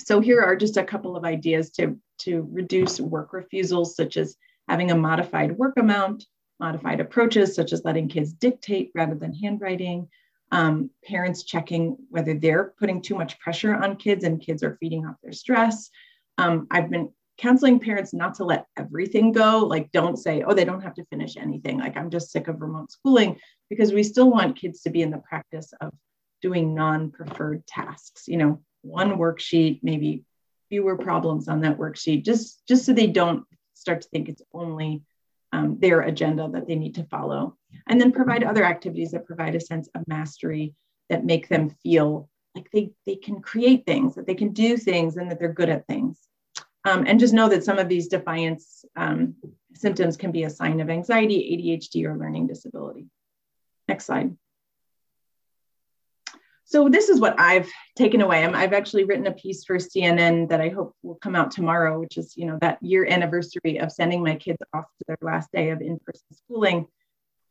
So 0.02 0.20
here 0.20 0.42
are 0.42 0.56
just 0.56 0.78
a 0.78 0.84
couple 0.84 1.16
of 1.16 1.26
ideas 1.26 1.72
to 1.72 1.98
to 2.20 2.48
reduce 2.52 3.00
work 3.00 3.34
refusals, 3.34 3.96
such 3.96 4.16
as 4.16 4.38
having 4.70 4.92
a 4.92 4.96
modified 4.96 5.58
work 5.58 5.78
amount, 5.78 6.26
modified 6.60 7.00
approaches, 7.00 7.56
such 7.56 7.74
as 7.74 7.84
letting 7.84 8.08
kids 8.08 8.32
dictate 8.32 8.92
rather 8.94 9.16
than 9.16 9.34
handwriting, 9.34 10.08
um, 10.56 10.90
parents 11.04 11.44
checking 11.44 11.98
whether 12.10 12.34
they're 12.34 12.74
putting 12.80 13.02
too 13.02 13.14
much 13.14 13.38
pressure 13.40 13.76
on 13.76 13.98
kids 13.98 14.24
and 14.24 14.40
kids 14.40 14.64
are 14.64 14.78
feeding 14.80 15.06
off 15.06 15.18
their 15.22 15.34
stress. 15.34 15.90
Um, 16.38 16.68
I've 16.72 16.90
been 16.90 17.10
counseling 17.38 17.82
parents 17.82 18.14
not 18.14 18.36
to 18.36 18.46
let 18.46 18.66
everything 18.78 19.34
go. 19.34 19.66
Like, 19.66 19.92
don't 19.92 20.16
say, 20.16 20.44
oh, 20.44 20.54
they 20.54 20.64
don't 20.64 20.80
have 20.80 20.94
to 20.94 21.04
finish 21.08 21.36
anything. 21.36 21.78
Like, 21.78 21.98
I'm 21.98 22.10
just 22.10 22.32
sick 22.32 22.48
of 22.48 22.62
remote 22.62 22.90
schooling 22.90 23.38
because 23.70 23.92
we 23.92 24.02
still 24.02 24.32
want 24.32 24.56
kids 24.56 24.82
to 24.84 24.90
be 24.90 25.02
in 25.02 25.12
the 25.12 25.18
practice 25.18 25.74
of 25.82 25.92
doing 26.42 26.74
non 26.74 27.12
preferred 27.12 27.68
tasks. 27.68 28.26
You 28.26 28.38
know, 28.38 28.62
one 28.82 29.18
worksheet, 29.18 29.82
maybe 29.84 30.24
fewer 30.70 30.96
problems 30.96 31.50
on 31.50 31.60
that 31.62 31.78
worksheet, 31.78 32.24
just, 32.24 32.66
just 32.66 32.86
so 32.86 32.94
they 32.94 33.08
don't 33.08 33.44
start 33.74 34.04
to 34.04 34.08
think 34.08 34.30
it's 34.30 34.42
only 34.54 35.02
um, 35.56 35.78
their 35.80 36.02
agenda 36.02 36.50
that 36.52 36.68
they 36.68 36.76
need 36.76 36.96
to 36.96 37.06
follow. 37.06 37.56
And 37.88 38.00
then 38.00 38.12
provide 38.12 38.44
other 38.44 38.66
activities 38.66 39.12
that 39.12 39.26
provide 39.26 39.56
a 39.56 39.60
sense 39.60 39.88
of 39.96 40.08
mastery 40.08 40.76
that 41.10 41.26
make 41.26 41.48
them 41.48 41.70
feel 41.82 42.30
like 42.56 42.70
they, 42.72 42.92
they 43.06 43.16
can 43.16 43.42
create 43.42 43.86
things, 43.86 44.16
that 44.16 44.28
they 44.28 44.36
can 44.36 44.52
do 44.52 44.76
things, 44.78 45.18
and 45.18 45.30
that 45.30 45.40
they're 45.40 45.54
good 45.54 45.70
at 45.70 45.88
things. 45.88 46.20
Um, 46.84 47.06
and 47.08 47.20
just 47.20 47.34
know 47.34 47.50
that 47.50 47.64
some 47.64 47.80
of 47.80 47.90
these 47.90 48.08
defiance 48.08 48.86
um, 48.96 49.36
symptoms 49.74 50.18
can 50.18 50.32
be 50.32 50.44
a 50.44 50.50
sign 50.50 50.80
of 50.82 50.90
anxiety, 50.90 51.40
ADHD, 51.52 52.06
or 52.06 52.18
learning 52.18 52.48
disability. 52.48 53.08
Next 53.88 54.06
slide. 54.06 54.36
So 56.68 56.90
this 56.90 57.10
is 57.10 57.20
what 57.20 57.40
I've 57.40 57.72
taken 57.96 58.22
away. 58.22 58.44
i 58.44 58.62
have 58.62 58.74
actually 58.74 59.04
written 59.04 59.28
a 59.28 59.32
piece 59.32 59.64
for 59.64 59.78
CNN 59.78 60.50
that 60.50 60.62
I 60.62 60.70
hope 60.70 60.96
will 61.04 61.16
come 61.16 61.36
out 61.36 61.52
tomorrow, 61.52 62.00
which 62.00 62.18
is 62.18 62.34
you 62.36 62.48
know 62.48 62.58
that 62.62 62.82
year 62.82 63.06
anniversary 63.06 63.78
of 63.80 63.92
sending 63.92 64.24
my 64.24 64.36
kids 64.36 64.58
off 64.74 64.86
to 64.86 65.06
their 65.08 65.18
last 65.22 65.52
day 65.52 65.70
of 65.70 65.82
in-person 65.82 66.26
schooling. 66.34 66.88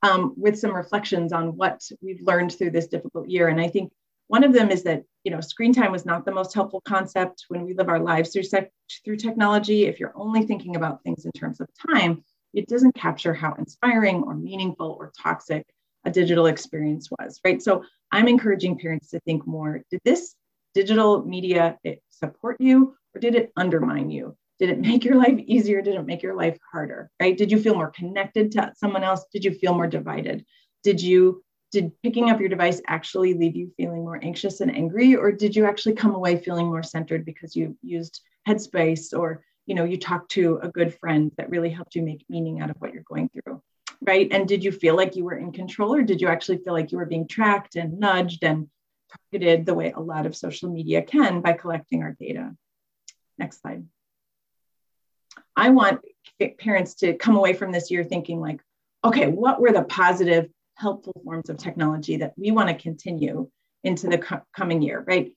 um, 0.03 0.35
with 0.37 0.59
some 0.59 0.75
reflections 0.75 1.33
on 1.33 1.57
what 1.57 1.81
we've 2.03 2.21
learned 2.23 2.53
through 2.53 2.71
this 2.73 2.89
difficult 2.89 3.29
year. 3.29 3.49
And 3.49 3.61
I 3.61 3.69
think 3.69 3.91
one 4.27 4.45
of 4.45 4.53
them 4.53 4.71
is 4.71 4.83
that 4.83 5.05
you 5.23 5.31
know 5.31 5.41
screen 5.41 5.73
time 5.73 5.93
was 5.93 6.05
not 6.05 6.25
the 6.25 6.33
most 6.33 6.53
helpful 6.53 6.83
concept 6.85 7.45
when 7.49 7.65
we 7.65 7.75
live 7.75 7.89
our 7.89 8.01
lives 8.01 8.31
through 8.33 8.43
sec- 8.43 8.73
through 9.05 9.17
technology. 9.17 9.87
If 9.87 10.01
you're 10.01 10.12
only 10.17 10.45
thinking 10.45 10.77
about 10.77 11.03
things 11.03 11.25
in 11.25 11.33
terms 11.33 11.61
of 11.61 11.69
time, 11.91 12.25
it 12.53 12.69
doesn't 12.69 12.95
capture 12.95 13.35
how 13.35 13.55
inspiring 13.55 14.23
or 14.25 14.35
meaningful 14.35 14.97
or 14.99 15.12
toxic 15.23 15.65
a 16.05 16.11
digital 16.11 16.46
experience 16.46 17.09
was, 17.18 17.40
right? 17.44 17.62
So 17.62 17.84
I'm 18.12 18.28
encouraging 18.28 18.78
parents 18.78 19.11
to 19.11 19.20
think 19.20 19.46
more: 19.46 19.82
Did 19.90 20.00
this 20.05 20.34
digital 20.74 21.24
media 21.24 21.78
support 22.11 22.57
you, 22.61 22.96
or 23.14 23.20
did 23.20 23.34
it 23.34 23.52
undermine 23.57 24.11
you? 24.11 24.36
Did 24.59 24.70
it 24.70 24.80
make 24.88 25.05
your 25.05 25.16
life 25.16 25.38
easier? 25.38 25.82
Did 25.82 25.96
it 25.96 26.07
make 26.07 26.22
your 26.22 26.34
life 26.34 26.59
harder? 26.70 27.11
Right? 27.20 27.36
Did 27.36 27.50
you 27.50 27.61
feel 27.61 27.74
more 27.74 27.90
connected 27.90 28.52
to 28.52 28.72
someone 28.76 29.05
else? 29.05 29.24
Did 29.32 29.44
you 29.44 29.52
feel 29.52 29.74
more 29.74 29.86
divided? 29.86 30.44
Did 30.82 31.00
you 31.00 31.42
did 31.74 31.90
picking 32.05 32.30
up 32.30 32.38
your 32.38 32.48
device 32.48 32.80
actually 32.86 33.34
leave 33.34 33.57
you 33.57 33.68
feeling 33.76 34.05
more 34.05 34.20
anxious 34.22 34.61
and 34.61 34.72
angry 34.72 35.16
or 35.16 35.32
did 35.32 35.57
you 35.57 35.66
actually 35.66 35.92
come 35.92 36.14
away 36.14 36.36
feeling 36.36 36.66
more 36.66 36.84
centered 36.84 37.24
because 37.24 37.57
you 37.57 37.76
used 37.82 38.20
headspace 38.46 39.12
or 39.12 39.42
you 39.66 39.74
know 39.74 39.82
you 39.82 39.98
talked 39.98 40.30
to 40.30 40.61
a 40.62 40.68
good 40.68 40.94
friend 40.94 41.32
that 41.36 41.50
really 41.50 41.70
helped 41.70 41.96
you 41.96 42.02
make 42.02 42.24
meaning 42.28 42.61
out 42.61 42.70
of 42.70 42.76
what 42.76 42.94
you're 42.94 43.02
going 43.09 43.28
through 43.30 43.61
right 44.01 44.28
and 44.30 44.49
did 44.49 44.64
you 44.64 44.72
feel 44.72 44.97
like 44.97 45.16
you 45.16 45.24
were 45.24 45.38
in 45.38 45.53
control 45.53 45.95
or 45.95 46.03
did 46.03 46.20
you 46.20 46.28
actually 46.28 46.59
feel 46.59 46.72
like 46.72 46.92
you 46.92 46.99
were 46.99 47.07
being 47.07 47.26
tracked 47.26 47.76
and 47.76 47.99
nudged 47.99 48.45
and 48.45 48.68
targeted 49.32 49.66
the 49.66 49.74
way 49.74 49.92
a 49.92 50.01
lot 50.01 50.26
of 50.26 50.36
social 50.36 50.70
media 50.70 51.03
can 51.03 51.40
by 51.40 51.53
collecting 51.53 52.03
our 52.03 52.16
data 52.18 52.55
next 53.38 53.61
slide 53.61 53.84
I 55.57 55.70
want 55.70 56.01
parents 56.59 56.95
to 56.97 57.14
come 57.14 57.36
away 57.36 57.53
from 57.53 57.72
this 57.72 57.90
year 57.90 58.05
thinking 58.05 58.40
like, 58.40 58.61
okay, 59.05 59.28
what 59.28 59.61
were 59.61 59.72
the 59.72 59.84
positive, 59.84 60.49
helpful 60.76 61.12
forms 61.24 61.49
of 61.49 61.57
technology 61.57 62.16
that 62.16 62.32
we 62.36 62.51
want 62.51 62.68
to 62.68 62.74
continue 62.74 63.49
into 63.84 64.09
the 64.09 64.18
co- 64.18 64.42
coming 64.57 64.82
year, 64.82 65.05
right? 65.07 65.32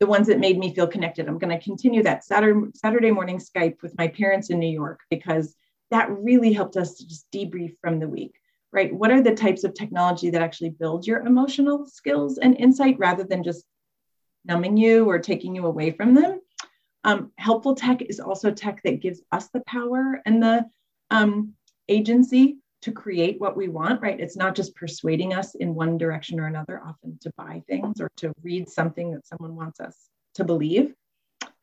The 0.00 0.06
ones 0.06 0.26
that 0.28 0.40
made 0.40 0.58
me 0.58 0.74
feel 0.74 0.86
connected. 0.86 1.28
I'm 1.28 1.38
going 1.38 1.56
to 1.56 1.62
continue 1.62 2.02
that 2.02 2.24
Saturday, 2.24 2.70
Saturday 2.74 3.10
morning 3.10 3.38
Skype 3.38 3.82
with 3.82 3.96
my 3.98 4.08
parents 4.08 4.50
in 4.50 4.58
New 4.58 4.72
York 4.72 5.00
because 5.10 5.54
that 5.90 6.10
really 6.10 6.52
helped 6.52 6.76
us 6.76 6.96
to 6.96 7.06
just 7.06 7.30
debrief 7.32 7.76
from 7.80 7.98
the 7.98 8.08
week, 8.08 8.34
right? 8.72 8.94
What 8.94 9.10
are 9.10 9.22
the 9.22 9.34
types 9.34 9.64
of 9.64 9.74
technology 9.74 10.30
that 10.30 10.42
actually 10.42 10.70
build 10.70 11.06
your 11.06 11.26
emotional 11.26 11.86
skills 11.86 12.38
and 12.38 12.56
insight 12.56 12.98
rather 12.98 13.24
than 13.24 13.42
just 13.42 13.64
numbing 14.44 14.76
you 14.76 15.08
or 15.08 15.18
taking 15.18 15.54
you 15.54 15.66
away 15.66 15.90
from 15.90 16.14
them? 16.14 16.40
Um, 17.02 17.32
helpful 17.36 17.74
tech 17.74 18.02
is 18.02 18.20
also 18.20 18.50
tech 18.50 18.82
that 18.84 19.00
gives 19.00 19.22
us 19.32 19.48
the 19.48 19.62
power 19.66 20.20
and 20.26 20.42
the 20.42 20.66
um, 21.10 21.54
agency 21.88 22.58
to 22.82 22.92
create 22.92 23.40
what 23.40 23.56
we 23.56 23.68
want, 23.68 24.00
right? 24.00 24.18
It's 24.18 24.36
not 24.36 24.54
just 24.54 24.74
persuading 24.74 25.34
us 25.34 25.54
in 25.54 25.74
one 25.74 25.98
direction 25.98 26.40
or 26.40 26.46
another, 26.46 26.80
often 26.84 27.18
to 27.22 27.32
buy 27.36 27.62
things 27.66 28.00
or 28.00 28.10
to 28.18 28.32
read 28.42 28.68
something 28.68 29.12
that 29.12 29.26
someone 29.26 29.56
wants 29.56 29.80
us 29.80 29.96
to 30.34 30.44
believe. 30.44 30.94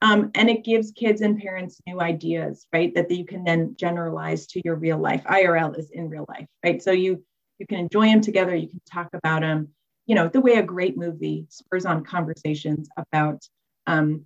Um, 0.01 0.31
and 0.35 0.49
it 0.49 0.63
gives 0.63 0.91
kids 0.91 1.21
and 1.21 1.39
parents 1.39 1.81
new 1.87 1.99
ideas, 1.99 2.67
right? 2.71 2.93
That 2.93 3.09
you 3.09 3.25
can 3.25 3.43
then 3.43 3.75
generalize 3.77 4.45
to 4.47 4.61
your 4.63 4.75
real 4.75 4.99
life. 4.99 5.23
IRL 5.25 5.77
is 5.77 5.89
in 5.89 6.09
real 6.09 6.25
life, 6.29 6.47
right? 6.63 6.81
So 6.81 6.91
you 6.91 7.23
you 7.57 7.65
can 7.65 7.79
enjoy 7.79 8.05
them 8.05 8.21
together. 8.21 8.55
You 8.55 8.67
can 8.67 8.81
talk 8.91 9.09
about 9.13 9.41
them. 9.41 9.69
You 10.05 10.15
know, 10.15 10.27
the 10.27 10.41
way 10.41 10.53
a 10.53 10.63
great 10.63 10.97
movie 10.97 11.47
spurs 11.49 11.85
on 11.85 12.03
conversations 12.03 12.87
about 12.95 13.41
um, 13.87 14.25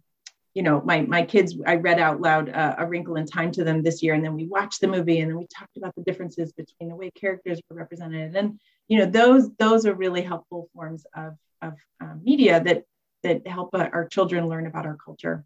you 0.54 0.64
know, 0.64 0.82
my 0.84 1.02
my 1.02 1.24
kids, 1.24 1.56
I 1.66 1.76
read 1.76 2.00
out 2.00 2.20
loud 2.20 2.50
uh, 2.50 2.76
A 2.78 2.86
Wrinkle 2.86 3.16
in 3.16 3.26
Time 3.26 3.52
to 3.54 3.64
them 3.64 3.82
this 3.82 4.04
year, 4.04 4.14
and 4.14 4.24
then 4.24 4.36
we 4.36 4.48
watched 4.48 4.82
the 4.82 4.88
movie, 4.88 5.20
and 5.20 5.32
then 5.32 5.38
we 5.38 5.48
talked 5.48 5.78
about 5.78 5.96
the 5.96 6.04
differences 6.04 6.52
between 6.52 6.90
the 6.90 6.96
way 6.96 7.10
characters 7.12 7.62
were 7.70 7.78
represented, 7.78 8.36
and 8.36 8.60
you 8.90 8.98
know, 8.98 9.06
those 9.06 9.50
those 9.56 9.86
are 9.86 9.94
really 9.94 10.22
helpful 10.22 10.70
forms 10.74 11.06
of 11.16 11.38
of 11.62 11.74
uh, 12.02 12.16
media 12.22 12.62
that 12.62 12.84
that 13.24 13.48
help 13.48 13.74
uh, 13.74 13.88
our 13.94 14.08
children 14.08 14.50
learn 14.50 14.68
about 14.68 14.86
our 14.86 14.98
culture. 14.98 15.46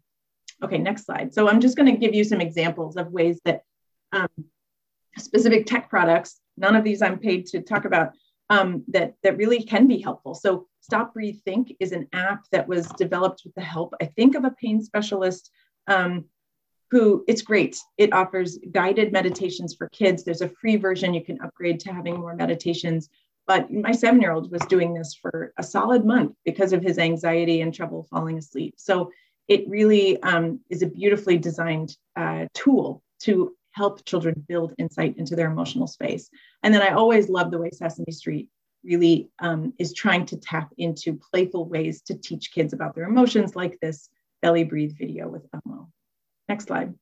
Okay, 0.62 0.78
next 0.78 1.04
slide. 1.04 1.34
So 1.34 1.48
I'm 1.48 1.60
just 1.60 1.76
going 1.76 1.92
to 1.92 1.98
give 1.98 2.14
you 2.14 2.24
some 2.24 2.40
examples 2.40 2.96
of 2.96 3.12
ways 3.12 3.40
that 3.44 3.62
um, 4.12 4.28
specific 5.18 5.66
tech 5.66 5.90
products. 5.90 6.40
None 6.56 6.76
of 6.76 6.84
these 6.84 7.02
I'm 7.02 7.18
paid 7.18 7.46
to 7.46 7.60
talk 7.60 7.84
about. 7.84 8.12
Um, 8.48 8.84
that 8.88 9.14
that 9.24 9.36
really 9.36 9.64
can 9.64 9.88
be 9.88 10.00
helpful. 10.00 10.32
So 10.32 10.68
Stop 10.80 11.14
Breathe 11.14 11.40
Think 11.44 11.74
is 11.80 11.90
an 11.90 12.06
app 12.12 12.44
that 12.52 12.68
was 12.68 12.86
developed 12.96 13.42
with 13.44 13.52
the 13.56 13.60
help, 13.60 13.92
I 14.00 14.04
think, 14.04 14.36
of 14.36 14.44
a 14.44 14.52
pain 14.52 14.80
specialist 14.80 15.50
um, 15.88 16.26
who 16.92 17.24
it's 17.26 17.42
great. 17.42 17.76
It 17.98 18.12
offers 18.12 18.58
guided 18.70 19.12
meditations 19.12 19.74
for 19.74 19.88
kids. 19.88 20.22
There's 20.22 20.42
a 20.42 20.48
free 20.48 20.76
version 20.76 21.12
you 21.12 21.24
can 21.24 21.40
upgrade 21.42 21.80
to 21.80 21.92
having 21.92 22.20
more 22.20 22.36
meditations. 22.36 23.08
But 23.48 23.72
my 23.72 23.90
seven 23.90 24.20
year 24.20 24.32
old 24.32 24.52
was 24.52 24.62
doing 24.62 24.94
this 24.94 25.14
for 25.14 25.52
a 25.58 25.62
solid 25.64 26.04
month 26.04 26.36
because 26.44 26.72
of 26.72 26.82
his 26.82 26.98
anxiety 26.98 27.62
and 27.62 27.74
trouble 27.74 28.06
falling 28.08 28.38
asleep. 28.38 28.74
So 28.76 29.10
it 29.48 29.68
really 29.68 30.20
um, 30.22 30.60
is 30.68 30.82
a 30.82 30.86
beautifully 30.86 31.38
designed 31.38 31.96
uh, 32.16 32.46
tool 32.54 33.02
to 33.20 33.54
help 33.72 34.04
children 34.04 34.44
build 34.48 34.74
insight 34.78 35.16
into 35.18 35.36
their 35.36 35.50
emotional 35.50 35.86
space. 35.86 36.30
And 36.62 36.72
then 36.72 36.82
I 36.82 36.90
always 36.90 37.28
love 37.28 37.50
the 37.50 37.58
way 37.58 37.70
Sesame 37.70 38.10
Street 38.10 38.48
really 38.82 39.28
um, 39.38 39.74
is 39.78 39.92
trying 39.92 40.24
to 40.26 40.36
tap 40.36 40.72
into 40.78 41.20
playful 41.30 41.68
ways 41.68 42.02
to 42.02 42.14
teach 42.14 42.52
kids 42.52 42.72
about 42.72 42.94
their 42.94 43.04
emotions, 43.04 43.54
like 43.54 43.78
this 43.80 44.08
belly 44.42 44.64
breathe 44.64 44.96
video 44.96 45.28
with 45.28 45.46
Elmo. 45.52 45.90
Next 46.48 46.66
slide. 46.66 46.94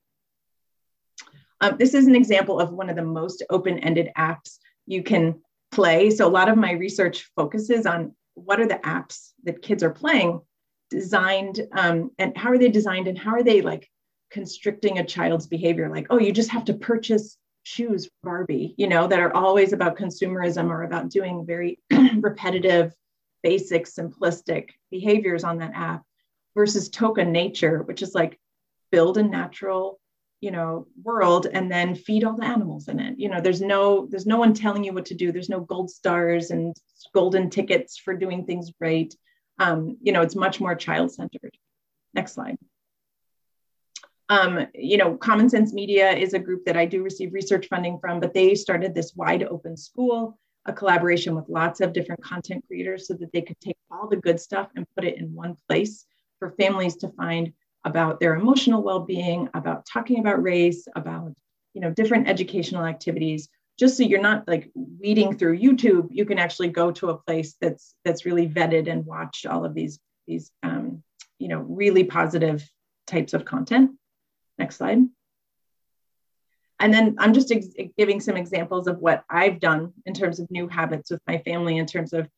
Um, 1.61 1.77
this 1.77 1.93
is 1.93 2.07
an 2.07 2.15
example 2.15 2.59
of 2.59 2.73
one 2.73 2.89
of 2.89 2.95
the 2.95 3.03
most 3.03 3.43
open-ended 3.49 4.09
apps 4.17 4.57
you 4.85 5.03
can 5.03 5.41
play. 5.71 6.11
So 6.11 6.27
a 6.27 6.29
lot 6.29 6.49
of 6.49 6.57
my 6.57 6.71
research 6.71 7.29
focuses 7.35 7.85
on 7.85 8.13
what 8.33 8.59
are 8.59 8.67
the 8.67 8.75
apps 8.75 9.29
that 9.43 9.61
kids 9.61 9.81
are 9.83 9.91
playing 9.91 10.41
designed 10.89 11.61
um, 11.73 12.11
and 12.17 12.37
how 12.37 12.51
are 12.51 12.57
they 12.57 12.69
designed 12.69 13.07
and 13.07 13.17
how 13.17 13.31
are 13.31 13.43
they 13.43 13.61
like 13.61 13.89
constricting 14.31 14.99
a 14.99 15.05
child's 15.05 15.47
behavior 15.47 15.89
like 15.89 16.07
oh 16.09 16.19
you 16.19 16.31
just 16.31 16.49
have 16.49 16.65
to 16.65 16.73
purchase 16.73 17.37
shoes 17.65 18.09
Barbie, 18.23 18.75
you 18.77 18.87
know, 18.87 19.07
that 19.07 19.19
are 19.19 19.35
always 19.35 19.73
about 19.73 19.97
consumerism 19.97 20.69
or 20.69 20.83
about 20.83 21.09
doing 21.09 21.45
very 21.45 21.79
repetitive, 22.19 22.93
basic, 23.43 23.85
simplistic 23.85 24.69
behaviors 24.91 25.43
on 25.43 25.57
that 25.57 25.73
app 25.73 26.03
versus 26.55 26.89
Toca 26.89 27.25
Nature, 27.27 27.81
which 27.83 28.01
is 28.01 28.13
like 28.13 28.39
build 28.91 29.17
a 29.17 29.23
natural, 29.23 29.99
you 30.41 30.51
know, 30.51 30.85
world 31.03 31.47
and 31.51 31.71
then 31.71 31.95
feed 31.95 32.23
all 32.23 32.37
the 32.37 32.45
animals 32.45 32.87
in 32.87 32.99
it. 32.99 33.17
You 33.17 33.29
know, 33.29 33.41
there's 33.41 33.61
no 33.61 34.07
there's 34.11 34.27
no 34.27 34.37
one 34.37 34.53
telling 34.53 34.83
you 34.83 34.93
what 34.93 35.05
to 35.05 35.15
do. 35.15 35.31
There's 35.31 35.49
no 35.49 35.61
gold 35.61 35.89
stars 35.89 36.51
and 36.51 36.75
golden 37.15 37.49
tickets 37.49 37.97
for 37.97 38.13
doing 38.13 38.45
things 38.45 38.71
right. 38.79 39.13
Um, 39.59 39.97
you 40.01 40.11
know, 40.11 40.21
it's 40.21 40.35
much 40.35 40.59
more 40.59 40.75
child 40.75 41.11
centered. 41.11 41.55
Next 42.13 42.33
slide. 42.33 42.57
Um, 44.29 44.67
you 44.73 44.97
know, 44.97 45.15
Common 45.15 45.49
Sense 45.49 45.73
Media 45.73 46.11
is 46.11 46.33
a 46.33 46.39
group 46.39 46.65
that 46.65 46.77
I 46.77 46.85
do 46.85 47.03
receive 47.03 47.33
research 47.33 47.67
funding 47.67 47.99
from, 47.99 48.19
but 48.19 48.33
they 48.33 48.55
started 48.55 48.95
this 48.95 49.15
wide 49.15 49.43
open 49.43 49.77
school, 49.77 50.39
a 50.65 50.73
collaboration 50.73 51.35
with 51.35 51.47
lots 51.47 51.79
of 51.79 51.93
different 51.93 52.23
content 52.23 52.65
creators 52.67 53.07
so 53.07 53.13
that 53.15 53.31
they 53.31 53.41
could 53.41 53.59
take 53.59 53.77
all 53.91 54.07
the 54.07 54.17
good 54.17 54.39
stuff 54.39 54.69
and 54.75 54.87
put 54.95 55.05
it 55.05 55.17
in 55.17 55.33
one 55.33 55.55
place 55.67 56.05
for 56.39 56.51
families 56.51 56.95
to 56.97 57.09
find 57.09 57.53
about 57.83 58.19
their 58.19 58.33
emotional 58.33 58.81
well-being, 58.81 59.47
about 59.53 59.85
talking 59.85 60.19
about 60.19 60.41
race, 60.41 60.87
about 60.95 61.33
you 61.75 61.81
know 61.81 61.91
different 61.91 62.27
educational 62.27 62.85
activities 62.85 63.49
just 63.77 63.97
so 63.97 64.03
you're 64.03 64.21
not 64.21 64.47
like 64.47 64.71
weeding 64.73 65.37
through 65.37 65.57
youtube 65.57 66.07
you 66.11 66.25
can 66.25 66.39
actually 66.39 66.69
go 66.69 66.91
to 66.91 67.09
a 67.09 67.17
place 67.17 67.55
that's 67.59 67.95
that's 68.03 68.25
really 68.25 68.47
vetted 68.47 68.89
and 68.89 69.05
watch 69.05 69.45
all 69.45 69.65
of 69.65 69.73
these 69.73 69.99
these 70.27 70.51
um, 70.63 71.03
you 71.39 71.47
know 71.47 71.59
really 71.59 72.03
positive 72.03 72.67
types 73.05 73.33
of 73.33 73.45
content 73.45 73.91
Next 74.57 74.77
slide. 74.77 74.99
And 76.79 76.93
then 76.93 77.15
I'm 77.19 77.33
just 77.33 77.51
ex- 77.51 77.67
giving 77.97 78.19
some 78.19 78.37
examples 78.37 78.87
of 78.87 78.99
what 78.99 79.23
I've 79.29 79.59
done 79.59 79.93
in 80.05 80.13
terms 80.13 80.39
of 80.39 80.51
new 80.51 80.67
habits 80.67 81.11
with 81.11 81.21
my 81.27 81.37
family, 81.39 81.77
in 81.77 81.85
terms 81.85 82.13
of 82.13 82.29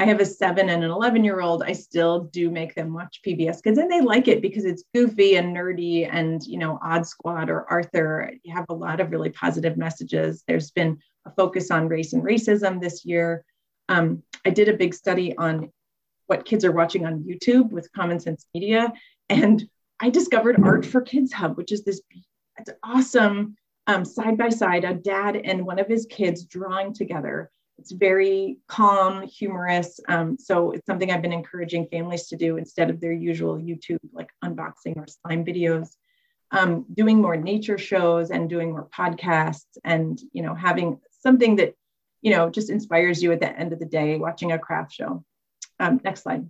I 0.00 0.06
have 0.06 0.18
a 0.18 0.24
seven 0.24 0.70
and 0.70 0.82
an 0.82 0.90
11 0.90 1.24
year 1.24 1.42
old. 1.42 1.62
I 1.62 1.74
still 1.74 2.20
do 2.20 2.50
make 2.50 2.74
them 2.74 2.94
watch 2.94 3.20
PBS 3.24 3.62
Kids 3.62 3.76
and 3.76 3.92
they 3.92 4.00
like 4.00 4.28
it 4.28 4.40
because 4.40 4.64
it's 4.64 4.84
goofy 4.94 5.36
and 5.36 5.54
nerdy 5.54 6.08
and, 6.10 6.42
you 6.42 6.56
know, 6.56 6.78
Odd 6.82 7.06
Squad 7.06 7.50
or 7.50 7.70
Arthur. 7.70 8.32
You 8.42 8.54
have 8.54 8.64
a 8.70 8.74
lot 8.74 9.00
of 9.00 9.10
really 9.10 9.28
positive 9.28 9.76
messages. 9.76 10.42
There's 10.48 10.70
been 10.70 10.98
a 11.26 11.30
focus 11.32 11.70
on 11.70 11.86
race 11.86 12.14
and 12.14 12.22
racism 12.22 12.80
this 12.80 13.04
year. 13.04 13.44
Um, 13.90 14.22
I 14.46 14.48
did 14.48 14.70
a 14.70 14.76
big 14.76 14.94
study 14.94 15.36
on 15.36 15.70
what 16.28 16.46
kids 16.46 16.64
are 16.64 16.72
watching 16.72 17.04
on 17.04 17.22
YouTube 17.24 17.68
with 17.70 17.92
Common 17.92 18.20
Sense 18.20 18.46
Media. 18.54 18.90
And 19.28 19.68
I 20.00 20.08
discovered 20.08 20.64
Art 20.64 20.86
for 20.86 21.02
Kids 21.02 21.30
Hub, 21.30 21.58
which 21.58 21.72
is 21.72 21.84
this 21.84 22.00
it's 22.56 22.70
awesome 22.82 23.54
side 24.04 24.38
by 24.38 24.48
side, 24.48 24.84
a 24.84 24.94
dad 24.94 25.36
and 25.36 25.66
one 25.66 25.78
of 25.78 25.88
his 25.88 26.06
kids 26.06 26.44
drawing 26.44 26.94
together. 26.94 27.50
It's 27.80 27.92
very 27.92 28.58
calm, 28.68 29.22
humorous. 29.22 30.00
Um, 30.08 30.38
so 30.38 30.72
it's 30.72 30.86
something 30.86 31.10
I've 31.10 31.22
been 31.22 31.32
encouraging 31.32 31.88
families 31.88 32.28
to 32.28 32.36
do 32.36 32.56
instead 32.56 32.90
of 32.90 33.00
their 33.00 33.12
usual 33.12 33.56
YouTube 33.56 33.98
like 34.12 34.30
unboxing 34.44 34.96
or 34.96 35.06
slime 35.06 35.44
videos. 35.44 35.88
Um, 36.52 36.84
doing 36.92 37.20
more 37.22 37.36
nature 37.36 37.78
shows 37.78 38.30
and 38.30 38.50
doing 38.50 38.72
more 38.72 38.88
podcasts 38.96 39.78
and 39.84 40.20
you 40.32 40.42
know 40.42 40.54
having 40.54 40.98
something 41.22 41.56
that 41.56 41.74
you 42.22 42.30
know, 42.30 42.50
just 42.50 42.70
inspires 42.70 43.22
you 43.22 43.32
at 43.32 43.40
the 43.40 43.48
end 43.48 43.72
of 43.72 43.78
the 43.78 43.86
day 43.86 44.16
watching 44.16 44.52
a 44.52 44.58
craft 44.58 44.92
show. 44.92 45.24
Um, 45.78 46.00
next 46.04 46.22
slide. 46.22 46.48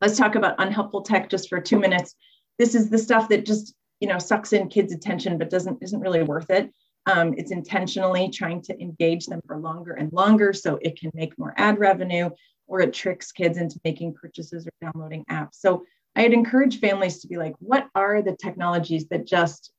Let's 0.00 0.18
talk 0.18 0.34
about 0.34 0.56
unhelpful 0.58 1.02
tech 1.02 1.30
just 1.30 1.48
for 1.48 1.60
two 1.60 1.78
minutes. 1.78 2.16
This 2.58 2.74
is 2.74 2.90
the 2.90 2.98
stuff 2.98 3.28
that 3.28 3.46
just, 3.46 3.74
you 4.00 4.08
know, 4.08 4.18
sucks 4.18 4.52
in 4.52 4.68
kids' 4.68 4.92
attention, 4.92 5.38
but 5.38 5.50
doesn't 5.50 5.82
isn't 5.82 6.00
really 6.00 6.22
worth 6.22 6.50
it. 6.50 6.72
Um, 7.06 7.34
it's 7.36 7.50
intentionally 7.50 8.30
trying 8.30 8.62
to 8.62 8.80
engage 8.80 9.26
them 9.26 9.40
for 9.46 9.58
longer 9.58 9.92
and 9.92 10.12
longer 10.12 10.52
so 10.52 10.78
it 10.80 10.98
can 10.98 11.10
make 11.14 11.38
more 11.38 11.54
ad 11.56 11.78
revenue 11.78 12.30
or 12.66 12.80
it 12.80 12.94
tricks 12.94 13.30
kids 13.30 13.58
into 13.58 13.78
making 13.84 14.14
purchases 14.14 14.66
or 14.66 14.72
downloading 14.80 15.24
apps. 15.30 15.54
So 15.54 15.84
I'd 16.16 16.32
encourage 16.32 16.80
families 16.80 17.20
to 17.20 17.28
be 17.28 17.36
like, 17.36 17.54
what 17.58 17.88
are 17.94 18.22
the 18.22 18.36
technologies 18.36 19.08
that 19.08 19.26
just, 19.26 19.72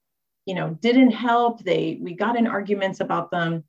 you 0.46 0.54
know, 0.54 0.78
didn't 0.82 1.12
help? 1.12 1.64
They 1.64 1.98
we 2.02 2.14
got 2.14 2.36
in 2.36 2.46
arguments 2.48 3.00
about 3.00 3.32
them. 3.32 3.64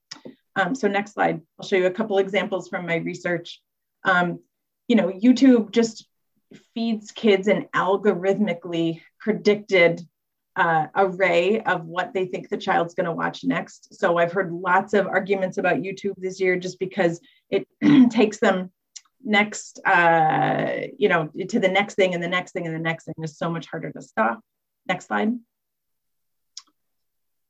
Um, 0.56 0.74
so 0.74 0.88
next 0.88 1.14
slide, 1.14 1.40
I'll 1.58 1.66
show 1.66 1.76
you 1.76 1.86
a 1.86 1.90
couple 1.90 2.18
examples 2.18 2.68
from 2.68 2.86
my 2.86 2.96
research. 2.96 3.60
Um, 4.04 4.40
you 4.88 4.96
know, 4.96 5.08
YouTube 5.08 5.70
just 5.70 6.06
feeds 6.74 7.10
kids 7.10 7.48
an 7.48 7.68
algorithmically 7.74 9.00
predicted 9.20 10.00
uh, 10.56 10.86
array 10.96 11.60
of 11.60 11.84
what 11.84 12.14
they 12.14 12.24
think 12.24 12.48
the 12.48 12.56
child's 12.56 12.94
going 12.94 13.04
to 13.04 13.12
watch 13.12 13.44
next. 13.44 13.94
So 13.94 14.16
I've 14.16 14.32
heard 14.32 14.50
lots 14.50 14.94
of 14.94 15.06
arguments 15.06 15.58
about 15.58 15.76
YouTube 15.76 16.14
this 16.16 16.40
year 16.40 16.56
just 16.56 16.78
because 16.78 17.20
it 17.50 17.68
takes 18.10 18.38
them 18.38 18.72
next, 19.22 19.80
uh, 19.84 20.86
you 20.98 21.08
know, 21.08 21.30
to 21.48 21.60
the 21.60 21.68
next 21.68 21.94
thing 21.94 22.14
and 22.14 22.22
the 22.22 22.28
next 22.28 22.52
thing 22.52 22.66
and 22.66 22.74
the 22.74 22.80
next 22.80 23.04
thing 23.04 23.14
is 23.22 23.36
so 23.36 23.50
much 23.50 23.66
harder 23.66 23.92
to 23.92 24.00
stop. 24.00 24.40
Next 24.88 25.08
slide. 25.08 25.32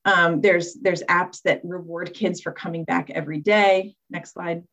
Um, 0.04 0.40
there's 0.40 0.74
there's 0.74 1.02
apps 1.02 1.42
that 1.42 1.62
reward 1.64 2.14
kids 2.14 2.40
for 2.40 2.52
coming 2.52 2.84
back 2.84 3.10
every 3.10 3.38
day. 3.38 3.94
Next 4.08 4.32
slide. 4.32 4.64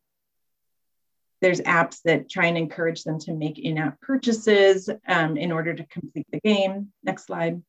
There's 1.40 1.60
apps 1.60 2.00
that 2.04 2.30
try 2.30 2.46
and 2.46 2.56
encourage 2.56 3.04
them 3.04 3.18
to 3.20 3.34
make 3.34 3.58
in-app 3.58 4.00
purchases 4.00 4.88
um, 5.06 5.36
in 5.36 5.52
order 5.52 5.74
to 5.74 5.84
complete 5.86 6.26
the 6.32 6.40
game. 6.40 6.92
Next 7.02 7.26
slide. 7.26 7.60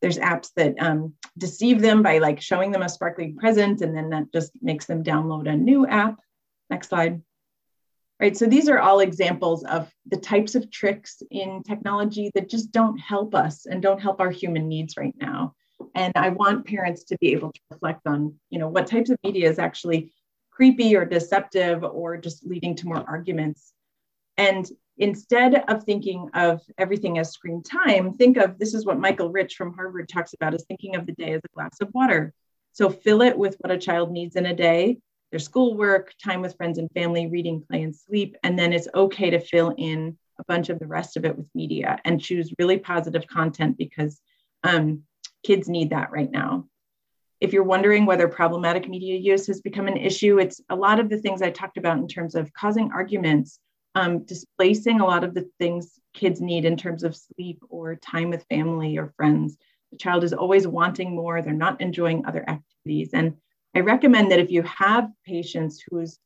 There's 0.00 0.18
apps 0.18 0.50
that 0.56 0.74
um, 0.80 1.14
deceive 1.36 1.80
them 1.80 2.02
by 2.02 2.18
like 2.18 2.40
showing 2.40 2.70
them 2.70 2.82
a 2.82 2.88
sparkling 2.88 3.36
present 3.36 3.80
and 3.80 3.96
then 3.96 4.10
that 4.10 4.32
just 4.32 4.52
makes 4.62 4.86
them 4.86 5.04
download 5.04 5.48
a 5.48 5.56
new 5.56 5.86
app. 5.86 6.18
Next 6.68 6.88
slide. 6.88 7.22
Right, 8.20 8.36
so 8.36 8.44
these 8.44 8.68
are 8.68 8.78
all 8.78 9.00
examples 9.00 9.64
of 9.64 9.90
the 10.06 10.18
types 10.18 10.54
of 10.54 10.70
tricks 10.70 11.22
in 11.30 11.62
technology 11.62 12.30
that 12.34 12.50
just 12.50 12.70
don't 12.70 12.98
help 12.98 13.34
us 13.34 13.64
and 13.64 13.80
don't 13.80 14.00
help 14.00 14.20
our 14.20 14.30
human 14.30 14.68
needs 14.68 14.98
right 14.98 15.14
now. 15.18 15.54
And 15.94 16.12
I 16.16 16.28
want 16.28 16.66
parents 16.66 17.04
to 17.04 17.16
be 17.18 17.32
able 17.32 17.50
to 17.50 17.60
reflect 17.70 18.06
on, 18.06 18.34
you 18.50 18.58
know, 18.58 18.68
what 18.68 18.86
types 18.86 19.08
of 19.08 19.18
media 19.24 19.48
is 19.48 19.58
actually 19.58 20.12
creepy 20.50 20.94
or 20.94 21.06
deceptive 21.06 21.82
or 21.82 22.18
just 22.18 22.46
leading 22.46 22.74
to 22.76 22.86
more 22.86 23.02
arguments. 23.08 23.72
And 24.36 24.70
instead 25.00 25.64
of 25.68 25.82
thinking 25.82 26.28
of 26.34 26.60
everything 26.78 27.18
as 27.18 27.32
screen 27.32 27.62
time, 27.62 28.12
think 28.12 28.36
of 28.36 28.58
this 28.58 28.74
is 28.74 28.86
what 28.86 29.00
Michael 29.00 29.30
Rich 29.30 29.56
from 29.56 29.74
Harvard 29.74 30.08
talks 30.08 30.34
about 30.34 30.54
is 30.54 30.64
thinking 30.68 30.94
of 30.94 31.06
the 31.06 31.12
day 31.12 31.32
as 31.32 31.40
a 31.44 31.54
glass 31.54 31.80
of 31.80 31.88
water. 31.92 32.32
So 32.72 32.90
fill 32.90 33.22
it 33.22 33.36
with 33.36 33.56
what 33.60 33.72
a 33.72 33.78
child 33.78 34.12
needs 34.12 34.36
in 34.36 34.46
a 34.46 34.54
day 34.54 34.98
their 35.30 35.38
schoolwork, 35.38 36.12
time 36.22 36.40
with 36.40 36.56
friends 36.56 36.78
and 36.78 36.90
family, 36.90 37.28
reading, 37.28 37.64
play, 37.68 37.82
and 37.82 37.94
sleep. 37.94 38.36
And 38.42 38.58
then 38.58 38.72
it's 38.72 38.88
okay 38.94 39.30
to 39.30 39.38
fill 39.38 39.72
in 39.78 40.18
a 40.38 40.44
bunch 40.48 40.70
of 40.70 40.78
the 40.78 40.86
rest 40.86 41.16
of 41.16 41.24
it 41.24 41.36
with 41.36 41.46
media 41.54 41.98
and 42.04 42.20
choose 42.20 42.52
really 42.58 42.78
positive 42.78 43.26
content 43.28 43.78
because 43.78 44.20
um, 44.64 45.02
kids 45.44 45.68
need 45.68 45.90
that 45.90 46.10
right 46.10 46.30
now. 46.30 46.66
If 47.40 47.52
you're 47.52 47.62
wondering 47.62 48.06
whether 48.06 48.28
problematic 48.28 48.88
media 48.88 49.16
use 49.18 49.46
has 49.46 49.60
become 49.60 49.86
an 49.86 49.96
issue, 49.96 50.38
it's 50.38 50.60
a 50.68 50.76
lot 50.76 51.00
of 51.00 51.08
the 51.08 51.18
things 51.18 51.42
I 51.42 51.50
talked 51.50 51.78
about 51.78 51.98
in 51.98 52.08
terms 52.08 52.34
of 52.34 52.52
causing 52.52 52.90
arguments, 52.92 53.60
um, 53.94 54.24
displacing 54.24 55.00
a 55.00 55.06
lot 55.06 55.24
of 55.24 55.34
the 55.34 55.48
things 55.58 55.98
kids 56.14 56.40
need 56.40 56.64
in 56.64 56.76
terms 56.76 57.04
of 57.04 57.16
sleep 57.16 57.62
or 57.68 57.96
time 57.96 58.30
with 58.30 58.46
family 58.48 58.98
or 58.98 59.12
friends. 59.16 59.56
The 59.90 59.98
child 59.98 60.24
is 60.24 60.32
always 60.32 60.66
wanting 60.66 61.14
more, 61.14 61.42
they're 61.42 61.52
not 61.52 61.80
enjoying 61.80 62.24
other 62.24 62.44
activities. 62.48 63.10
And 63.12 63.36
I 63.74 63.80
recommend 63.80 64.30
that 64.30 64.40
if 64.40 64.50
you 64.50 64.62
have 64.62 65.10
patients 65.24 65.82
who's, 65.88 66.18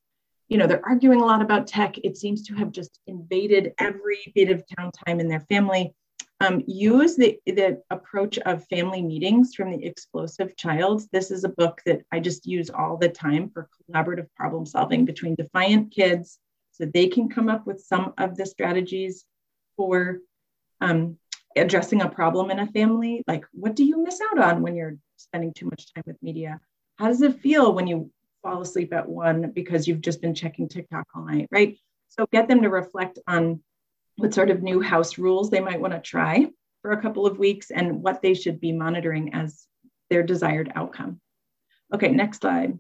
you 0.49 0.59
know, 0.59 0.67
they're 0.67 0.87
arguing 0.87 1.21
a 1.21 1.25
lot 1.25 1.43
about 1.43 1.67
tech, 1.67 1.97
it 2.05 2.17
seems 2.17 2.47
to 2.47 2.55
have 2.55 2.73
just 2.73 2.99
invaded 3.07 3.73
every 3.79 4.33
bit 4.35 4.51
of 4.51 4.63
downtime 4.79 5.21
in 5.21 5.29
their 5.29 5.41
family 5.41 5.95
um, 6.41 6.63
use 6.67 7.17
the, 7.17 7.39
the 7.47 7.81
approach 7.91 8.39
of 8.39 8.67
family 8.67 9.03
meetings 9.03 9.55
from 9.55 9.71
the 9.71 9.85
explosive 9.85 10.57
child. 10.57 11.03
This 11.13 11.31
is 11.31 11.45
a 11.45 11.49
book 11.49 11.81
that 11.87 12.03
I 12.13 12.21
just 12.21 12.47
use 12.47 12.71
all 12.71 12.97
the 12.97 13.09
time 13.09 13.51
for 13.51 13.69
collaborative 13.91 14.27
problem 14.37 14.67
solving 14.67 15.05
between 15.05 15.37
defiant 15.37 15.93
kids 15.93 16.39
so 16.75 16.85
they 16.85 17.07
can 17.07 17.29
come 17.29 17.49
up 17.49 17.67
with 17.67 17.81
some 17.81 18.13
of 18.19 18.37
the 18.37 18.45
strategies 18.45 19.25
for 19.77 20.19
um, 20.81 21.17
addressing 21.57 22.03
a 22.03 22.09
problem 22.09 22.51
in 22.51 22.59
a 22.59 22.67
family. 22.67 23.23
Like, 23.29 23.45
what 23.53 23.77
do 23.77 23.85
you 23.85 24.03
miss 24.03 24.21
out 24.21 24.41
on 24.41 24.61
when 24.61 24.75
you're 24.75 24.97
spending 25.17 25.53
too 25.53 25.67
much 25.67 25.95
time 25.95 26.03
with 26.05 26.21
media? 26.21 26.61
How 26.97 27.07
does 27.07 27.23
it 27.23 27.41
feel 27.41 27.73
when 27.73 27.87
you 27.87 28.11
fall 28.43 28.61
asleep 28.61 28.93
at 28.93 29.09
one 29.09 29.53
because 29.53 29.87
you've 29.87 30.01
just 30.01 30.21
been 30.21 30.35
checking 30.35 30.69
TikTok 30.69 31.07
all 31.15 31.25
night, 31.25 31.49
right? 31.53 31.79
So 32.09 32.27
get 32.33 32.49
them 32.49 32.63
to 32.63 32.69
reflect 32.69 33.21
on 33.29 33.63
what 34.17 34.35
sort 34.35 34.51
of 34.51 34.63
new 34.63 34.81
house 34.81 35.17
rules 35.17 35.51
they 35.51 35.61
might 35.61 35.81
want 35.81 35.93
to 35.93 36.01
try 36.01 36.49
for 36.83 36.91
a 36.91 37.01
couple 37.01 37.25
of 37.25 37.39
weeks 37.39 37.71
and 37.71 38.03
what 38.03 38.21
they 38.21 38.35
should 38.35 38.61
be 38.61 38.73
monitoring 38.73 39.33
as 39.33 39.67
their 40.11 40.25
desired 40.25 40.73
outcome. 40.75 41.21
Okay, 41.93 42.09
next 42.09 42.41
slide. 42.41 42.79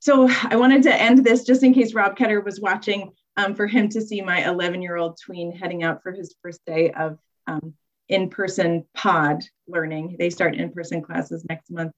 So 0.00 0.28
I 0.44 0.56
wanted 0.56 0.82
to 0.84 0.94
end 0.94 1.24
this 1.24 1.44
just 1.44 1.62
in 1.62 1.74
case 1.74 1.94
Rob 1.94 2.16
Ketter 2.16 2.44
was 2.44 2.60
watching 2.60 3.12
um, 3.36 3.54
for 3.54 3.66
him 3.66 3.88
to 3.90 4.00
see 4.00 4.20
my 4.20 4.48
11 4.48 4.82
year 4.82 4.96
old 4.96 5.18
tween 5.20 5.52
heading 5.52 5.82
out 5.82 6.02
for 6.02 6.12
his 6.12 6.34
first 6.42 6.64
day 6.64 6.90
of 6.92 7.18
um, 7.46 7.74
in-person 8.08 8.84
pod 8.94 9.44
learning. 9.66 10.16
They 10.18 10.30
start 10.30 10.56
in-person 10.56 11.02
classes 11.02 11.44
next 11.48 11.70
month. 11.70 11.92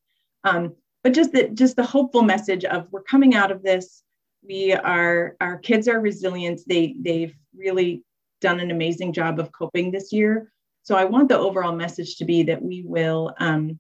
Um, 0.45 0.75
but 1.03 1.15
just 1.15 1.33
the, 1.33 1.49
just 1.49 1.77
the 1.77 1.85
hopeful 1.85 2.23
message 2.23 2.65
of 2.65 2.87
we're 2.91 3.03
coming 3.03 3.35
out 3.35 3.51
of 3.51 3.63
this 3.63 4.03
we 4.47 4.73
are 4.73 5.37
our 5.41 5.59
kids 5.59 5.89
are 5.89 6.01
resilient 6.01 6.61
they 6.67 6.95
they've 7.01 7.35
really 7.55 8.03
done 8.41 8.61
an 8.61 8.71
amazing 8.71 9.13
job 9.13 9.39
of 9.39 9.53
coping 9.53 9.91
this 9.91 10.13
year 10.13 10.51
so 10.83 10.95
i 10.97 11.05
want 11.05 11.29
the 11.29 11.39
overall 11.39 11.75
message 11.75 12.17
to 12.17 12.25
be 12.25 12.43
that 12.43 12.63
we 12.63 12.83
will 12.85 13.35
um, 13.39 13.79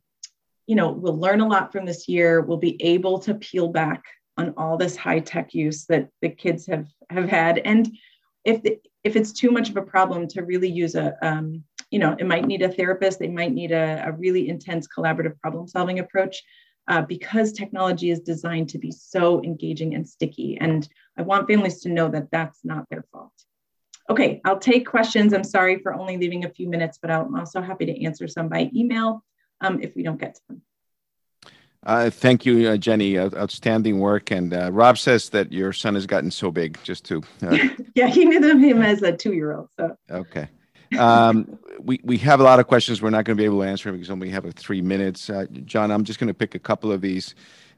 you 0.70 0.76
know 0.76 0.92
we'll 0.92 1.18
learn 1.18 1.40
a 1.40 1.48
lot 1.48 1.72
from 1.72 1.84
this 1.84 2.06
year 2.06 2.40
we'll 2.42 2.56
be 2.70 2.80
able 2.80 3.18
to 3.18 3.34
peel 3.34 3.66
back 3.66 4.04
on 4.36 4.54
all 4.56 4.76
this 4.76 4.96
high 4.96 5.18
tech 5.18 5.52
use 5.52 5.84
that 5.86 6.08
the 6.22 6.28
kids 6.28 6.64
have 6.64 6.86
have 7.10 7.28
had 7.28 7.58
and 7.58 7.92
if 8.44 8.62
the, 8.62 8.78
if 9.02 9.16
it's 9.16 9.32
too 9.32 9.50
much 9.50 9.68
of 9.68 9.76
a 9.76 9.82
problem 9.82 10.28
to 10.28 10.42
really 10.44 10.70
use 10.70 10.94
a 10.94 11.08
um, 11.26 11.64
you 11.90 11.98
know 11.98 12.14
it 12.20 12.26
might 12.26 12.46
need 12.46 12.62
a 12.62 12.68
therapist 12.68 13.18
they 13.18 13.26
might 13.28 13.52
need 13.52 13.72
a, 13.72 14.04
a 14.06 14.12
really 14.12 14.48
intense 14.48 14.86
collaborative 14.86 15.36
problem 15.40 15.66
solving 15.66 15.98
approach 15.98 16.40
uh, 16.86 17.02
because 17.02 17.52
technology 17.52 18.10
is 18.10 18.20
designed 18.20 18.68
to 18.68 18.78
be 18.78 18.90
so 18.90 19.42
engaging 19.44 19.94
and 19.94 20.08
sticky. 20.08 20.58
And 20.60 20.88
I 21.16 21.22
want 21.22 21.46
families 21.46 21.80
to 21.82 21.88
know 21.88 22.08
that 22.08 22.32
that's 22.32 22.64
not 22.64 22.84
their 22.90 23.04
fault. 23.12 23.32
Okay, 24.08 24.40
I'll 24.44 24.58
take 24.58 24.88
questions. 24.88 25.32
I'm 25.32 25.44
sorry 25.44 25.78
for 25.78 25.94
only 25.94 26.16
leaving 26.16 26.44
a 26.44 26.50
few 26.50 26.68
minutes, 26.68 26.98
but 27.00 27.12
I'm 27.12 27.36
also 27.36 27.60
happy 27.60 27.86
to 27.86 28.04
answer 28.04 28.26
some 28.26 28.48
by 28.48 28.70
email 28.74 29.22
um, 29.60 29.80
if 29.82 29.94
we 29.94 30.02
don't 30.02 30.20
get 30.20 30.36
to 30.36 30.40
them. 30.48 30.62
Uh, 31.82 32.10
thank 32.10 32.44
you, 32.44 32.68
uh, 32.68 32.76
Jenny. 32.76 33.16
Uh, 33.16 33.30
outstanding 33.34 34.00
work. 34.00 34.30
And 34.30 34.52
uh, 34.52 34.70
Rob 34.70 34.98
says 34.98 35.30
that 35.30 35.50
your 35.50 35.72
son 35.72 35.94
has 35.94 36.06
gotten 36.06 36.30
so 36.30 36.50
big. 36.50 36.78
Just 36.84 37.04
to 37.06 37.22
uh, 37.42 37.56
yeah, 37.94 38.08
he 38.08 38.24
knew 38.24 38.58
him 38.58 38.82
as 38.82 39.02
a 39.02 39.16
two-year-old. 39.16 39.68
So 39.76 39.96
okay. 40.10 40.48
Um, 40.98 41.58
we, 41.78 42.00
we 42.02 42.18
have 42.18 42.40
a 42.40 42.42
lot 42.42 42.58
of 42.58 42.66
questions. 42.66 43.00
We're 43.00 43.10
not 43.10 43.24
going 43.24 43.36
to 43.36 43.40
be 43.40 43.44
able 43.44 43.60
to 43.60 43.68
answer 43.68 43.88
them 43.88 43.96
because 43.96 44.08
we 44.08 44.12
only 44.14 44.30
have 44.30 44.52
three 44.54 44.82
minutes. 44.82 45.30
Uh, 45.30 45.46
John, 45.64 45.90
I'm 45.90 46.04
just 46.04 46.18
going 46.18 46.28
to 46.28 46.34
pick 46.34 46.54
a 46.54 46.58
couple 46.58 46.90
of 46.90 47.00
these. 47.00 47.34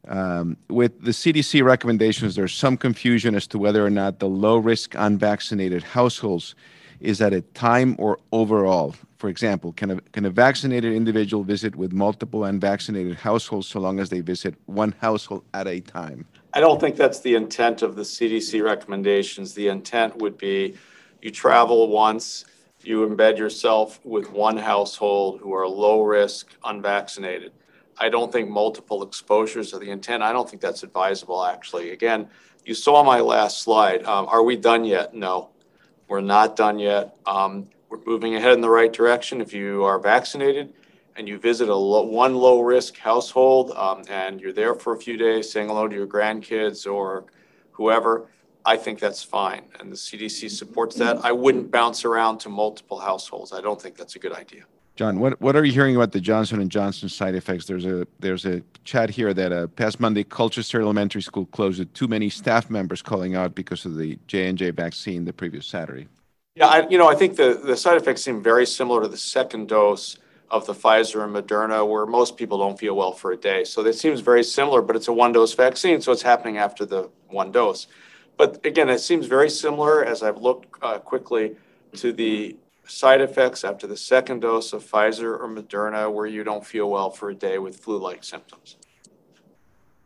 Um, 0.08 0.56
with 0.68 1.00
the 1.02 1.12
CDC 1.12 1.62
recommendations, 1.62 2.34
there's 2.34 2.54
some 2.54 2.76
confusion 2.76 3.34
as 3.34 3.46
to 3.48 3.58
whether 3.58 3.84
or 3.84 3.90
not 3.90 4.18
the 4.18 4.28
low 4.28 4.56
risk 4.56 4.94
unvaccinated 4.96 5.82
households 5.82 6.54
is 7.00 7.20
at 7.20 7.32
a 7.32 7.42
time 7.42 7.94
or 7.98 8.18
overall. 8.32 8.94
For 9.22 9.28
example, 9.28 9.72
can 9.74 9.92
a, 9.92 10.00
can 10.10 10.24
a 10.24 10.30
vaccinated 10.30 10.92
individual 10.92 11.44
visit 11.44 11.76
with 11.76 11.92
multiple 11.92 12.42
unvaccinated 12.42 13.14
households 13.14 13.68
so 13.68 13.78
long 13.78 14.00
as 14.00 14.10
they 14.10 14.18
visit 14.18 14.56
one 14.66 14.96
household 15.00 15.44
at 15.54 15.68
a 15.68 15.78
time? 15.78 16.26
I 16.54 16.58
don't 16.58 16.80
think 16.80 16.96
that's 16.96 17.20
the 17.20 17.36
intent 17.36 17.82
of 17.82 17.94
the 17.94 18.02
CDC 18.02 18.64
recommendations. 18.64 19.54
The 19.54 19.68
intent 19.68 20.16
would 20.16 20.36
be 20.36 20.76
you 21.20 21.30
travel 21.30 21.86
once 21.86 22.46
you 22.82 23.06
embed 23.06 23.38
yourself 23.38 24.00
with 24.02 24.32
one 24.32 24.56
household 24.56 25.38
who 25.40 25.54
are 25.54 25.68
low 25.68 26.02
risk, 26.02 26.48
unvaccinated. 26.64 27.52
I 27.98 28.08
don't 28.08 28.32
think 28.32 28.48
multiple 28.48 29.04
exposures 29.04 29.72
are 29.72 29.78
the 29.78 29.92
intent. 29.92 30.24
I 30.24 30.32
don't 30.32 30.50
think 30.50 30.60
that's 30.60 30.82
advisable, 30.82 31.44
actually. 31.44 31.92
Again, 31.92 32.28
you 32.64 32.74
saw 32.74 33.04
my 33.04 33.20
last 33.20 33.62
slide. 33.62 34.02
Um, 34.02 34.26
are 34.26 34.42
we 34.42 34.56
done 34.56 34.84
yet? 34.84 35.14
No, 35.14 35.50
we're 36.08 36.22
not 36.22 36.56
done 36.56 36.80
yet. 36.80 37.16
Um, 37.24 37.68
we're 37.92 38.00
moving 38.06 38.34
ahead 38.36 38.54
in 38.54 38.62
the 38.62 38.70
right 38.70 38.90
direction. 38.90 39.42
If 39.42 39.52
you 39.52 39.84
are 39.84 39.98
vaccinated 39.98 40.72
and 41.14 41.28
you 41.28 41.38
visit 41.38 41.68
a 41.68 41.74
low, 41.74 42.02
one 42.02 42.34
low-risk 42.34 42.96
household, 42.96 43.72
um, 43.72 44.02
and 44.08 44.40
you're 44.40 44.54
there 44.54 44.74
for 44.74 44.94
a 44.94 44.96
few 44.96 45.18
days 45.18 45.52
saying 45.52 45.68
hello 45.68 45.86
to 45.86 45.94
your 45.94 46.06
grandkids 46.06 46.90
or 46.90 47.26
whoever, 47.72 48.28
I 48.64 48.78
think 48.78 48.98
that's 48.98 49.22
fine, 49.22 49.64
and 49.78 49.92
the 49.92 49.96
CDC 49.96 50.50
supports 50.50 50.96
that. 50.96 51.22
I 51.22 51.32
wouldn't 51.32 51.70
bounce 51.70 52.04
around 52.06 52.38
to 52.38 52.48
multiple 52.48 52.98
households. 52.98 53.52
I 53.52 53.60
don't 53.60 53.80
think 53.80 53.96
that's 53.96 54.16
a 54.16 54.18
good 54.18 54.32
idea. 54.32 54.62
John, 54.94 55.18
what, 55.18 55.38
what 55.40 55.54
are 55.56 55.64
you 55.64 55.72
hearing 55.72 55.96
about 55.96 56.12
the 56.12 56.20
Johnson 56.20 56.60
and 56.60 56.70
Johnson 56.70 57.08
side 57.08 57.34
effects? 57.34 57.66
There's 57.66 57.86
a 57.86 58.06
there's 58.20 58.46
a 58.46 58.62
chat 58.84 59.10
here 59.10 59.34
that 59.34 59.52
uh, 59.52 59.66
past 59.66 60.00
Monday, 60.00 60.22
Colchester 60.22 60.80
Elementary 60.80 61.22
School 61.22 61.46
closed 61.46 61.80
with 61.80 61.92
too 61.92 62.08
many 62.08 62.30
staff 62.30 62.70
members 62.70 63.02
calling 63.02 63.34
out 63.34 63.54
because 63.54 63.84
of 63.84 63.96
the 63.96 64.18
J 64.28 64.48
and 64.48 64.56
J 64.56 64.70
vaccine 64.70 65.24
the 65.24 65.32
previous 65.32 65.66
Saturday. 65.66 66.06
Yeah, 66.54 66.66
I, 66.66 66.88
you 66.88 66.98
know, 66.98 67.08
I 67.08 67.14
think 67.14 67.36
the, 67.36 67.54
the 67.64 67.76
side 67.76 67.96
effects 67.96 68.22
seem 68.22 68.42
very 68.42 68.66
similar 68.66 69.00
to 69.02 69.08
the 69.08 69.16
second 69.16 69.68
dose 69.68 70.18
of 70.50 70.66
the 70.66 70.74
Pfizer 70.74 71.24
and 71.24 71.34
Moderna, 71.34 71.88
where 71.88 72.04
most 72.04 72.36
people 72.36 72.58
don't 72.58 72.78
feel 72.78 72.94
well 72.94 73.12
for 73.12 73.32
a 73.32 73.36
day. 73.38 73.64
So 73.64 73.84
it 73.86 73.94
seems 73.94 74.20
very 74.20 74.44
similar, 74.44 74.82
but 74.82 74.94
it's 74.94 75.08
a 75.08 75.12
one 75.14 75.32
dose 75.32 75.54
vaccine, 75.54 76.02
so 76.02 76.12
it's 76.12 76.20
happening 76.20 76.58
after 76.58 76.84
the 76.84 77.08
one 77.28 77.52
dose. 77.52 77.86
But 78.36 78.64
again, 78.66 78.90
it 78.90 78.98
seems 78.98 79.26
very 79.26 79.48
similar 79.48 80.04
as 80.04 80.22
I've 80.22 80.36
looked 80.36 80.76
uh, 80.82 80.98
quickly 80.98 81.56
to 81.94 82.12
the 82.12 82.56
side 82.86 83.22
effects 83.22 83.64
after 83.64 83.86
the 83.86 83.96
second 83.96 84.40
dose 84.40 84.74
of 84.74 84.84
Pfizer 84.84 85.40
or 85.40 85.48
Moderna, 85.48 86.12
where 86.12 86.26
you 86.26 86.44
don't 86.44 86.66
feel 86.66 86.90
well 86.90 87.08
for 87.08 87.30
a 87.30 87.34
day 87.34 87.56
with 87.58 87.76
flu 87.76 87.96
like 87.96 88.22
symptoms. 88.22 88.76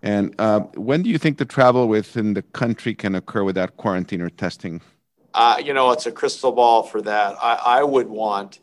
And 0.01 0.33
uh, 0.39 0.61
when 0.77 1.03
do 1.03 1.11
you 1.11 1.19
think 1.19 1.39
the 1.39 1.45
travel 1.45 1.89
within 1.89 2.35
the 2.35 2.43
country 2.43 2.95
can 2.95 3.17
occur 3.17 3.43
without 3.43 3.77
quarantine 3.77 4.21
or 4.21 4.31
testing? 4.31 4.81
Uh, 5.37 5.59
you 5.63 5.75
know, 5.75 5.91
it's 5.91 6.07
a 6.07 6.11
crystal 6.11 6.51
ball 6.51 6.83
for 6.83 7.03
that. 7.03 7.37
I, 7.43 7.81
I 7.81 7.85
would 7.85 8.09
want 8.09 8.61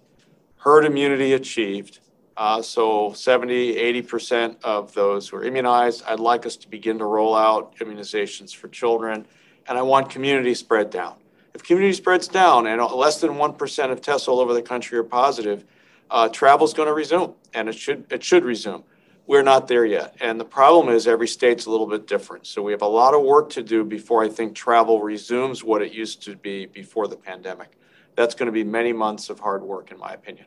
herd 0.57 0.85
immunity 0.85 1.33
achieved. 1.33 1.99
Uh, 2.35 2.63
so 2.63 3.13
70, 3.13 3.75
80% 4.01 4.55
of 4.63 4.91
those 4.95 5.29
who 5.29 5.37
are 5.37 5.43
immunized, 5.43 6.03
I'd 6.07 6.19
like 6.19 6.47
us 6.47 6.55
to 6.57 6.67
begin 6.67 6.97
to 6.97 7.05
roll 7.05 7.35
out 7.35 7.75
immunizations 7.75 8.55
for 8.55 8.69
children. 8.69 9.27
And 9.67 9.77
I 9.77 9.83
want 9.83 10.09
community 10.09 10.55
spread 10.55 10.89
down. 10.89 11.17
If 11.53 11.61
community 11.61 11.93
spreads 11.93 12.27
down 12.27 12.65
and 12.65 12.81
less 12.81 13.21
than 13.21 13.33
1% 13.33 13.91
of 13.91 14.01
tests 14.01 14.27
all 14.27 14.39
over 14.39 14.55
the 14.55 14.63
country 14.63 14.97
are 14.97 15.03
positive, 15.03 15.65
uh, 16.09 16.27
travel 16.29 16.65
is 16.65 16.73
going 16.73 16.87
to 16.87 16.93
resume 16.93 17.35
and 17.53 17.69
it 17.69 17.75
should, 17.75 18.11
it 18.11 18.23
should 18.23 18.43
resume. 18.43 18.83
We're 19.25 19.43
not 19.43 19.67
there 19.67 19.85
yet. 19.85 20.15
And 20.19 20.39
the 20.39 20.45
problem 20.45 20.93
is 20.93 21.07
every 21.07 21.27
state's 21.27 21.65
a 21.65 21.69
little 21.71 21.87
bit 21.87 22.07
different. 22.07 22.45
So 22.45 22.61
we 22.61 22.73
have 22.73 22.81
a 22.81 22.87
lot 22.87 23.13
of 23.13 23.23
work 23.23 23.49
to 23.51 23.63
do 23.63 23.83
before 23.83 24.23
I 24.23 24.27
think 24.27 24.53
travel 24.53 25.01
resumes 25.01 25.63
what 25.63 25.81
it 25.81 25.93
used 25.93 26.23
to 26.23 26.35
be 26.35 26.65
before 26.65 27.07
the 27.07 27.15
pandemic. 27.15 27.77
That's 28.15 28.35
going 28.35 28.47
to 28.47 28.51
be 28.51 28.63
many 28.63 28.91
months 28.91 29.29
of 29.29 29.39
hard 29.39 29.63
work, 29.63 29.91
in 29.91 29.97
my 29.97 30.11
opinion. 30.11 30.45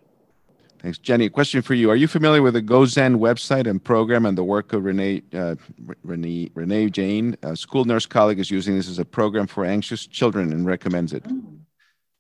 Thanks, 0.79 0.99
Jenny. 0.99 1.29
Question 1.29 1.63
for 1.63 1.75
you: 1.75 1.91
Are 1.91 1.97
you 1.97 2.07
familiar 2.07 2.43
with 2.43 2.55
the 2.55 2.63
GoZen 2.63 3.17
website 3.17 3.67
and 3.69 3.83
program 3.83 4.27
and 4.27 4.37
the 4.37 4.45
work 4.45 4.73
of 4.73 4.85
Renee 4.85 5.23
uh, 5.33 5.57
Renee 6.05 6.51
Renee 6.55 6.91
Jain? 6.91 7.37
A 7.43 7.57
school 7.57 7.87
nurse 7.87 8.07
colleague 8.07 8.39
is 8.39 8.51
using 8.51 8.77
this 8.77 8.89
as 8.89 8.99
a 8.99 9.05
program 9.05 9.47
for 9.47 9.65
anxious 9.65 10.07
children 10.07 10.53
and 10.53 10.67
recommends 10.67 11.13
it. 11.13 11.25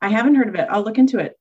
I 0.00 0.09
haven't 0.09 0.36
heard 0.36 0.48
of 0.48 0.54
it. 0.54 0.66
I'll 0.70 0.82
look 0.82 0.98
into 0.98 1.18
it. 1.18 1.38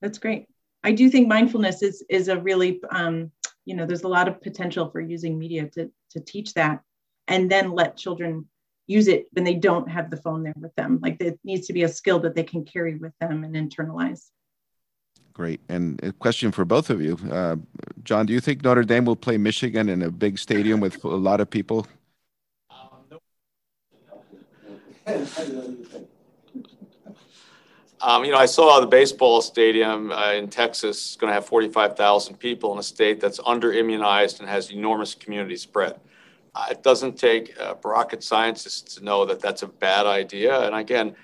That's 0.00 0.18
great. 0.18 0.46
I 0.84 0.92
do 0.92 1.10
think 1.10 1.28
mindfulness 1.28 1.82
is 1.82 2.04
is 2.08 2.28
a 2.28 2.38
really 2.38 2.80
um, 2.90 3.32
you 3.68 3.74
know 3.74 3.84
there's 3.84 4.02
a 4.02 4.08
lot 4.08 4.28
of 4.28 4.40
potential 4.40 4.88
for 4.90 5.00
using 5.00 5.38
media 5.38 5.68
to 5.74 5.90
to 6.12 6.20
teach 6.20 6.54
that, 6.54 6.80
and 7.28 7.50
then 7.50 7.72
let 7.72 7.98
children 7.98 8.48
use 8.86 9.08
it 9.08 9.26
when 9.32 9.44
they 9.44 9.54
don't 9.54 9.88
have 9.90 10.10
the 10.10 10.16
phone 10.16 10.42
there 10.42 10.54
with 10.58 10.74
them. 10.74 10.98
Like 11.02 11.20
it 11.20 11.38
needs 11.44 11.66
to 11.66 11.74
be 11.74 11.82
a 11.82 11.88
skill 11.88 12.18
that 12.20 12.34
they 12.34 12.44
can 12.44 12.64
carry 12.64 12.96
with 12.96 13.12
them 13.20 13.44
and 13.44 13.54
internalize. 13.54 14.30
Great. 15.34 15.60
And 15.68 16.02
a 16.02 16.12
question 16.12 16.50
for 16.50 16.64
both 16.64 16.88
of 16.88 17.00
you. 17.02 17.18
Uh, 17.30 17.56
John, 18.02 18.24
do 18.26 18.32
you 18.32 18.40
think 18.40 18.64
Notre 18.64 18.82
Dame 18.82 19.04
will 19.04 19.14
play 19.14 19.36
Michigan 19.36 19.88
in 19.90 20.02
a 20.02 20.10
big 20.10 20.38
stadium 20.38 20.80
with 20.80 21.04
a 21.04 21.08
lot 21.08 21.40
of 21.40 21.50
people? 21.50 21.86
Um, 22.70 23.20
you 28.24 28.30
know, 28.30 28.38
I 28.38 28.46
saw 28.46 28.80
the 28.80 28.86
baseball 28.86 29.40
stadium 29.42 30.12
uh, 30.12 30.32
in 30.32 30.48
Texas 30.48 31.16
going 31.16 31.30
to 31.30 31.34
have 31.34 31.46
45,000 31.46 32.36
people 32.36 32.72
in 32.72 32.78
a 32.78 32.82
state 32.82 33.20
that's 33.20 33.40
under 33.44 33.72
immunized 33.72 34.40
and 34.40 34.48
has 34.48 34.70
enormous 34.70 35.14
community 35.14 35.56
spread. 35.56 35.98
Uh, 36.54 36.66
it 36.70 36.82
doesn't 36.82 37.18
take 37.18 37.58
uh, 37.60 37.74
rocket 37.84 38.22
scientists 38.22 38.94
to 38.96 39.04
know 39.04 39.24
that 39.24 39.40
that's 39.40 39.62
a 39.62 39.66
bad 39.66 40.06
idea. 40.06 40.60
And 40.60 40.74
again, 40.74 41.14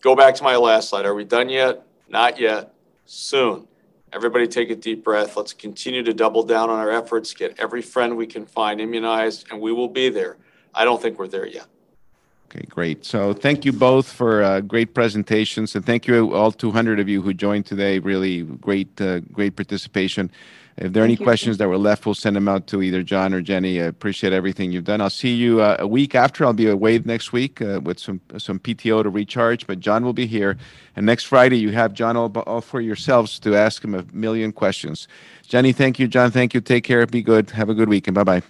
go 0.00 0.14
back 0.14 0.34
to 0.36 0.42
my 0.42 0.56
last 0.56 0.90
slide. 0.90 1.06
Are 1.06 1.14
we 1.14 1.24
done 1.24 1.48
yet? 1.48 1.86
Not 2.08 2.38
yet 2.38 2.74
soon. 3.06 3.66
Everybody 4.12 4.48
take 4.48 4.70
a 4.70 4.76
deep 4.76 5.04
breath. 5.04 5.36
Let's 5.36 5.52
continue 5.52 6.02
to 6.02 6.12
double 6.12 6.42
down 6.42 6.68
on 6.68 6.78
our 6.80 6.90
efforts, 6.90 7.32
get 7.32 7.58
every 7.60 7.82
friend 7.82 8.16
we 8.16 8.26
can 8.26 8.44
find 8.44 8.80
immunized, 8.80 9.46
and 9.50 9.60
we 9.60 9.72
will 9.72 9.88
be 9.88 10.08
there. 10.08 10.36
I 10.74 10.84
don't 10.84 11.00
think 11.00 11.18
we're 11.18 11.28
there 11.28 11.46
yet. 11.46 11.66
Okay, 12.50 12.66
great. 12.68 13.04
So 13.04 13.32
thank 13.32 13.64
you 13.64 13.72
both 13.72 14.10
for 14.10 14.42
uh, 14.42 14.60
great 14.60 14.92
presentations, 14.92 15.76
and 15.76 15.86
thank 15.86 16.08
you 16.08 16.34
all 16.34 16.50
200 16.50 16.98
of 16.98 17.08
you 17.08 17.22
who 17.22 17.32
joined 17.32 17.64
today. 17.64 18.00
Really 18.00 18.42
great, 18.42 19.00
uh, 19.00 19.20
great 19.20 19.54
participation. 19.54 20.32
If 20.76 20.92
there 20.92 21.02
are 21.02 21.04
any 21.04 21.14
you. 21.14 21.24
questions 21.24 21.58
that 21.58 21.68
were 21.68 21.78
left, 21.78 22.06
we'll 22.06 22.14
send 22.16 22.34
them 22.34 22.48
out 22.48 22.66
to 22.68 22.82
either 22.82 23.04
John 23.04 23.34
or 23.34 23.40
Jenny. 23.40 23.80
I 23.80 23.84
appreciate 23.84 24.32
everything 24.32 24.72
you've 24.72 24.84
done. 24.84 25.00
I'll 25.00 25.10
see 25.10 25.34
you 25.34 25.60
uh, 25.60 25.76
a 25.78 25.86
week 25.86 26.16
after. 26.16 26.44
I'll 26.44 26.52
be 26.52 26.68
away 26.68 26.98
next 26.98 27.32
week 27.32 27.62
uh, 27.62 27.80
with 27.84 28.00
some 28.00 28.20
some 28.38 28.58
PTO 28.58 29.04
to 29.04 29.10
recharge, 29.10 29.68
but 29.68 29.78
John 29.78 30.04
will 30.04 30.14
be 30.14 30.26
here. 30.26 30.56
And 30.96 31.06
next 31.06 31.24
Friday, 31.24 31.58
you 31.58 31.70
have 31.70 31.92
John 31.92 32.16
all, 32.16 32.32
all 32.46 32.62
for 32.62 32.80
yourselves 32.80 33.38
to 33.40 33.54
ask 33.54 33.84
him 33.84 33.94
a 33.94 34.04
million 34.12 34.50
questions. 34.50 35.06
Jenny, 35.46 35.72
thank 35.72 36.00
you. 36.00 36.08
John, 36.08 36.32
thank 36.32 36.54
you. 36.54 36.60
Take 36.60 36.82
care. 36.82 37.06
Be 37.06 37.22
good. 37.22 37.50
Have 37.50 37.68
a 37.68 37.74
good 37.74 37.88
weekend. 37.88 38.16
Bye 38.16 38.24
bye. 38.24 38.42